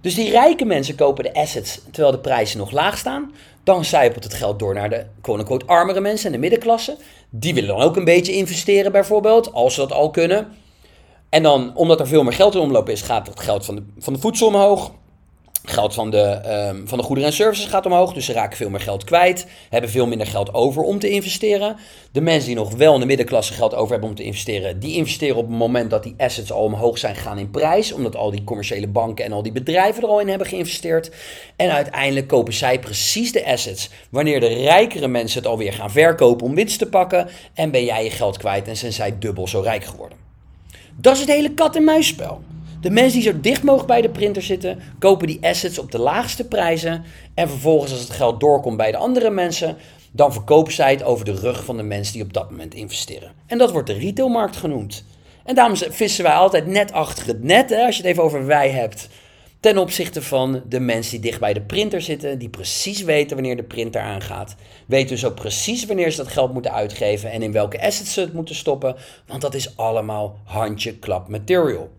Dus 0.00 0.14
die 0.14 0.30
rijke 0.30 0.64
mensen 0.64 0.94
kopen 0.94 1.24
de 1.24 1.34
assets 1.34 1.80
terwijl 1.90 2.14
de 2.14 2.20
prijzen 2.20 2.58
nog 2.58 2.70
laag 2.70 2.98
staan. 2.98 3.32
Dan 3.64 3.84
zijpelt 3.84 4.24
het 4.24 4.34
geld 4.34 4.58
door 4.58 4.74
naar 4.74 4.90
de 4.90 5.06
quote-unquote 5.20 5.66
armere 5.66 6.00
mensen 6.00 6.26
en 6.26 6.32
de 6.32 6.38
middenklasse. 6.38 6.96
Die 7.30 7.54
willen 7.54 7.76
dan 7.76 7.86
ook 7.86 7.96
een 7.96 8.04
beetje 8.04 8.32
investeren 8.32 8.92
bijvoorbeeld, 8.92 9.52
als 9.52 9.74
ze 9.74 9.80
dat 9.80 9.92
al 9.92 10.10
kunnen. 10.10 10.52
En 11.28 11.42
dan, 11.42 11.76
omdat 11.76 12.00
er 12.00 12.06
veel 12.06 12.22
meer 12.22 12.32
geld 12.32 12.54
in 12.54 12.60
omloop 12.60 12.88
is, 12.88 13.02
gaat 13.02 13.26
het 13.26 13.40
geld 13.40 13.64
van 13.64 13.74
de, 13.74 13.82
van 13.98 14.12
de 14.12 14.18
voedsel 14.18 14.46
omhoog. 14.46 14.92
Geld 15.64 15.94
van 15.94 16.10
de, 16.10 16.22
ehm, 16.22 16.86
van 16.86 16.98
de 16.98 17.04
goederen 17.04 17.30
en 17.30 17.36
services 17.36 17.66
gaat 17.66 17.86
omhoog, 17.86 18.12
dus 18.12 18.24
ze 18.24 18.32
raken 18.32 18.56
veel 18.56 18.70
meer 18.70 18.80
geld 18.80 19.04
kwijt, 19.04 19.46
hebben 19.70 19.90
veel 19.90 20.06
minder 20.06 20.26
geld 20.26 20.54
over 20.54 20.82
om 20.82 20.98
te 20.98 21.10
investeren. 21.10 21.76
De 22.12 22.20
mensen 22.20 22.46
die 22.46 22.56
nog 22.56 22.74
wel 22.74 22.94
in 22.94 23.00
de 23.00 23.06
middenklasse 23.06 23.52
geld 23.52 23.74
over 23.74 23.90
hebben 23.90 24.08
om 24.08 24.14
te 24.14 24.22
investeren, 24.22 24.78
die 24.78 24.94
investeren 24.94 25.36
op 25.36 25.48
het 25.48 25.56
moment 25.58 25.90
dat 25.90 26.02
die 26.02 26.14
assets 26.18 26.52
al 26.52 26.62
omhoog 26.62 26.98
zijn 26.98 27.14
gegaan 27.14 27.38
in 27.38 27.50
prijs, 27.50 27.92
omdat 27.92 28.16
al 28.16 28.30
die 28.30 28.44
commerciële 28.44 28.86
banken 28.86 29.24
en 29.24 29.32
al 29.32 29.42
die 29.42 29.52
bedrijven 29.52 30.02
er 30.02 30.08
al 30.08 30.20
in 30.20 30.28
hebben 30.28 30.46
geïnvesteerd. 30.46 31.10
En 31.56 31.70
uiteindelijk 31.70 32.26
kopen 32.26 32.52
zij 32.52 32.78
precies 32.78 33.32
de 33.32 33.46
assets 33.46 33.90
wanneer 34.10 34.40
de 34.40 34.54
rijkere 34.54 35.08
mensen 35.08 35.38
het 35.38 35.48
alweer 35.50 35.72
gaan 35.72 35.90
verkopen 35.90 36.46
om 36.46 36.54
winst 36.54 36.78
te 36.78 36.88
pakken 36.88 37.28
en 37.54 37.70
ben 37.70 37.84
jij 37.84 38.04
je 38.04 38.10
geld 38.10 38.36
kwijt 38.36 38.68
en 38.68 38.76
zijn 38.76 38.92
zij 38.92 39.18
dubbel 39.18 39.48
zo 39.48 39.60
rijk 39.60 39.84
geworden. 39.84 40.18
Dat 40.96 41.14
is 41.14 41.20
het 41.20 41.30
hele 41.30 41.54
kat-en-muisspel. 41.54 42.40
De 42.82 42.90
mensen 42.90 43.20
die 43.20 43.32
zo 43.32 43.40
dicht 43.40 43.62
mogelijk 43.62 43.88
bij 43.88 44.00
de 44.00 44.10
printer 44.10 44.42
zitten, 44.42 44.78
kopen 44.98 45.26
die 45.26 45.38
assets 45.40 45.78
op 45.78 45.92
de 45.92 45.98
laagste 45.98 46.44
prijzen. 46.44 47.04
En 47.34 47.48
vervolgens, 47.48 47.92
als 47.92 48.00
het 48.00 48.10
geld 48.10 48.40
doorkomt 48.40 48.76
bij 48.76 48.90
de 48.90 48.96
andere 48.96 49.30
mensen, 49.30 49.76
dan 50.10 50.32
verkopen 50.32 50.72
zij 50.72 50.90
het 50.90 51.02
over 51.02 51.24
de 51.24 51.34
rug 51.34 51.64
van 51.64 51.76
de 51.76 51.82
mensen 51.82 52.12
die 52.12 52.22
op 52.22 52.32
dat 52.32 52.50
moment 52.50 52.74
investeren. 52.74 53.32
En 53.46 53.58
dat 53.58 53.70
wordt 53.70 53.86
de 53.86 53.92
retailmarkt 53.92 54.56
genoemd. 54.56 55.04
En 55.44 55.54
daarom 55.54 55.76
vissen 55.76 56.24
wij 56.24 56.32
altijd 56.32 56.66
net 56.66 56.92
achter 56.92 57.26
het 57.26 57.42
net, 57.42 57.70
hè, 57.70 57.84
als 57.84 57.96
je 57.96 58.02
het 58.02 58.10
even 58.10 58.22
over 58.22 58.46
wij 58.46 58.70
hebt. 58.70 59.08
Ten 59.60 59.78
opzichte 59.78 60.22
van 60.22 60.62
de 60.68 60.80
mensen 60.80 61.10
die 61.10 61.30
dicht 61.30 61.40
bij 61.40 61.52
de 61.52 61.60
printer 61.60 62.02
zitten, 62.02 62.38
die 62.38 62.48
precies 62.48 63.02
weten 63.02 63.36
wanneer 63.36 63.56
de 63.56 63.62
printer 63.62 64.00
aangaat. 64.00 64.54
Weten 64.86 65.08
dus 65.08 65.24
ook 65.24 65.34
precies 65.34 65.86
wanneer 65.86 66.10
ze 66.10 66.16
dat 66.16 66.28
geld 66.28 66.52
moeten 66.52 66.72
uitgeven 66.72 67.30
en 67.30 67.42
in 67.42 67.52
welke 67.52 67.82
assets 67.82 68.12
ze 68.12 68.20
het 68.20 68.32
moeten 68.32 68.54
stoppen. 68.54 68.96
Want 69.26 69.40
dat 69.40 69.54
is 69.54 69.76
allemaal 69.76 70.38
handje-klap 70.44 71.28
material. 71.28 71.90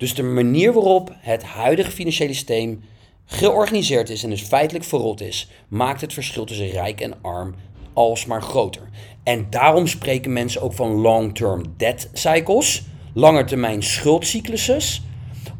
Dus 0.00 0.14
de 0.14 0.22
manier 0.22 0.72
waarop 0.72 1.14
het 1.18 1.42
huidige 1.42 1.90
financiële 1.90 2.32
systeem 2.32 2.82
georganiseerd 3.24 4.10
is 4.10 4.22
en 4.22 4.30
dus 4.30 4.42
feitelijk 4.42 4.84
verrot 4.84 5.20
is, 5.20 5.48
maakt 5.68 6.00
het 6.00 6.12
verschil 6.12 6.44
tussen 6.44 6.68
rijk 6.68 7.00
en 7.00 7.14
arm 7.22 7.54
alsmaar 7.92 8.42
groter. 8.42 8.88
En 9.22 9.46
daarom 9.50 9.86
spreken 9.86 10.32
mensen 10.32 10.62
ook 10.62 10.72
van 10.72 10.90
long-term 10.90 11.62
debt 11.76 12.10
cycles, 12.12 12.82
langetermijn 13.14 13.82
schuldcycluses, 13.82 15.02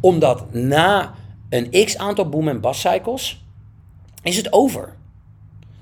omdat 0.01 0.53
na 0.53 1.14
een 1.49 1.84
x 1.84 1.97
aantal 1.97 2.28
boom- 2.28 2.49
en 2.49 2.61
bust 2.61 2.80
cycles 2.80 3.45
is 4.22 4.36
het 4.36 4.53
over. 4.53 4.97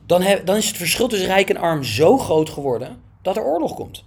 Dan, 0.06 0.24
dan 0.44 0.56
is 0.56 0.66
het 0.66 0.76
verschil 0.76 1.08
tussen 1.08 1.28
rijk 1.28 1.50
en 1.50 1.56
arm 1.56 1.84
zo 1.84 2.18
groot 2.18 2.50
geworden 2.50 3.02
dat 3.22 3.36
er 3.36 3.44
oorlog 3.44 3.74
komt. 3.74 4.04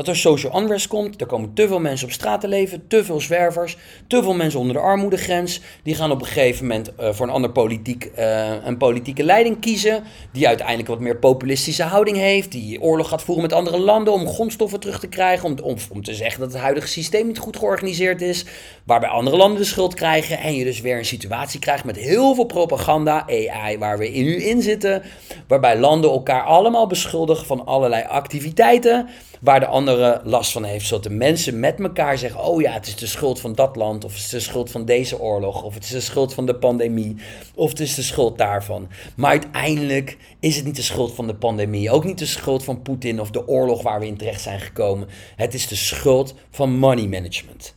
Dat 0.00 0.08
er 0.08 0.16
social 0.16 0.60
unrest 0.60 0.86
komt, 0.86 1.20
er 1.20 1.26
komen 1.26 1.54
te 1.54 1.68
veel 1.68 1.80
mensen 1.80 2.06
op 2.06 2.12
straat 2.12 2.40
te 2.40 2.48
leven, 2.48 2.86
te 2.88 3.04
veel 3.04 3.20
zwervers, 3.20 3.76
te 4.06 4.22
veel 4.22 4.34
mensen 4.34 4.60
onder 4.60 4.74
de 4.74 4.80
armoedegrens. 4.80 5.60
Die 5.82 5.94
gaan 5.94 6.10
op 6.10 6.20
een 6.20 6.26
gegeven 6.26 6.66
moment 6.66 6.90
uh, 7.00 7.12
voor 7.12 7.26
een 7.26 7.32
ander 7.32 7.50
politiek, 7.50 8.10
uh, 8.18 8.64
een 8.64 8.76
politieke 8.76 9.24
leiding 9.24 9.60
kiezen, 9.60 10.02
die 10.32 10.46
uiteindelijk 10.48 10.88
wat 10.88 11.00
meer 11.00 11.16
populistische 11.16 11.82
houding 11.82 12.16
heeft, 12.16 12.52
die 12.52 12.80
oorlog 12.80 13.08
gaat 13.08 13.22
voeren 13.22 13.42
met 13.42 13.52
andere 13.52 13.78
landen 13.78 14.12
om 14.12 14.28
grondstoffen 14.28 14.80
terug 14.80 15.00
te 15.00 15.08
krijgen, 15.08 15.48
om, 15.48 15.58
om, 15.62 15.76
om 15.90 16.02
te 16.02 16.14
zeggen 16.14 16.40
dat 16.40 16.52
het 16.52 16.60
huidige 16.60 16.88
systeem 16.88 17.26
niet 17.26 17.38
goed 17.38 17.56
georganiseerd 17.56 18.22
is, 18.22 18.44
waarbij 18.84 19.08
andere 19.08 19.36
landen 19.36 19.58
de 19.58 19.64
schuld 19.64 19.94
krijgen 19.94 20.38
en 20.38 20.54
je 20.54 20.64
dus 20.64 20.80
weer 20.80 20.98
een 20.98 21.04
situatie 21.04 21.60
krijgt 21.60 21.84
met 21.84 21.96
heel 21.96 22.34
veel 22.34 22.44
propaganda, 22.44 23.26
AI, 23.26 23.78
waar 23.78 23.98
we 23.98 24.08
nu 24.08 24.42
in 24.42 24.62
zitten, 24.62 25.02
waarbij 25.48 25.78
landen 25.78 26.10
elkaar 26.10 26.42
allemaal 26.42 26.86
beschuldigen 26.86 27.46
van 27.46 27.66
allerlei 27.66 28.04
activiteiten 28.04 29.08
waar 29.40 29.60
de 29.60 29.66
andere 29.66 30.20
last 30.24 30.52
van 30.52 30.64
heeft. 30.64 30.86
Zodat 30.86 31.02
de 31.02 31.10
mensen 31.10 31.60
met 31.60 31.80
elkaar 31.80 32.18
zeggen: 32.18 32.44
Oh 32.44 32.60
ja, 32.60 32.72
het 32.72 32.86
is 32.86 32.96
de 32.96 33.06
schuld 33.06 33.40
van 33.40 33.54
dat 33.54 33.76
land, 33.76 34.04
of 34.04 34.12
het 34.12 34.20
is 34.20 34.28
de 34.28 34.40
schuld 34.40 34.70
van 34.70 34.84
deze 34.84 35.20
oorlog, 35.20 35.62
of 35.62 35.74
het 35.74 35.84
is 35.84 35.90
de 35.90 36.00
schuld 36.00 36.34
van 36.34 36.46
de 36.46 36.54
pandemie, 36.54 37.16
of 37.54 37.70
het 37.70 37.80
is 37.80 37.94
de 37.94 38.02
schuld 38.02 38.38
daarvan. 38.38 38.88
Maar 39.16 39.30
uiteindelijk 39.30 40.16
is 40.40 40.56
het 40.56 40.64
niet 40.64 40.76
de 40.76 40.82
schuld 40.82 41.14
van 41.14 41.26
de 41.26 41.34
pandemie, 41.34 41.90
ook 41.90 42.04
niet 42.04 42.18
de 42.18 42.26
schuld 42.26 42.64
van 42.64 42.82
Poetin 42.82 43.20
of 43.20 43.30
de 43.30 43.48
oorlog 43.48 43.82
waar 43.82 44.00
we 44.00 44.06
in 44.06 44.16
terecht 44.16 44.40
zijn 44.40 44.60
gekomen. 44.60 45.08
Het 45.36 45.54
is 45.54 45.66
de 45.68 45.76
schuld 45.76 46.34
van 46.50 46.78
money 46.78 47.06
management. 47.06 47.74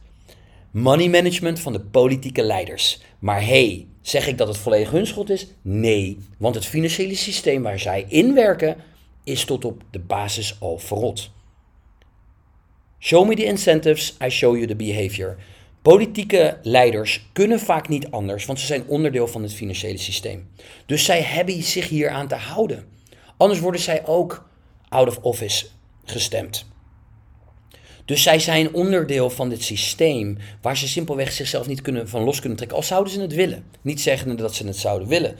Money 0.72 1.09
management 1.09 1.59
van 1.59 1.74
de 1.74 1.80
politieke 1.80 2.43
leiders. 2.43 3.01
Maar 3.20 3.45
hey, 3.45 3.88
zeg 4.01 4.28
ik 4.28 4.38
dat 4.38 4.47
het 4.47 4.57
volledig 4.57 4.91
hun 4.91 5.07
schuld 5.07 5.30
is? 5.30 5.47
Nee, 5.61 6.18
want 6.38 6.55
het 6.55 6.66
financiële 6.66 7.16
systeem 7.16 7.61
waar 7.61 7.80
zij 7.80 8.05
in 8.07 8.34
werken 8.34 8.76
is 9.24 9.45
tot 9.45 9.66
op 9.66 9.84
de 9.91 9.99
basis 9.99 10.55
al 10.59 10.78
verrot. 10.78 11.32
Show 13.04 13.26
me 13.26 13.36
the 13.36 13.43
incentives, 13.43 14.16
I 14.22 14.30
show 14.30 14.56
you 14.56 14.66
the 14.66 14.76
behavior. 14.76 15.38
Politieke 15.82 16.58
leiders 16.62 17.26
kunnen 17.34 17.60
vaak 17.60 17.88
niet 17.88 18.12
anders, 18.12 18.45
want 18.45 18.60
ze 18.60 18.66
zijn 18.66 18.84
onderdeel 18.88 19.28
van 19.28 19.43
het 19.43 19.54
financiële 19.54 19.97
systeem. 19.97 20.47
Dus 20.86 21.06
zij 21.06 21.22
hebben 21.22 21.64
zich 21.64 21.89
hier 21.89 22.10
aan 22.10 22.28
te 22.28 22.36
houden. 22.36 22.86
Anders 23.38 23.60
worden 23.60 23.82
zij 23.82 24.06
ook 24.06 24.49
out 24.89 25.08
of 25.08 25.18
office 25.18 25.66
gestemd. 26.06 26.66
Dus 28.06 28.24
zij 28.24 28.39
zijn 28.39 28.74
onderdeel 28.74 29.30
van 29.30 29.49
dit 29.49 29.64
systeem 29.64 30.38
waar 30.62 30.78
ze 30.78 30.88
simpelweg 30.88 31.32
zichzelf 31.32 31.68
niet 31.68 31.82
kunnen, 31.82 32.10
van 32.10 32.24
los 32.24 32.39
kunnen 32.39 32.58
trekken, 32.58 32.78
al 32.78 32.84
zouden 32.84 33.14
ze 33.14 33.22
het 33.22 33.34
willen. 33.34 33.66
Niet 33.82 34.01
zeggen 34.01 34.38
dat 34.38 34.56
ze 34.56 34.66
het 34.66 34.78
zouden 34.78 35.08
willen. 35.08 35.36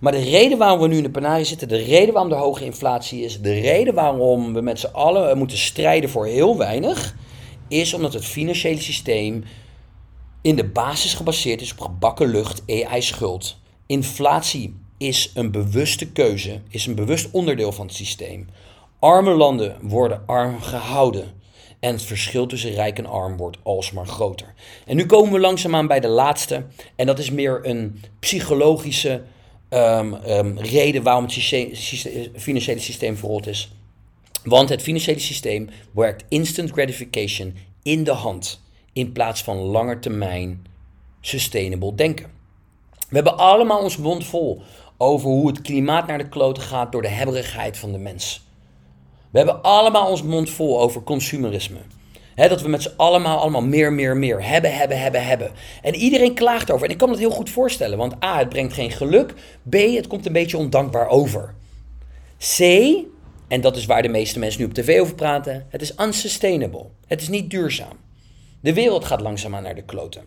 Maar 0.00 0.12
de 0.12 0.18
reden 0.18 0.58
waarom 0.58 0.80
we 0.80 0.88
nu 0.88 0.96
in 0.96 1.02
de 1.02 1.10
penarie 1.10 1.44
zitten, 1.44 1.68
de 1.68 1.82
reden 1.82 2.14
waarom 2.14 2.32
er 2.32 2.38
hoge 2.38 2.64
inflatie 2.64 3.24
is, 3.24 3.40
de 3.40 3.60
reden 3.60 3.94
waarom 3.94 4.54
we 4.54 4.60
met 4.60 4.80
z'n 4.80 4.86
allen 4.92 5.38
moeten 5.38 5.58
strijden 5.58 6.10
voor 6.10 6.26
heel 6.26 6.56
weinig, 6.56 7.16
is 7.68 7.94
omdat 7.94 8.12
het 8.12 8.24
financiële 8.24 8.80
systeem 8.80 9.44
in 10.42 10.56
de 10.56 10.64
basis 10.64 11.14
gebaseerd 11.14 11.60
is 11.60 11.72
op 11.72 11.80
gebakken 11.80 12.26
lucht, 12.28 12.62
AI-schuld. 12.68 13.58
Inflatie 13.86 14.76
is 14.98 15.30
een 15.34 15.50
bewuste 15.50 16.12
keuze, 16.12 16.60
is 16.68 16.86
een 16.86 16.94
bewust 16.94 17.28
onderdeel 17.30 17.72
van 17.72 17.86
het 17.86 17.94
systeem. 17.94 18.48
Arme 18.98 19.30
landen 19.30 19.76
worden 19.80 20.22
arm 20.26 20.60
gehouden. 20.60 21.34
En 21.80 21.92
het 21.92 22.02
verschil 22.02 22.46
tussen 22.46 22.70
rijk 22.70 22.98
en 22.98 23.06
arm 23.06 23.36
wordt 23.36 23.58
alsmaar 23.62 24.06
groter. 24.06 24.54
En 24.86 24.96
nu 24.96 25.06
komen 25.06 25.32
we 25.32 25.40
langzaamaan 25.40 25.86
bij 25.86 26.00
de 26.00 26.08
laatste. 26.08 26.64
En 26.96 27.06
dat 27.06 27.18
is 27.18 27.30
meer 27.30 27.60
een 27.62 28.00
psychologische 28.18 29.22
um, 29.70 30.58
reden 30.58 31.02
waarom 31.02 31.24
het 31.24 31.32
financiële 32.36 32.80
systeem 32.80 33.16
verrot 33.16 33.46
is. 33.46 33.70
Want 34.44 34.68
het 34.68 34.82
financiële 34.82 35.18
systeem 35.18 35.68
werkt 35.92 36.24
instant 36.28 36.70
gratification 36.70 37.54
in 37.82 38.04
de 38.04 38.12
hand 38.12 38.60
in 38.92 39.12
plaats 39.12 39.42
van 39.42 39.56
langetermijn 39.56 40.66
sustainable 41.20 41.94
denken. 41.94 42.26
We 43.08 43.14
hebben 43.14 43.36
allemaal 43.38 43.82
ons 43.82 43.96
mond 43.96 44.24
vol 44.24 44.62
over 44.96 45.28
hoe 45.28 45.46
het 45.46 45.60
klimaat 45.60 46.06
naar 46.06 46.18
de 46.18 46.28
kloten 46.28 46.62
gaat 46.62 46.92
door 46.92 47.02
de 47.02 47.08
hebberigheid 47.08 47.78
van 47.78 47.92
de 47.92 47.98
mens. 47.98 48.44
We 49.30 49.38
hebben 49.38 49.62
allemaal 49.62 50.10
ons 50.10 50.22
mond 50.22 50.50
vol 50.50 50.80
over 50.80 51.02
consumerisme 51.02 51.78
dat 52.36 52.62
we 52.62 52.68
met 52.68 52.82
z'n 52.82 52.92
allemaal 52.96 53.38
allemaal 53.38 53.62
meer, 53.62 53.92
meer, 53.92 54.16
meer 54.16 54.48
hebben, 54.48 54.76
hebben, 54.76 55.00
hebben, 55.00 55.26
hebben. 55.26 55.50
En 55.82 55.94
iedereen 55.94 56.34
klaagt 56.34 56.70
over. 56.70 56.86
En 56.86 56.92
ik 56.92 56.98
kan 56.98 57.10
het 57.10 57.18
heel 57.18 57.30
goed 57.30 57.50
voorstellen. 57.50 57.98
Want 57.98 58.24
A, 58.24 58.38
het 58.38 58.48
brengt 58.48 58.72
geen 58.72 58.90
geluk. 58.90 59.34
B, 59.68 59.74
het 59.74 60.06
komt 60.06 60.26
een 60.26 60.32
beetje 60.32 60.56
ondankbaar 60.56 61.08
over. 61.08 61.54
C, 62.38 62.60
en 63.48 63.60
dat 63.60 63.76
is 63.76 63.86
waar 63.86 64.02
de 64.02 64.08
meeste 64.08 64.38
mensen 64.38 64.60
nu 64.60 64.66
op 64.66 64.74
tv 64.74 65.00
over 65.00 65.14
praten. 65.14 65.66
Het 65.68 65.82
is 65.82 65.94
unsustainable. 66.00 66.86
Het 67.06 67.20
is 67.20 67.28
niet 67.28 67.50
duurzaam. 67.50 67.96
De 68.60 68.74
wereld 68.74 69.04
gaat 69.04 69.20
langzaamaan 69.20 69.62
naar 69.62 69.74
de 69.74 69.84
kloten. 69.84 70.20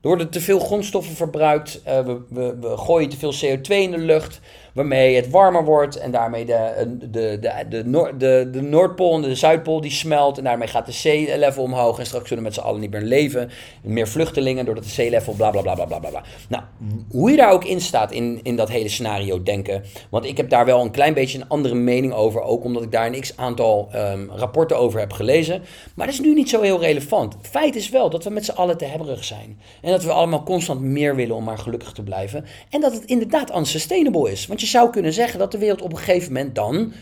Er 0.00 0.12
worden 0.12 0.30
te 0.30 0.40
veel 0.40 0.58
grondstoffen 0.58 1.16
verbruikt. 1.16 1.80
Uh, 1.86 2.00
we, 2.00 2.20
we, 2.28 2.56
we 2.60 2.76
gooien 2.76 3.08
te 3.08 3.16
veel 3.16 3.34
CO2 3.34 3.62
in 3.68 3.90
de 3.90 3.98
lucht 3.98 4.40
waarmee 4.76 5.16
het 5.16 5.30
warmer 5.30 5.64
wordt 5.64 5.96
en 5.96 6.10
daarmee 6.10 6.44
de, 6.44 6.96
de, 7.10 7.38
de, 7.40 7.50
de, 7.68 7.84
Noord, 7.84 8.20
de, 8.20 8.48
de 8.52 8.62
Noordpool 8.62 9.14
en 9.14 9.22
de 9.22 9.34
Zuidpool 9.34 9.80
die 9.80 9.90
smelt 9.90 10.38
en 10.38 10.44
daarmee 10.44 10.68
gaat 10.68 10.86
de 10.86 10.92
zeelevel 10.92 11.62
omhoog 11.62 11.98
en 11.98 12.06
straks 12.06 12.28
zullen 12.28 12.42
met 12.42 12.54
z'n 12.54 12.60
allen 12.60 12.80
niet 12.80 12.90
meer 12.90 13.00
leven. 13.00 13.50
Meer 13.82 14.08
vluchtelingen 14.08 14.64
doordat 14.64 14.84
de 14.84 14.90
zeelevel 14.90 15.32
bla 15.32 15.50
bla 15.50 15.60
bla 15.60 15.74
bla 15.74 15.84
bla 15.84 15.98
bla. 15.98 16.22
Nou, 16.48 16.62
hoe 17.10 17.30
je 17.30 17.36
daar 17.36 17.52
ook 17.52 17.64
in 17.64 17.80
staat 17.80 18.12
in, 18.12 18.40
in 18.42 18.56
dat 18.56 18.68
hele 18.68 18.88
scenario 18.88 19.42
denken, 19.42 19.84
want 20.10 20.24
ik 20.24 20.36
heb 20.36 20.48
daar 20.48 20.64
wel 20.64 20.80
een 20.80 20.90
klein 20.90 21.14
beetje 21.14 21.38
een 21.38 21.48
andere 21.48 21.74
mening 21.74 22.12
over, 22.12 22.40
ook 22.42 22.64
omdat 22.64 22.82
ik 22.82 22.92
daar 22.92 23.06
een 23.06 23.20
x 23.20 23.36
aantal 23.36 23.88
um, 23.94 24.30
rapporten 24.30 24.78
over 24.78 25.00
heb 25.00 25.12
gelezen. 25.12 25.62
Maar 25.94 26.06
dat 26.06 26.14
is 26.14 26.20
nu 26.20 26.34
niet 26.34 26.48
zo 26.48 26.60
heel 26.60 26.80
relevant. 26.80 27.36
Feit 27.40 27.76
is 27.76 27.88
wel 27.88 28.10
dat 28.10 28.24
we 28.24 28.30
met 28.30 28.44
z'n 28.44 28.50
allen 28.50 28.76
te 28.76 28.84
hebberig 28.84 29.24
zijn 29.24 29.60
en 29.80 29.90
dat 29.90 30.04
we 30.04 30.12
allemaal 30.12 30.42
constant 30.42 30.80
meer 30.80 31.16
willen 31.16 31.36
om 31.36 31.44
maar 31.44 31.58
gelukkig 31.58 31.92
te 31.92 32.02
blijven 32.02 32.44
en 32.70 32.80
dat 32.80 32.92
het 32.92 33.04
inderdaad 33.04 33.56
unsustainable 33.56 34.30
is. 34.30 34.46
Want 34.46 34.60
je 34.60 34.65
je 34.66 34.72
zou 34.72 34.90
kunnen 34.90 35.12
zeggen 35.12 35.38
dat 35.38 35.52
de 35.52 35.58
wereld 35.58 35.82
op 35.82 35.92
een 35.92 35.98
gegeven 35.98 36.32
moment 36.32 36.54
dan 36.54 36.92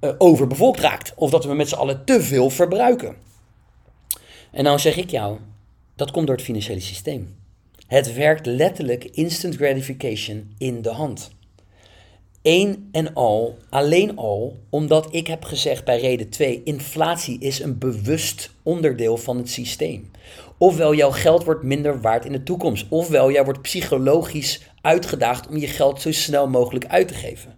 uh, 0.00 0.10
overbevolkt 0.18 0.80
raakt. 0.80 1.12
Of 1.16 1.30
dat 1.30 1.44
we 1.44 1.54
met 1.54 1.68
z'n 1.68 1.74
allen 1.74 2.04
te 2.04 2.22
veel 2.22 2.50
verbruiken. 2.50 3.16
En 4.50 4.64
nou 4.64 4.78
zeg 4.78 4.96
ik 4.96 5.10
jou, 5.10 5.38
dat 5.96 6.10
komt 6.10 6.26
door 6.26 6.36
het 6.36 6.44
financiële 6.44 6.80
systeem. 6.80 7.36
Het 7.86 8.14
werkt 8.14 8.46
letterlijk 8.46 9.04
instant 9.04 9.56
gratification 9.56 10.54
in 10.58 10.82
de 10.82 10.90
hand. 10.90 11.30
Eén 12.42 12.88
en 12.92 13.14
al, 13.14 13.58
alleen 13.68 14.16
al, 14.16 14.58
omdat 14.70 15.14
ik 15.14 15.26
heb 15.26 15.44
gezegd 15.44 15.84
bij 15.84 16.00
reden 16.00 16.28
2, 16.28 16.62
inflatie 16.64 17.40
is 17.40 17.60
een 17.60 17.78
bewust 17.78 18.50
onderdeel 18.62 19.16
van 19.16 19.36
het 19.36 19.50
systeem. 19.50 20.10
Ofwel 20.62 20.94
jouw 20.94 21.10
geld 21.10 21.44
wordt 21.44 21.62
minder 21.62 22.00
waard 22.00 22.24
in 22.24 22.32
de 22.32 22.42
toekomst. 22.42 22.86
Ofwel 22.88 23.30
jij 23.30 23.44
wordt 23.44 23.62
psychologisch 23.62 24.60
uitgedaagd 24.80 25.48
om 25.48 25.56
je 25.56 25.66
geld 25.66 26.00
zo 26.00 26.12
snel 26.12 26.48
mogelijk 26.48 26.86
uit 26.86 27.08
te 27.08 27.14
geven. 27.14 27.54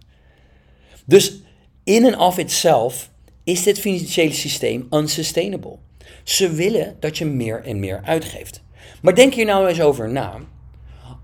Dus 1.05 1.41
in 1.83 2.05
en 2.05 2.19
of 2.19 2.37
itself 2.37 3.09
is 3.43 3.63
dit 3.63 3.79
financiële 3.79 4.33
systeem 4.33 4.87
unsustainable. 4.89 5.77
Ze 6.23 6.51
willen 6.51 6.95
dat 6.99 7.17
je 7.17 7.25
meer 7.25 7.63
en 7.63 7.79
meer 7.79 8.01
uitgeeft. 8.03 8.63
Maar 9.01 9.15
denk 9.15 9.33
hier 9.33 9.45
nou 9.45 9.67
eens 9.67 9.81
over 9.81 10.09
na. 10.09 10.39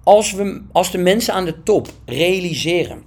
Als, 0.04 0.32
we, 0.32 0.64
als 0.72 0.92
de 0.92 0.98
mensen 0.98 1.34
aan 1.34 1.46
de 1.46 1.64
top 1.64 1.88
realiseren 2.06 3.04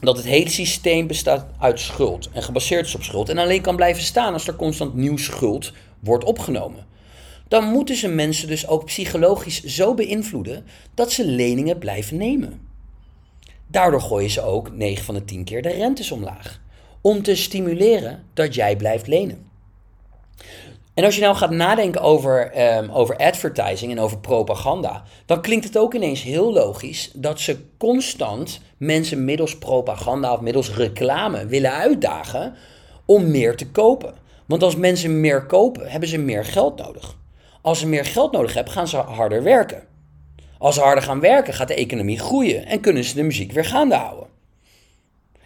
dat 0.00 0.16
het 0.16 0.26
hele 0.26 0.50
systeem 0.50 1.06
bestaat 1.06 1.46
uit 1.58 1.80
schuld 1.80 2.28
en 2.32 2.42
gebaseerd 2.42 2.86
is 2.86 2.94
op 2.94 3.02
schuld 3.02 3.28
en 3.28 3.38
alleen 3.38 3.62
kan 3.62 3.76
blijven 3.76 4.02
staan 4.02 4.32
als 4.32 4.46
er 4.46 4.56
constant 4.56 4.94
nieuw 4.94 5.16
schuld 5.16 5.72
wordt 6.00 6.24
opgenomen. 6.24 6.92
Dan 7.54 7.64
moeten 7.64 7.96
ze 7.96 8.08
mensen 8.08 8.48
dus 8.48 8.68
ook 8.68 8.84
psychologisch 8.84 9.62
zo 9.64 9.94
beïnvloeden 9.94 10.64
dat 10.94 11.12
ze 11.12 11.26
leningen 11.26 11.78
blijven 11.78 12.16
nemen. 12.16 12.60
Daardoor 13.66 14.00
gooien 14.00 14.30
ze 14.30 14.42
ook 14.42 14.72
9 14.72 15.04
van 15.04 15.14
de 15.14 15.24
10 15.24 15.44
keer 15.44 15.62
de 15.62 15.68
rentes 15.68 16.10
omlaag. 16.10 16.60
Om 17.00 17.22
te 17.22 17.36
stimuleren 17.36 18.24
dat 18.32 18.54
jij 18.54 18.76
blijft 18.76 19.06
lenen. 19.06 19.50
En 20.94 21.04
als 21.04 21.14
je 21.14 21.20
nou 21.20 21.36
gaat 21.36 21.50
nadenken 21.50 22.00
over, 22.00 22.62
um, 22.76 22.90
over 22.90 23.16
advertising 23.16 23.92
en 23.92 24.00
over 24.00 24.18
propaganda, 24.18 25.02
dan 25.26 25.42
klinkt 25.42 25.64
het 25.64 25.78
ook 25.78 25.94
ineens 25.94 26.22
heel 26.22 26.52
logisch 26.52 27.10
dat 27.12 27.40
ze 27.40 27.58
constant 27.78 28.60
mensen 28.76 29.24
middels 29.24 29.58
propaganda 29.58 30.32
of 30.32 30.40
middels 30.40 30.74
reclame 30.74 31.46
willen 31.46 31.72
uitdagen 31.72 32.54
om 33.04 33.30
meer 33.30 33.56
te 33.56 33.66
kopen. 33.66 34.14
Want 34.46 34.62
als 34.62 34.76
mensen 34.76 35.20
meer 35.20 35.46
kopen, 35.46 35.90
hebben 35.90 36.08
ze 36.08 36.18
meer 36.18 36.44
geld 36.44 36.78
nodig. 36.78 37.22
Als 37.64 37.78
ze 37.78 37.86
meer 37.86 38.04
geld 38.04 38.32
nodig 38.32 38.54
hebben, 38.54 38.72
gaan 38.72 38.88
ze 38.88 38.96
harder 38.96 39.42
werken. 39.42 39.82
Als 40.58 40.74
ze 40.74 40.80
harder 40.80 41.04
gaan 41.04 41.20
werken, 41.20 41.54
gaat 41.54 41.68
de 41.68 41.74
economie 41.74 42.18
groeien 42.18 42.66
en 42.66 42.80
kunnen 42.80 43.04
ze 43.04 43.14
de 43.14 43.22
muziek 43.22 43.52
weer 43.52 43.64
gaande 43.64 43.94
houden. 43.94 44.26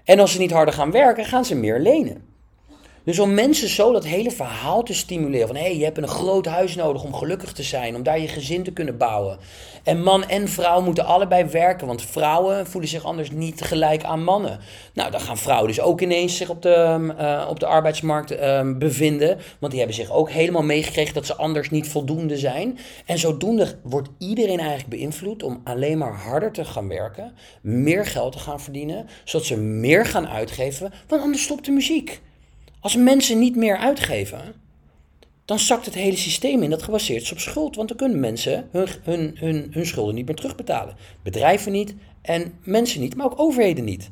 En 0.05 0.19
als 0.19 0.33
ze 0.33 0.39
niet 0.39 0.51
harder 0.51 0.75
gaan 0.75 0.91
werken, 0.91 1.25
gaan 1.25 1.45
ze 1.45 1.55
meer 1.55 1.81
lenen. 1.81 2.28
Dus 3.09 3.19
om 3.19 3.35
mensen 3.35 3.69
zo 3.69 3.93
dat 3.93 4.05
hele 4.05 4.31
verhaal 4.31 4.83
te 4.83 4.95
stimuleren 4.95 5.47
van 5.47 5.57
hé, 5.57 5.63
hey, 5.63 5.77
je 5.77 5.85
hebt 5.85 5.99
een 5.99 6.09
groot 6.09 6.47
huis 6.47 6.75
nodig 6.75 7.05
om 7.05 7.15
gelukkig 7.15 7.53
te 7.53 7.63
zijn, 7.63 7.95
om 7.95 8.03
daar 8.03 8.21
je 8.21 8.29
gezin 8.29 8.63
te 8.63 8.73
kunnen 8.73 8.97
bouwen. 8.97 9.39
En 9.83 10.03
man 10.03 10.29
en 10.29 10.49
vrouw 10.49 10.81
moeten 10.81 11.05
allebei 11.05 11.45
werken, 11.45 11.87
want 11.87 12.03
vrouwen 12.03 12.67
voelen 12.67 12.91
zich 12.91 13.05
anders 13.05 13.31
niet 13.31 13.61
gelijk 13.61 14.05
aan 14.05 14.25
mannen. 14.25 14.59
Nou, 14.95 15.11
dan 15.11 15.21
gaan 15.21 15.39
vrouwen 15.39 15.69
dus 15.69 15.81
ook 15.81 16.01
ineens 16.01 16.37
zich 16.37 16.49
op 16.49 16.63
de, 16.63 17.13
uh, 17.21 17.47
op 17.51 17.61
de 17.61 17.67
arbeidsmarkt 17.67 18.33
uh, 18.33 18.73
bevinden, 18.79 19.39
want 19.59 19.73
die 19.73 19.81
hebben 19.81 19.99
zich 19.99 20.13
ook 20.13 20.31
helemaal 20.31 20.63
meegekregen 20.63 21.15
dat 21.15 21.27
ze 21.27 21.37
anders 21.37 21.71
niet 21.71 21.89
voldoende 21.89 22.39
zijn. 22.39 22.79
En 23.07 23.19
zodoende 23.19 23.79
wordt 23.83 24.09
iedereen 24.19 24.59
eigenlijk 24.59 24.89
beïnvloed 24.89 25.43
om 25.43 25.61
alleen 25.65 25.99
maar 25.99 26.15
harder 26.15 26.53
te 26.53 26.65
gaan 26.65 26.89
werken, 26.89 27.33
meer 27.61 28.07
geld 28.07 28.33
te 28.33 28.39
gaan 28.39 28.61
verdienen, 28.61 29.09
zodat 29.25 29.47
ze 29.47 29.57
meer 29.57 30.07
gaan 30.07 30.29
uitgeven, 30.29 30.93
want 31.07 31.23
anders 31.23 31.43
stopt 31.43 31.65
de 31.65 31.73
muziek. 31.73 32.21
Als 32.81 32.97
mensen 32.97 33.39
niet 33.39 33.57
meer 33.57 33.77
uitgeven, 33.77 34.55
dan 35.45 35.59
zakt 35.59 35.85
het 35.85 35.95
hele 35.95 36.17
systeem 36.17 36.63
in 36.63 36.71
dat 36.71 36.83
gebaseerd 36.83 37.23
is 37.23 37.33
op 37.33 37.39
schuld. 37.39 37.77
Want 37.77 37.89
dan 37.89 37.97
kunnen 37.97 38.21
mensen 38.21 38.69
hun, 38.73 38.89
hun, 39.03 39.37
hun, 39.39 39.69
hun 39.71 39.87
schulden 39.87 40.15
niet 40.15 40.27
meer 40.27 40.35
terugbetalen. 40.35 40.97
Bedrijven 41.23 41.73
niet 41.73 41.95
en 42.23 42.59
mensen 42.63 43.01
niet, 43.01 43.17
maar 43.17 43.27
ook 43.27 43.41
overheden 43.41 43.85
niet. 43.85 44.11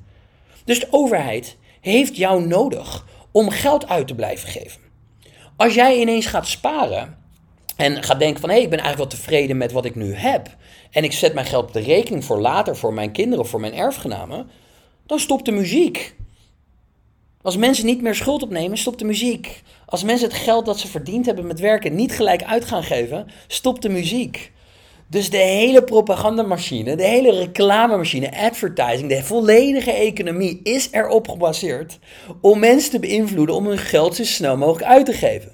Dus 0.64 0.80
de 0.80 0.86
overheid 0.90 1.56
heeft 1.80 2.16
jou 2.16 2.46
nodig 2.46 3.06
om 3.32 3.50
geld 3.50 3.88
uit 3.88 4.06
te 4.06 4.14
blijven 4.14 4.48
geven. 4.48 4.80
Als 5.56 5.74
jij 5.74 6.00
ineens 6.00 6.26
gaat 6.26 6.46
sparen 6.46 7.18
en 7.76 8.02
gaat 8.02 8.18
denken 8.18 8.40
van 8.40 8.48
hé, 8.48 8.54
hey, 8.54 8.64
ik 8.64 8.70
ben 8.70 8.78
eigenlijk 8.80 9.10
wel 9.10 9.20
tevreden 9.20 9.56
met 9.56 9.72
wat 9.72 9.84
ik 9.84 9.94
nu 9.94 10.14
heb. 10.14 10.56
En 10.90 11.04
ik 11.04 11.12
zet 11.12 11.34
mijn 11.34 11.46
geld 11.46 11.64
op 11.64 11.72
de 11.72 11.80
rekening 11.80 12.24
voor 12.24 12.40
later, 12.40 12.76
voor 12.76 12.94
mijn 12.94 13.12
kinderen 13.12 13.46
voor 13.46 13.60
mijn 13.60 13.74
erfgenamen. 13.74 14.48
Dan 15.06 15.18
stopt 15.18 15.44
de 15.44 15.52
muziek. 15.52 16.14
Als 17.46 17.56
mensen 17.56 17.86
niet 17.86 18.02
meer 18.02 18.14
schuld 18.14 18.42
opnemen, 18.42 18.78
stopt 18.78 18.98
de 18.98 19.04
muziek. 19.04 19.62
Als 19.84 20.04
mensen 20.04 20.28
het 20.28 20.36
geld 20.36 20.66
dat 20.66 20.78
ze 20.78 20.88
verdiend 20.88 21.26
hebben 21.26 21.46
met 21.46 21.60
werken 21.60 21.94
niet 21.94 22.12
gelijk 22.12 22.42
uit 22.42 22.64
gaan 22.64 22.82
geven, 22.82 23.26
stopt 23.46 23.82
de 23.82 23.88
muziek. 23.88 24.52
Dus 25.06 25.30
de 25.30 25.36
hele 25.36 25.82
propagandamachine, 25.84 26.96
de 26.96 27.04
hele 27.04 27.30
reclamemachine, 27.30 28.38
advertising, 28.38 29.08
de 29.08 29.22
volledige 29.22 29.92
economie 29.92 30.60
is 30.62 30.88
erop 30.90 31.28
gebaseerd 31.28 31.98
om 32.40 32.58
mensen 32.58 32.90
te 32.90 32.98
beïnvloeden 32.98 33.54
om 33.54 33.66
hun 33.66 33.78
geld 33.78 34.16
zo 34.16 34.24
snel 34.24 34.56
mogelijk 34.56 34.90
uit 34.90 35.06
te 35.06 35.12
geven. 35.12 35.52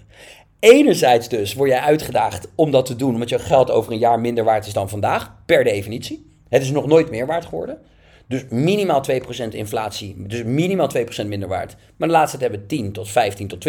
Enerzijds 0.61 1.29
dus 1.29 1.55
word 1.55 1.71
jij 1.71 1.81
uitgedaagd 1.81 2.49
om 2.55 2.71
dat 2.71 2.87
te 2.87 2.97
doen, 2.97 3.15
omdat 3.15 3.29
je 3.29 3.39
geld 3.39 3.71
over 3.71 3.93
een 3.93 3.99
jaar 3.99 4.21
minder 4.21 4.45
waard 4.45 4.67
is 4.67 4.73
dan 4.73 4.89
vandaag, 4.89 5.35
per 5.47 5.65
definitie. 5.65 6.31
Het 6.49 6.63
is 6.63 6.71
nog 6.71 6.87
nooit 6.87 7.11
meer 7.11 7.27
waard 7.27 7.45
geworden. 7.45 7.79
Dus 8.29 8.45
minimaal 8.51 9.05
2% 9.11 9.49
inflatie, 9.49 10.15
dus 10.19 10.43
minimaal 10.43 10.91
2% 10.97 11.27
minder 11.27 11.49
waard. 11.49 11.77
Maar 11.97 12.09
de 12.09 12.15
laatste 12.15 12.39
tijd 12.39 12.51
hebben 12.51 12.69
10 12.69 12.93
tot 12.93 13.09
15 13.09 13.49
tot 13.49 13.69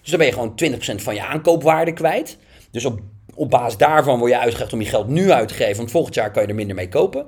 Dus 0.00 0.10
dan 0.10 0.18
ben 0.18 0.26
je 0.26 0.32
gewoon 0.32 0.60
20% 0.64 1.02
van 1.02 1.14
je 1.14 1.24
aankoopwaarde 1.24 1.92
kwijt. 1.92 2.38
Dus 2.70 2.84
op, 2.84 3.00
op 3.34 3.50
basis 3.50 3.76
daarvan 3.76 4.18
word 4.18 4.30
je 4.30 4.38
uitgelegd 4.38 4.72
om 4.72 4.80
je 4.80 4.86
geld 4.86 5.08
nu 5.08 5.30
uit 5.30 5.48
te 5.48 5.54
geven, 5.54 5.76
want 5.76 5.90
volgend 5.90 6.14
jaar 6.14 6.30
kan 6.30 6.42
je 6.42 6.48
er 6.48 6.54
minder 6.54 6.76
mee 6.76 6.88
kopen. 6.88 7.26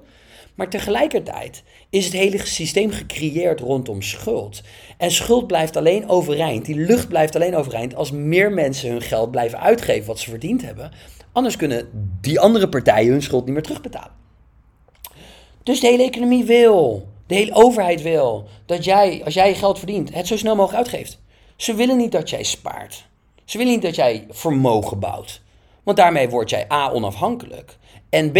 Maar 0.55 0.69
tegelijkertijd 0.69 1.63
is 1.91 2.05
het 2.05 2.15
hele 2.15 2.47
systeem 2.47 2.91
gecreëerd 2.91 3.61
rondom 3.61 4.03
schuld. 4.03 4.63
En 4.99 5.11
schuld 5.11 5.47
blijft 5.47 5.77
alleen 5.77 6.09
overeind, 6.09 6.65
die 6.65 6.77
lucht 6.77 7.09
blijft 7.09 7.35
alleen 7.35 7.57
overeind 7.57 7.95
als 7.95 8.11
meer 8.11 8.53
mensen 8.53 8.91
hun 8.91 9.03
geld 9.03 9.31
blijven 9.31 9.61
uitgeven 9.61 10.07
wat 10.07 10.19
ze 10.19 10.31
verdiend 10.31 10.63
hebben. 10.63 10.91
Anders 11.33 11.57
kunnen 11.57 11.89
die 12.21 12.41
andere 12.41 12.69
partijen 12.69 13.11
hun 13.11 13.23
schuld 13.23 13.45
niet 13.45 13.55
meer 13.55 13.63
terugbetalen. 13.63 14.26
Dus 15.67 15.81
de 15.81 15.87
hele 15.87 16.03
economie 16.03 16.45
wil, 16.45 17.09
de 17.27 17.35
hele 17.35 17.55
overheid 17.55 18.03
wil, 18.03 18.49
dat 18.67 18.85
jij, 18.85 19.25
als 19.25 19.35
jij 19.35 19.49
je 19.49 19.55
geld 19.55 19.79
verdient, 19.79 20.15
het 20.15 20.27
zo 20.27 20.37
snel 20.37 20.57
mogelijk 20.57 20.79
uitgeeft. 20.79 21.21
Ze 21.57 21.75
willen 21.75 21.97
niet 21.97 22.13
dat 22.13 22.31
jij 22.31 22.43
spaart. 22.43 23.09
Ze 23.45 23.59
willen 23.59 23.73
niet 23.73 23.83
dat 23.83 23.95
jij 23.95 24.27
vermogen 24.31 24.99
bouwt. 24.99 25.43
Want 25.83 25.97
daarmee 25.97 26.29
word 26.29 26.51
jij 26.51 26.73
A 26.73 26.91
onafhankelijk. 26.91 27.79
En 28.11 28.31
B 28.31 28.35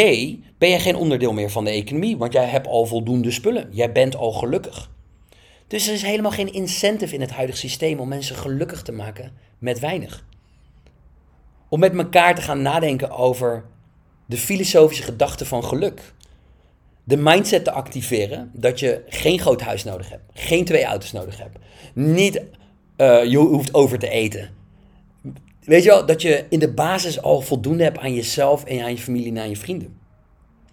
ben 0.59 0.69
je 0.69 0.79
geen 0.79 0.97
onderdeel 0.97 1.33
meer 1.33 1.51
van 1.51 1.65
de 1.65 1.71
economie, 1.71 2.17
want 2.17 2.33
jij 2.33 2.45
hebt 2.45 2.67
al 2.67 2.87
voldoende 2.87 3.31
spullen. 3.31 3.69
Jij 3.73 3.93
bent 3.93 4.17
al 4.17 4.33
gelukkig. 4.33 4.91
Dus 5.67 5.87
er 5.87 5.95
is 5.95 6.03
helemaal 6.03 6.31
geen 6.31 6.53
incentive 6.53 7.15
in 7.15 7.21
het 7.21 7.31
huidige 7.31 7.59
systeem 7.59 8.01
om 8.01 8.09
mensen 8.09 8.37
gelukkig 8.37 8.83
te 8.83 8.93
maken 8.93 9.33
met 9.59 9.79
weinig. 9.79 10.25
Om 11.69 11.81
met 11.81 11.97
elkaar 11.97 12.35
te 12.35 12.43
gaan 12.43 12.63
nadenken 12.63 13.11
over 13.11 13.65
de 14.27 14.37
filosofische 14.37 15.03
gedachte 15.03 15.47
van 15.47 15.65
geluk 15.65 16.15
de 17.09 17.17
mindset 17.17 17.65
te 17.65 17.71
activeren 17.71 18.51
dat 18.55 18.81
je 18.81 19.03
geen 19.09 19.39
groot 19.39 19.61
huis 19.61 19.85
nodig 19.85 20.11
hebt, 20.11 20.23
geen 20.33 20.65
twee 20.65 20.85
auto's 20.85 21.13
nodig 21.13 21.39
hebt, 21.39 21.59
niet 21.95 22.43
uh, 22.97 23.25
je 23.25 23.37
hoeft 23.37 23.75
over 23.75 23.99
te 23.99 24.09
eten. 24.09 24.51
Weet 25.61 25.83
je 25.83 25.89
wel, 25.89 26.07
dat 26.07 26.23
je 26.23 26.45
in 26.49 26.59
de 26.59 26.73
basis 26.73 27.23
al 27.23 27.41
voldoende 27.41 27.83
hebt 27.83 27.99
aan 27.99 28.15
jezelf 28.15 28.65
en 28.65 28.83
aan 28.83 28.91
je 28.91 28.99
familie 28.99 29.31
en 29.31 29.39
aan 29.39 29.49
je 29.49 29.57
vrienden. 29.57 29.99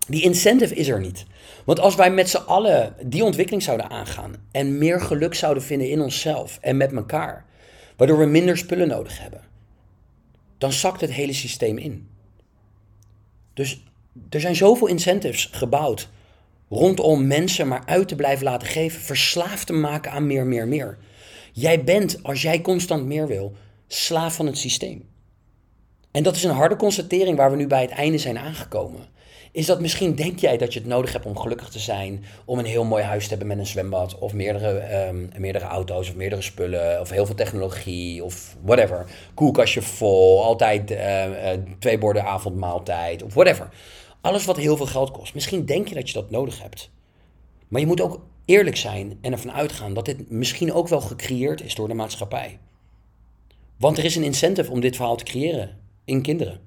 Die 0.07 0.23
incentive 0.23 0.75
is 0.75 0.87
er 0.87 0.99
niet. 0.99 1.25
Want 1.65 1.79
als 1.79 1.95
wij 1.95 2.11
met 2.11 2.29
z'n 2.29 2.37
allen 2.37 2.95
die 3.05 3.23
ontwikkeling 3.23 3.63
zouden 3.63 3.89
aangaan 3.89 4.35
en 4.51 4.77
meer 4.77 5.01
geluk 5.01 5.33
zouden 5.33 5.63
vinden 5.63 5.89
in 5.89 6.01
onszelf 6.01 6.57
en 6.61 6.77
met 6.77 6.91
elkaar, 6.91 7.45
waardoor 7.97 8.17
we 8.17 8.25
minder 8.25 8.57
spullen 8.57 8.87
nodig 8.87 9.19
hebben, 9.19 9.41
dan 10.57 10.71
zakt 10.71 11.01
het 11.01 11.11
hele 11.11 11.33
systeem 11.33 11.77
in. 11.77 12.09
Dus 13.53 13.83
er 14.29 14.39
zijn 14.39 14.55
zoveel 14.55 14.87
incentives 14.87 15.49
gebouwd 15.51 16.09
rondom 16.73 17.27
mensen 17.27 17.67
maar 17.67 17.83
uit 17.85 18.07
te 18.07 18.15
blijven 18.15 18.43
laten 18.43 18.67
geven, 18.67 19.01
verslaafd 19.01 19.67
te 19.67 19.73
maken 19.73 20.11
aan 20.11 20.27
meer, 20.27 20.45
meer, 20.45 20.67
meer. 20.67 20.97
Jij 21.51 21.83
bent, 21.83 22.23
als 22.23 22.41
jij 22.41 22.61
constant 22.61 23.05
meer 23.05 23.27
wil, 23.27 23.55
slaaf 23.87 24.35
van 24.35 24.45
het 24.45 24.57
systeem. 24.57 25.09
En 26.11 26.23
dat 26.23 26.35
is 26.35 26.43
een 26.43 26.51
harde 26.51 26.75
constatering 26.75 27.37
waar 27.37 27.51
we 27.51 27.57
nu 27.57 27.67
bij 27.67 27.81
het 27.81 27.91
einde 27.91 28.17
zijn 28.17 28.37
aangekomen. 28.37 29.11
Is 29.51 29.65
dat 29.65 29.81
misschien 29.81 30.15
denk 30.15 30.39
jij 30.39 30.57
dat 30.57 30.73
je 30.73 30.79
het 30.79 30.87
nodig 30.87 31.11
hebt 31.11 31.25
om 31.25 31.37
gelukkig 31.37 31.69
te 31.69 31.79
zijn, 31.79 32.23
om 32.45 32.59
een 32.59 32.65
heel 32.65 32.83
mooi 32.83 33.03
huis 33.03 33.23
te 33.23 33.29
hebben 33.29 33.47
met 33.47 33.57
een 33.57 33.65
zwembad, 33.65 34.19
of 34.19 34.33
meerdere, 34.33 35.05
um, 35.07 35.29
meerdere 35.37 35.65
auto's, 35.65 36.09
of 36.09 36.15
meerdere 36.15 36.41
spullen, 36.41 36.99
of 36.99 37.09
heel 37.09 37.25
veel 37.25 37.35
technologie, 37.35 38.23
of 38.23 38.55
whatever. 38.61 39.05
Koelkastje 39.33 39.81
vol, 39.81 40.43
altijd 40.43 40.91
uh, 40.91 41.25
uh, 41.25 41.33
twee 41.79 41.97
borden 41.97 42.25
avondmaaltijd, 42.25 43.23
of 43.23 43.33
whatever. 43.33 43.69
Alles 44.23 44.45
wat 44.45 44.57
heel 44.57 44.77
veel 44.77 44.85
geld 44.85 45.11
kost. 45.11 45.33
Misschien 45.33 45.65
denk 45.65 45.87
je 45.87 45.95
dat 45.95 46.07
je 46.07 46.13
dat 46.13 46.29
nodig 46.29 46.61
hebt. 46.61 46.89
Maar 47.67 47.81
je 47.81 47.87
moet 47.87 48.01
ook 48.01 48.21
eerlijk 48.45 48.77
zijn 48.77 49.17
en 49.21 49.31
ervan 49.31 49.51
uitgaan 49.51 49.93
dat 49.93 50.05
dit 50.05 50.29
misschien 50.29 50.73
ook 50.73 50.87
wel 50.87 51.01
gecreëerd 51.01 51.61
is 51.61 51.75
door 51.75 51.87
de 51.87 51.93
maatschappij. 51.93 52.59
Want 53.77 53.97
er 53.97 54.05
is 54.05 54.15
een 54.15 54.23
incentive 54.23 54.71
om 54.71 54.79
dit 54.79 54.95
verhaal 54.95 55.15
te 55.15 55.23
creëren 55.23 55.79
in 56.05 56.21
kinderen, 56.21 56.59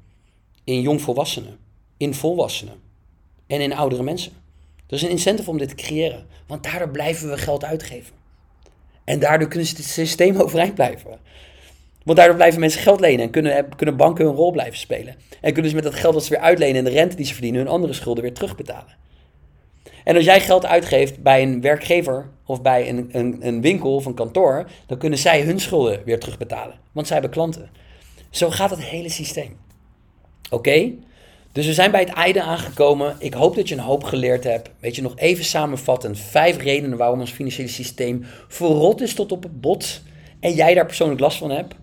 in 0.65 0.81
jongvolwassenen, 0.81 1.59
in 1.97 2.15
volwassenen 2.15 2.81
en 3.47 3.61
in 3.61 3.73
oudere 3.73 4.03
mensen. 4.03 4.33
Er 4.87 4.95
is 4.95 5.03
een 5.03 5.11
incentive 5.11 5.51
om 5.51 5.59
dit 5.59 5.69
te 5.69 5.75
creëren, 5.75 6.27
want 6.47 6.63
daardoor 6.63 6.91
blijven 6.91 7.31
we 7.31 7.39
geld 7.39 7.65
uitgeven. 7.65 8.15
En 9.05 9.19
daardoor 9.19 9.49
kunnen 9.49 9.69
het 9.69 9.85
systeem 9.85 10.37
overeind 10.43 10.75
blijven. 10.75 11.19
Want 12.07 12.19
daardoor 12.19 12.37
blijven 12.37 12.61
mensen 12.61 12.81
geld 12.81 13.01
lenen 13.01 13.25
en 13.25 13.31
kunnen, 13.31 13.69
kunnen 13.77 13.97
banken 13.97 14.25
hun 14.25 14.35
rol 14.35 14.51
blijven 14.51 14.79
spelen. 14.79 15.15
En 15.41 15.53
kunnen 15.53 15.71
ze 15.71 15.77
met 15.77 15.85
dat 15.85 15.95
geld 15.95 16.15
dat 16.15 16.25
ze 16.25 16.31
weer 16.31 16.39
uitlenen 16.39 16.77
en 16.77 16.85
de 16.85 16.91
rente 16.91 17.17
die 17.17 17.25
ze 17.25 17.33
verdienen 17.33 17.61
hun 17.61 17.71
andere 17.71 17.93
schulden 17.93 18.23
weer 18.23 18.35
terugbetalen. 18.35 18.97
En 20.05 20.17
als 20.17 20.25
jij 20.25 20.41
geld 20.41 20.67
uitgeeft 20.67 21.23
bij 21.23 21.43
een 21.43 21.61
werkgever 21.61 22.31
of 22.45 22.63
bij 22.63 22.89
een, 22.89 23.09
een, 23.13 23.37
een 23.41 23.61
winkel 23.61 23.95
of 23.95 24.07
een 24.07 24.15
kantoor, 24.15 24.71
dan 24.87 24.99
kunnen 24.99 25.19
zij 25.19 25.43
hun 25.43 25.61
schulden 25.61 26.03
weer 26.05 26.21
terugbetalen. 26.21 26.79
Want 26.93 27.07
zij 27.07 27.17
hebben 27.17 27.35
klanten. 27.35 27.71
Zo 28.31 28.51
gaat 28.51 28.71
het 28.71 28.83
hele 28.83 29.09
systeem. 29.09 29.57
Oké? 30.51 30.93
Dus 31.53 31.67
we 31.67 31.75
zijn 31.75 31.91
bij 31.91 32.01
het 32.01 32.13
einde 32.13 32.43
aangekomen. 32.43 33.17
Ik 33.19 33.35
hoop 33.35 33.55
dat 33.57 33.69
je 33.69 33.75
een 33.75 33.81
hoop 33.81 34.05
geleerd 34.05 34.45
hebt. 34.45 34.71
Weet 34.81 34.97
je, 34.97 35.03
nog 35.03 35.17
even 35.17 35.45
samenvattend. 35.45 36.19
Vijf 36.19 36.57
redenen 36.57 36.99
waarom 36.99 37.21
ons 37.21 37.31
financiële 37.31 37.69
systeem 37.69 38.25
verrot 38.49 39.01
is 39.01 39.15
tot 39.15 39.33
op 39.33 39.43
het 39.43 39.61
bot. 39.61 40.03
En 40.41 40.53
jij 40.53 40.75
daar 40.75 40.87
persoonlijk 40.87 41.21
last 41.21 41.39
van 41.39 41.51
hebt. 41.51 41.75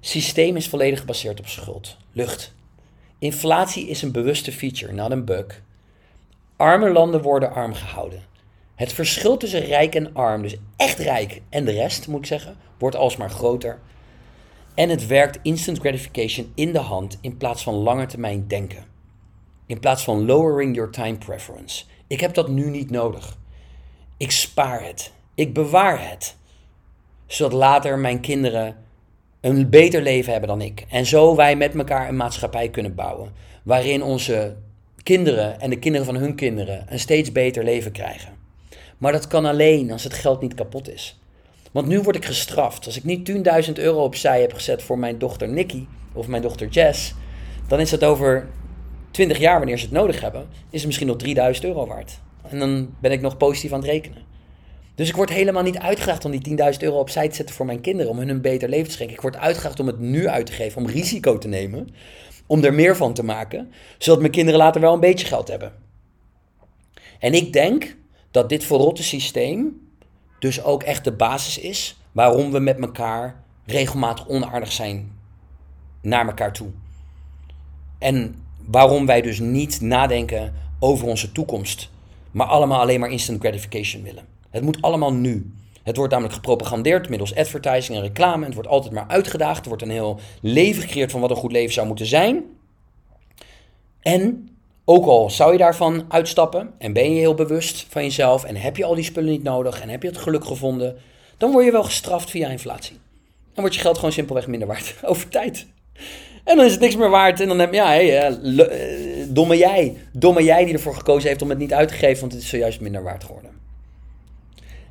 Systeem 0.00 0.56
is 0.56 0.68
volledig 0.68 0.98
gebaseerd 0.98 1.38
op 1.38 1.46
schuld. 1.46 1.96
Lucht. 2.12 2.54
Inflatie 3.18 3.88
is 3.88 4.02
een 4.02 4.12
bewuste 4.12 4.52
feature, 4.52 4.92
not 4.92 5.10
een 5.10 5.24
bug. 5.24 5.62
Arme 6.56 6.90
landen 6.90 7.22
worden 7.22 7.52
arm 7.52 7.74
gehouden. 7.74 8.22
Het 8.74 8.92
verschil 8.92 9.36
tussen 9.36 9.60
rijk 9.60 9.94
en 9.94 10.14
arm, 10.14 10.42
dus 10.42 10.56
echt 10.76 10.98
rijk 10.98 11.42
en 11.48 11.64
de 11.64 11.72
rest 11.72 12.08
moet 12.08 12.18
ik 12.20 12.26
zeggen, 12.26 12.56
wordt 12.78 12.96
alsmaar 12.96 13.30
groter. 13.30 13.78
En 14.74 14.88
het 14.88 15.06
werkt 15.06 15.38
instant 15.42 15.78
gratification 15.78 16.52
in 16.54 16.72
de 16.72 16.78
hand 16.78 17.18
in 17.20 17.36
plaats 17.36 17.62
van 17.62 17.74
lange 17.74 18.06
termijn 18.06 18.48
denken. 18.48 18.84
In 19.66 19.80
plaats 19.80 20.04
van 20.04 20.24
lowering 20.24 20.74
your 20.74 20.90
time 20.90 21.16
preference. 21.16 21.84
Ik 22.06 22.20
heb 22.20 22.34
dat 22.34 22.48
nu 22.48 22.70
niet 22.70 22.90
nodig. 22.90 23.38
Ik 24.16 24.30
spaar 24.30 24.84
het. 24.84 25.12
Ik 25.34 25.54
bewaar 25.54 26.10
het. 26.10 26.36
Zodat 27.26 27.58
later 27.58 27.98
mijn 27.98 28.20
kinderen 28.20 28.76
een 29.46 29.70
beter 29.70 30.02
leven 30.02 30.30
hebben 30.30 30.48
dan 30.48 30.60
ik. 30.60 30.84
En 30.88 31.06
zo 31.06 31.36
wij 31.36 31.56
met 31.56 31.74
elkaar 31.74 32.08
een 32.08 32.16
maatschappij 32.16 32.68
kunnen 32.68 32.94
bouwen. 32.94 33.30
Waarin 33.62 34.02
onze 34.02 34.56
kinderen 35.02 35.60
en 35.60 35.70
de 35.70 35.78
kinderen 35.78 36.06
van 36.06 36.16
hun 36.16 36.34
kinderen 36.34 36.86
een 36.88 36.98
steeds 36.98 37.32
beter 37.32 37.64
leven 37.64 37.92
krijgen. 37.92 38.32
Maar 38.98 39.12
dat 39.12 39.26
kan 39.26 39.44
alleen 39.44 39.90
als 39.90 40.04
het 40.04 40.14
geld 40.14 40.40
niet 40.40 40.54
kapot 40.54 40.90
is. 40.90 41.20
Want 41.72 41.86
nu 41.86 42.00
word 42.00 42.16
ik 42.16 42.24
gestraft. 42.24 42.86
Als 42.86 42.96
ik 42.96 43.04
niet 43.04 43.30
10.000 43.66 43.72
euro 43.72 44.02
opzij 44.02 44.40
heb 44.40 44.52
gezet 44.52 44.82
voor 44.82 44.98
mijn 44.98 45.18
dochter 45.18 45.48
Nikki 45.48 45.88
of 46.12 46.26
mijn 46.26 46.42
dochter 46.42 46.68
Jess, 46.68 47.14
dan 47.68 47.80
is 47.80 47.90
dat 47.90 48.04
over 48.04 48.48
20 49.10 49.38
jaar, 49.38 49.58
wanneer 49.58 49.78
ze 49.78 49.84
het 49.84 49.94
nodig 49.94 50.20
hebben, 50.20 50.46
is 50.50 50.78
het 50.78 50.86
misschien 50.86 51.06
nog 51.06 51.16
3000 51.16 51.66
euro 51.66 51.86
waard. 51.86 52.20
En 52.48 52.58
dan 52.58 52.94
ben 53.00 53.12
ik 53.12 53.20
nog 53.20 53.36
positief 53.36 53.72
aan 53.72 53.80
het 53.80 53.88
rekenen. 53.88 54.22
Dus 54.96 55.08
ik 55.08 55.16
word 55.16 55.30
helemaal 55.30 55.62
niet 55.62 55.78
uitgedaagd 55.78 56.24
om 56.24 56.30
die 56.30 56.58
10.000 56.72 56.78
euro 56.78 56.98
opzij 56.98 57.28
te 57.28 57.34
zetten 57.34 57.54
voor 57.54 57.66
mijn 57.66 57.80
kinderen, 57.80 58.10
om 58.10 58.18
hun 58.18 58.28
een 58.28 58.40
beter 58.40 58.68
leven 58.68 58.86
te 58.86 58.92
schenken. 58.92 59.16
Ik 59.16 59.22
word 59.22 59.36
uitgedaagd 59.36 59.80
om 59.80 59.86
het 59.86 59.98
nu 59.98 60.28
uit 60.28 60.46
te 60.46 60.52
geven, 60.52 60.82
om 60.82 60.88
risico 60.88 61.38
te 61.38 61.48
nemen, 61.48 61.88
om 62.46 62.64
er 62.64 62.74
meer 62.74 62.96
van 62.96 63.14
te 63.14 63.24
maken, 63.24 63.72
zodat 63.98 64.20
mijn 64.20 64.32
kinderen 64.32 64.60
later 64.60 64.80
wel 64.80 64.94
een 64.94 65.00
beetje 65.00 65.26
geld 65.26 65.48
hebben. 65.48 65.72
En 67.18 67.34
ik 67.34 67.52
denk 67.52 67.96
dat 68.30 68.48
dit 68.48 68.64
verrotte 68.64 69.02
systeem 69.02 69.80
dus 70.38 70.62
ook 70.62 70.82
echt 70.82 71.04
de 71.04 71.12
basis 71.12 71.58
is 71.58 71.96
waarom 72.12 72.50
we 72.50 72.58
met 72.58 72.78
elkaar 72.80 73.44
regelmatig 73.66 74.28
onaardig 74.28 74.72
zijn 74.72 75.12
naar 76.00 76.26
elkaar 76.26 76.52
toe. 76.52 76.68
En 77.98 78.44
waarom 78.66 79.06
wij 79.06 79.20
dus 79.20 79.38
niet 79.38 79.80
nadenken 79.80 80.54
over 80.78 81.06
onze 81.06 81.32
toekomst, 81.32 81.90
maar 82.30 82.46
allemaal 82.46 82.80
alleen 82.80 83.00
maar 83.00 83.10
instant 83.10 83.40
gratification 83.40 84.02
willen. 84.02 84.35
Het 84.56 84.64
moet 84.64 84.82
allemaal 84.82 85.12
nu. 85.12 85.52
Het 85.82 85.96
wordt 85.96 86.12
namelijk 86.12 86.36
gepropagandeerd 86.36 87.08
middels 87.08 87.34
advertising 87.34 87.98
en 87.98 88.04
reclame. 88.04 88.44
Het 88.44 88.54
wordt 88.54 88.68
altijd 88.68 88.92
maar 88.92 89.04
uitgedaagd. 89.08 89.62
Er 89.62 89.68
wordt 89.68 89.82
een 89.82 89.90
heel 89.90 90.18
leven 90.40 90.82
gecreëerd 90.82 91.10
van 91.10 91.20
wat 91.20 91.30
een 91.30 91.36
goed 91.36 91.52
leven 91.52 91.72
zou 91.72 91.86
moeten 91.86 92.06
zijn. 92.06 92.44
En 94.02 94.48
ook 94.84 95.06
al 95.06 95.30
zou 95.30 95.52
je 95.52 95.58
daarvan 95.58 96.04
uitstappen 96.08 96.74
en 96.78 96.92
ben 96.92 97.12
je 97.12 97.18
heel 97.18 97.34
bewust 97.34 97.86
van 97.88 98.02
jezelf 98.02 98.44
en 98.44 98.56
heb 98.56 98.76
je 98.76 98.84
al 98.84 98.94
die 98.94 99.04
spullen 99.04 99.30
niet 99.30 99.42
nodig 99.42 99.80
en 99.80 99.88
heb 99.88 100.02
je 100.02 100.08
het 100.08 100.18
geluk 100.18 100.44
gevonden, 100.44 100.96
dan 101.36 101.52
word 101.52 101.64
je 101.64 101.70
wel 101.70 101.84
gestraft 101.84 102.30
via 102.30 102.48
inflatie. 102.48 102.98
Dan 103.52 103.64
wordt 103.64 103.74
je 103.74 103.80
geld 103.80 103.96
gewoon 103.96 104.12
simpelweg 104.12 104.46
minder 104.46 104.68
waard 104.68 104.94
over 105.02 105.28
tijd. 105.28 105.66
En 106.44 106.56
dan 106.56 106.64
is 106.64 106.72
het 106.72 106.80
niks 106.80 106.96
meer 106.96 107.10
waard. 107.10 107.40
En 107.40 107.48
dan 107.48 107.58
heb 107.58 107.70
je, 107.70 107.76
ja, 107.76 107.86
hey, 107.86 108.30
uh, 108.30 108.36
domme 109.28 109.56
jij. 109.56 109.96
Domme 110.12 110.42
jij 110.42 110.64
die 110.64 110.74
ervoor 110.74 110.94
gekozen 110.94 111.28
heeft 111.28 111.42
om 111.42 111.48
het 111.48 111.58
niet 111.58 111.72
uit 111.72 111.88
te 111.88 111.94
geven, 111.94 112.20
want 112.20 112.32
het 112.32 112.42
is 112.42 112.48
zojuist 112.48 112.80
minder 112.80 113.02
waard 113.02 113.24
geworden. 113.24 113.45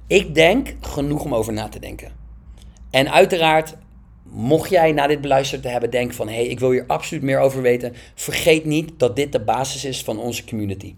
Ik 0.07 0.35
denk 0.35 0.75
genoeg 0.81 1.23
om 1.23 1.35
over 1.35 1.53
na 1.53 1.67
te 1.67 1.79
denken. 1.79 2.11
En 2.89 3.11
uiteraard 3.11 3.75
mocht 4.23 4.69
jij 4.69 4.91
na 4.91 5.07
dit 5.07 5.21
beluisterd 5.21 5.61
te 5.61 5.67
hebben 5.67 5.89
denken 5.89 6.15
van... 6.15 6.27
hé, 6.27 6.33
hey, 6.33 6.45
ik 6.45 6.59
wil 6.59 6.71
hier 6.71 6.83
absoluut 6.87 7.23
meer 7.23 7.39
over 7.39 7.61
weten... 7.61 7.93
vergeet 8.15 8.65
niet 8.65 8.99
dat 8.99 9.15
dit 9.15 9.31
de 9.31 9.39
basis 9.39 9.85
is 9.85 10.03
van 10.03 10.19
onze 10.19 10.45
community. 10.45 10.95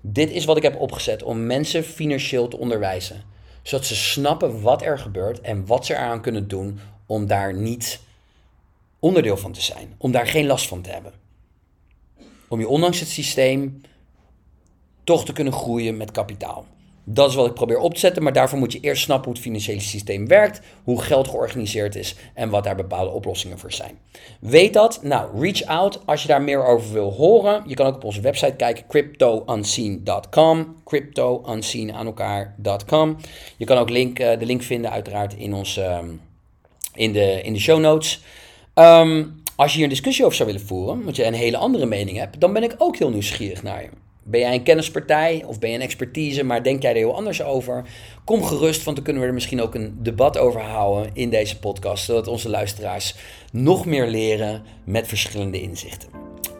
Dit 0.00 0.30
is 0.30 0.44
wat 0.44 0.56
ik 0.56 0.62
heb 0.62 0.80
opgezet 0.80 1.22
om 1.22 1.46
mensen 1.46 1.84
financieel 1.84 2.48
te 2.48 2.58
onderwijzen. 2.58 3.22
Zodat 3.62 3.86
ze 3.86 3.96
snappen 3.96 4.60
wat 4.60 4.82
er 4.82 4.98
gebeurt 4.98 5.40
en 5.40 5.66
wat 5.66 5.86
ze 5.86 5.94
eraan 5.94 6.20
kunnen 6.20 6.48
doen... 6.48 6.80
om 7.06 7.26
daar 7.26 7.54
niet 7.54 8.00
onderdeel 8.98 9.36
van 9.36 9.52
te 9.52 9.62
zijn. 9.62 9.94
Om 9.98 10.12
daar 10.12 10.26
geen 10.26 10.46
last 10.46 10.68
van 10.68 10.82
te 10.82 10.90
hebben. 10.90 11.12
Om 12.48 12.60
je 12.60 12.68
ondanks 12.68 13.00
het 13.00 13.08
systeem 13.08 13.80
toch 15.04 15.24
te 15.24 15.32
kunnen 15.32 15.52
groeien 15.52 15.96
met 15.96 16.10
kapitaal. 16.10 16.66
Dat 17.04 17.28
is 17.28 17.34
wat 17.34 17.46
ik 17.46 17.54
probeer 17.54 17.78
op 17.78 17.94
te 17.94 18.00
zetten, 18.00 18.22
maar 18.22 18.32
daarvoor 18.32 18.58
moet 18.58 18.72
je 18.72 18.80
eerst 18.80 19.02
snappen 19.02 19.24
hoe 19.24 19.34
het 19.34 19.42
financiële 19.42 19.80
systeem 19.80 20.26
werkt, 20.26 20.60
hoe 20.84 21.02
geld 21.02 21.28
georganiseerd 21.28 21.96
is 21.96 22.14
en 22.34 22.50
wat 22.50 22.64
daar 22.64 22.76
bepaalde 22.76 23.10
oplossingen 23.10 23.58
voor 23.58 23.72
zijn. 23.72 23.98
Weet 24.40 24.74
dat? 24.74 25.02
Nou, 25.02 25.40
reach 25.40 25.64
out 25.64 26.00
als 26.06 26.22
je 26.22 26.28
daar 26.28 26.42
meer 26.42 26.64
over 26.64 26.92
wil 26.92 27.12
horen. 27.12 27.62
Je 27.66 27.74
kan 27.74 27.86
ook 27.86 27.94
op 27.94 28.04
onze 28.04 28.20
website 28.20 28.56
kijken, 28.56 28.86
cryptounseen.com, 28.88 30.76
cryptounseen 30.84 31.92
aan 31.92 32.06
elkaar.com. 32.06 33.16
Je 33.56 33.64
kan 33.64 33.78
ook 33.78 33.90
link, 33.90 34.18
uh, 34.18 34.38
de 34.38 34.46
link 34.46 34.62
vinden 34.62 34.90
uiteraard 34.90 35.34
in, 35.34 35.54
ons, 35.54 35.76
ehm, 35.76 36.08
in, 36.94 37.12
de, 37.12 37.42
in 37.42 37.52
de 37.52 37.60
show 37.60 37.80
notes. 37.80 38.22
Um, 38.74 39.38
als 39.56 39.70
je 39.70 39.76
hier 39.76 39.86
een 39.86 39.92
discussie 39.92 40.24
over 40.24 40.36
zou 40.36 40.48
willen 40.52 40.66
voeren, 40.66 41.04
want 41.04 41.16
je 41.16 41.24
een 41.24 41.34
hele 41.34 41.56
andere 41.56 41.86
mening 41.86 42.16
hebt, 42.18 42.40
dan 42.40 42.52
ben 42.52 42.62
ik 42.62 42.74
ook 42.78 42.96
heel 42.96 43.10
nieuwsgierig 43.10 43.62
naar 43.62 43.82
je. 43.82 43.88
Ben 44.22 44.40
jij 44.40 44.54
een 44.54 44.62
kennispartij 44.62 45.44
of 45.46 45.58
ben 45.58 45.70
je 45.70 45.76
een 45.76 45.82
expertise, 45.82 46.44
maar 46.44 46.62
denk 46.62 46.82
jij 46.82 46.90
er 46.90 46.96
heel 46.96 47.16
anders 47.16 47.42
over? 47.42 47.84
Kom 48.24 48.44
gerust, 48.44 48.84
want 48.84 48.96
dan 48.96 49.04
kunnen 49.04 49.22
we 49.22 49.28
er 49.28 49.34
misschien 49.34 49.62
ook 49.62 49.74
een 49.74 49.96
debat 49.98 50.38
over 50.38 50.60
houden 50.60 51.10
in 51.12 51.30
deze 51.30 51.58
podcast, 51.58 52.04
zodat 52.04 52.26
onze 52.28 52.48
luisteraars 52.48 53.14
nog 53.52 53.86
meer 53.86 54.06
leren 54.06 54.62
met 54.84 55.08
verschillende 55.08 55.60
inzichten. 55.60 56.08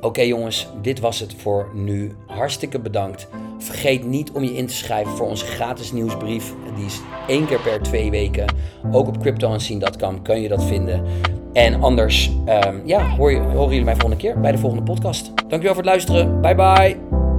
Oké 0.01 0.21
jongens, 0.21 0.69
dit 0.83 1.01
was 1.01 1.21
het 1.21 1.35
voor 1.35 1.71
nu. 1.75 2.13
Hartstikke 2.27 2.79
bedankt. 2.79 3.29
Vergeet 3.59 4.05
niet 4.05 4.31
om 4.31 4.43
je 4.45 4.57
in 4.57 4.67
te 4.67 4.75
schrijven 4.75 5.17
voor 5.17 5.27
onze 5.27 5.47
gratis 5.47 5.93
nieuwsbrief. 5.93 6.55
Die 6.77 6.85
is 6.85 7.01
één 7.27 7.47
keer 7.47 7.61
per 7.61 7.83
twee 7.83 8.11
weken. 8.11 8.55
Ook 8.93 9.09
op 9.09 9.21
cryptoanseen.com 9.21 10.23
kun 10.23 10.41
je 10.41 10.49
dat 10.49 10.65
vinden. 10.65 11.05
En 11.53 11.83
anders 11.83 12.31
um, 12.67 12.83
ja, 12.85 13.17
horen 13.17 13.69
jullie 13.69 13.85
mij 13.85 13.97
volgende 13.97 14.17
keer 14.17 14.41
bij 14.41 14.53
de 14.53 14.59
volgende 14.59 14.85
podcast. 14.85 15.33
Dankjewel 15.37 15.75
voor 15.75 15.83
het 15.83 15.93
luisteren. 15.93 16.41
Bye 16.41 16.55
bye. 16.55 17.30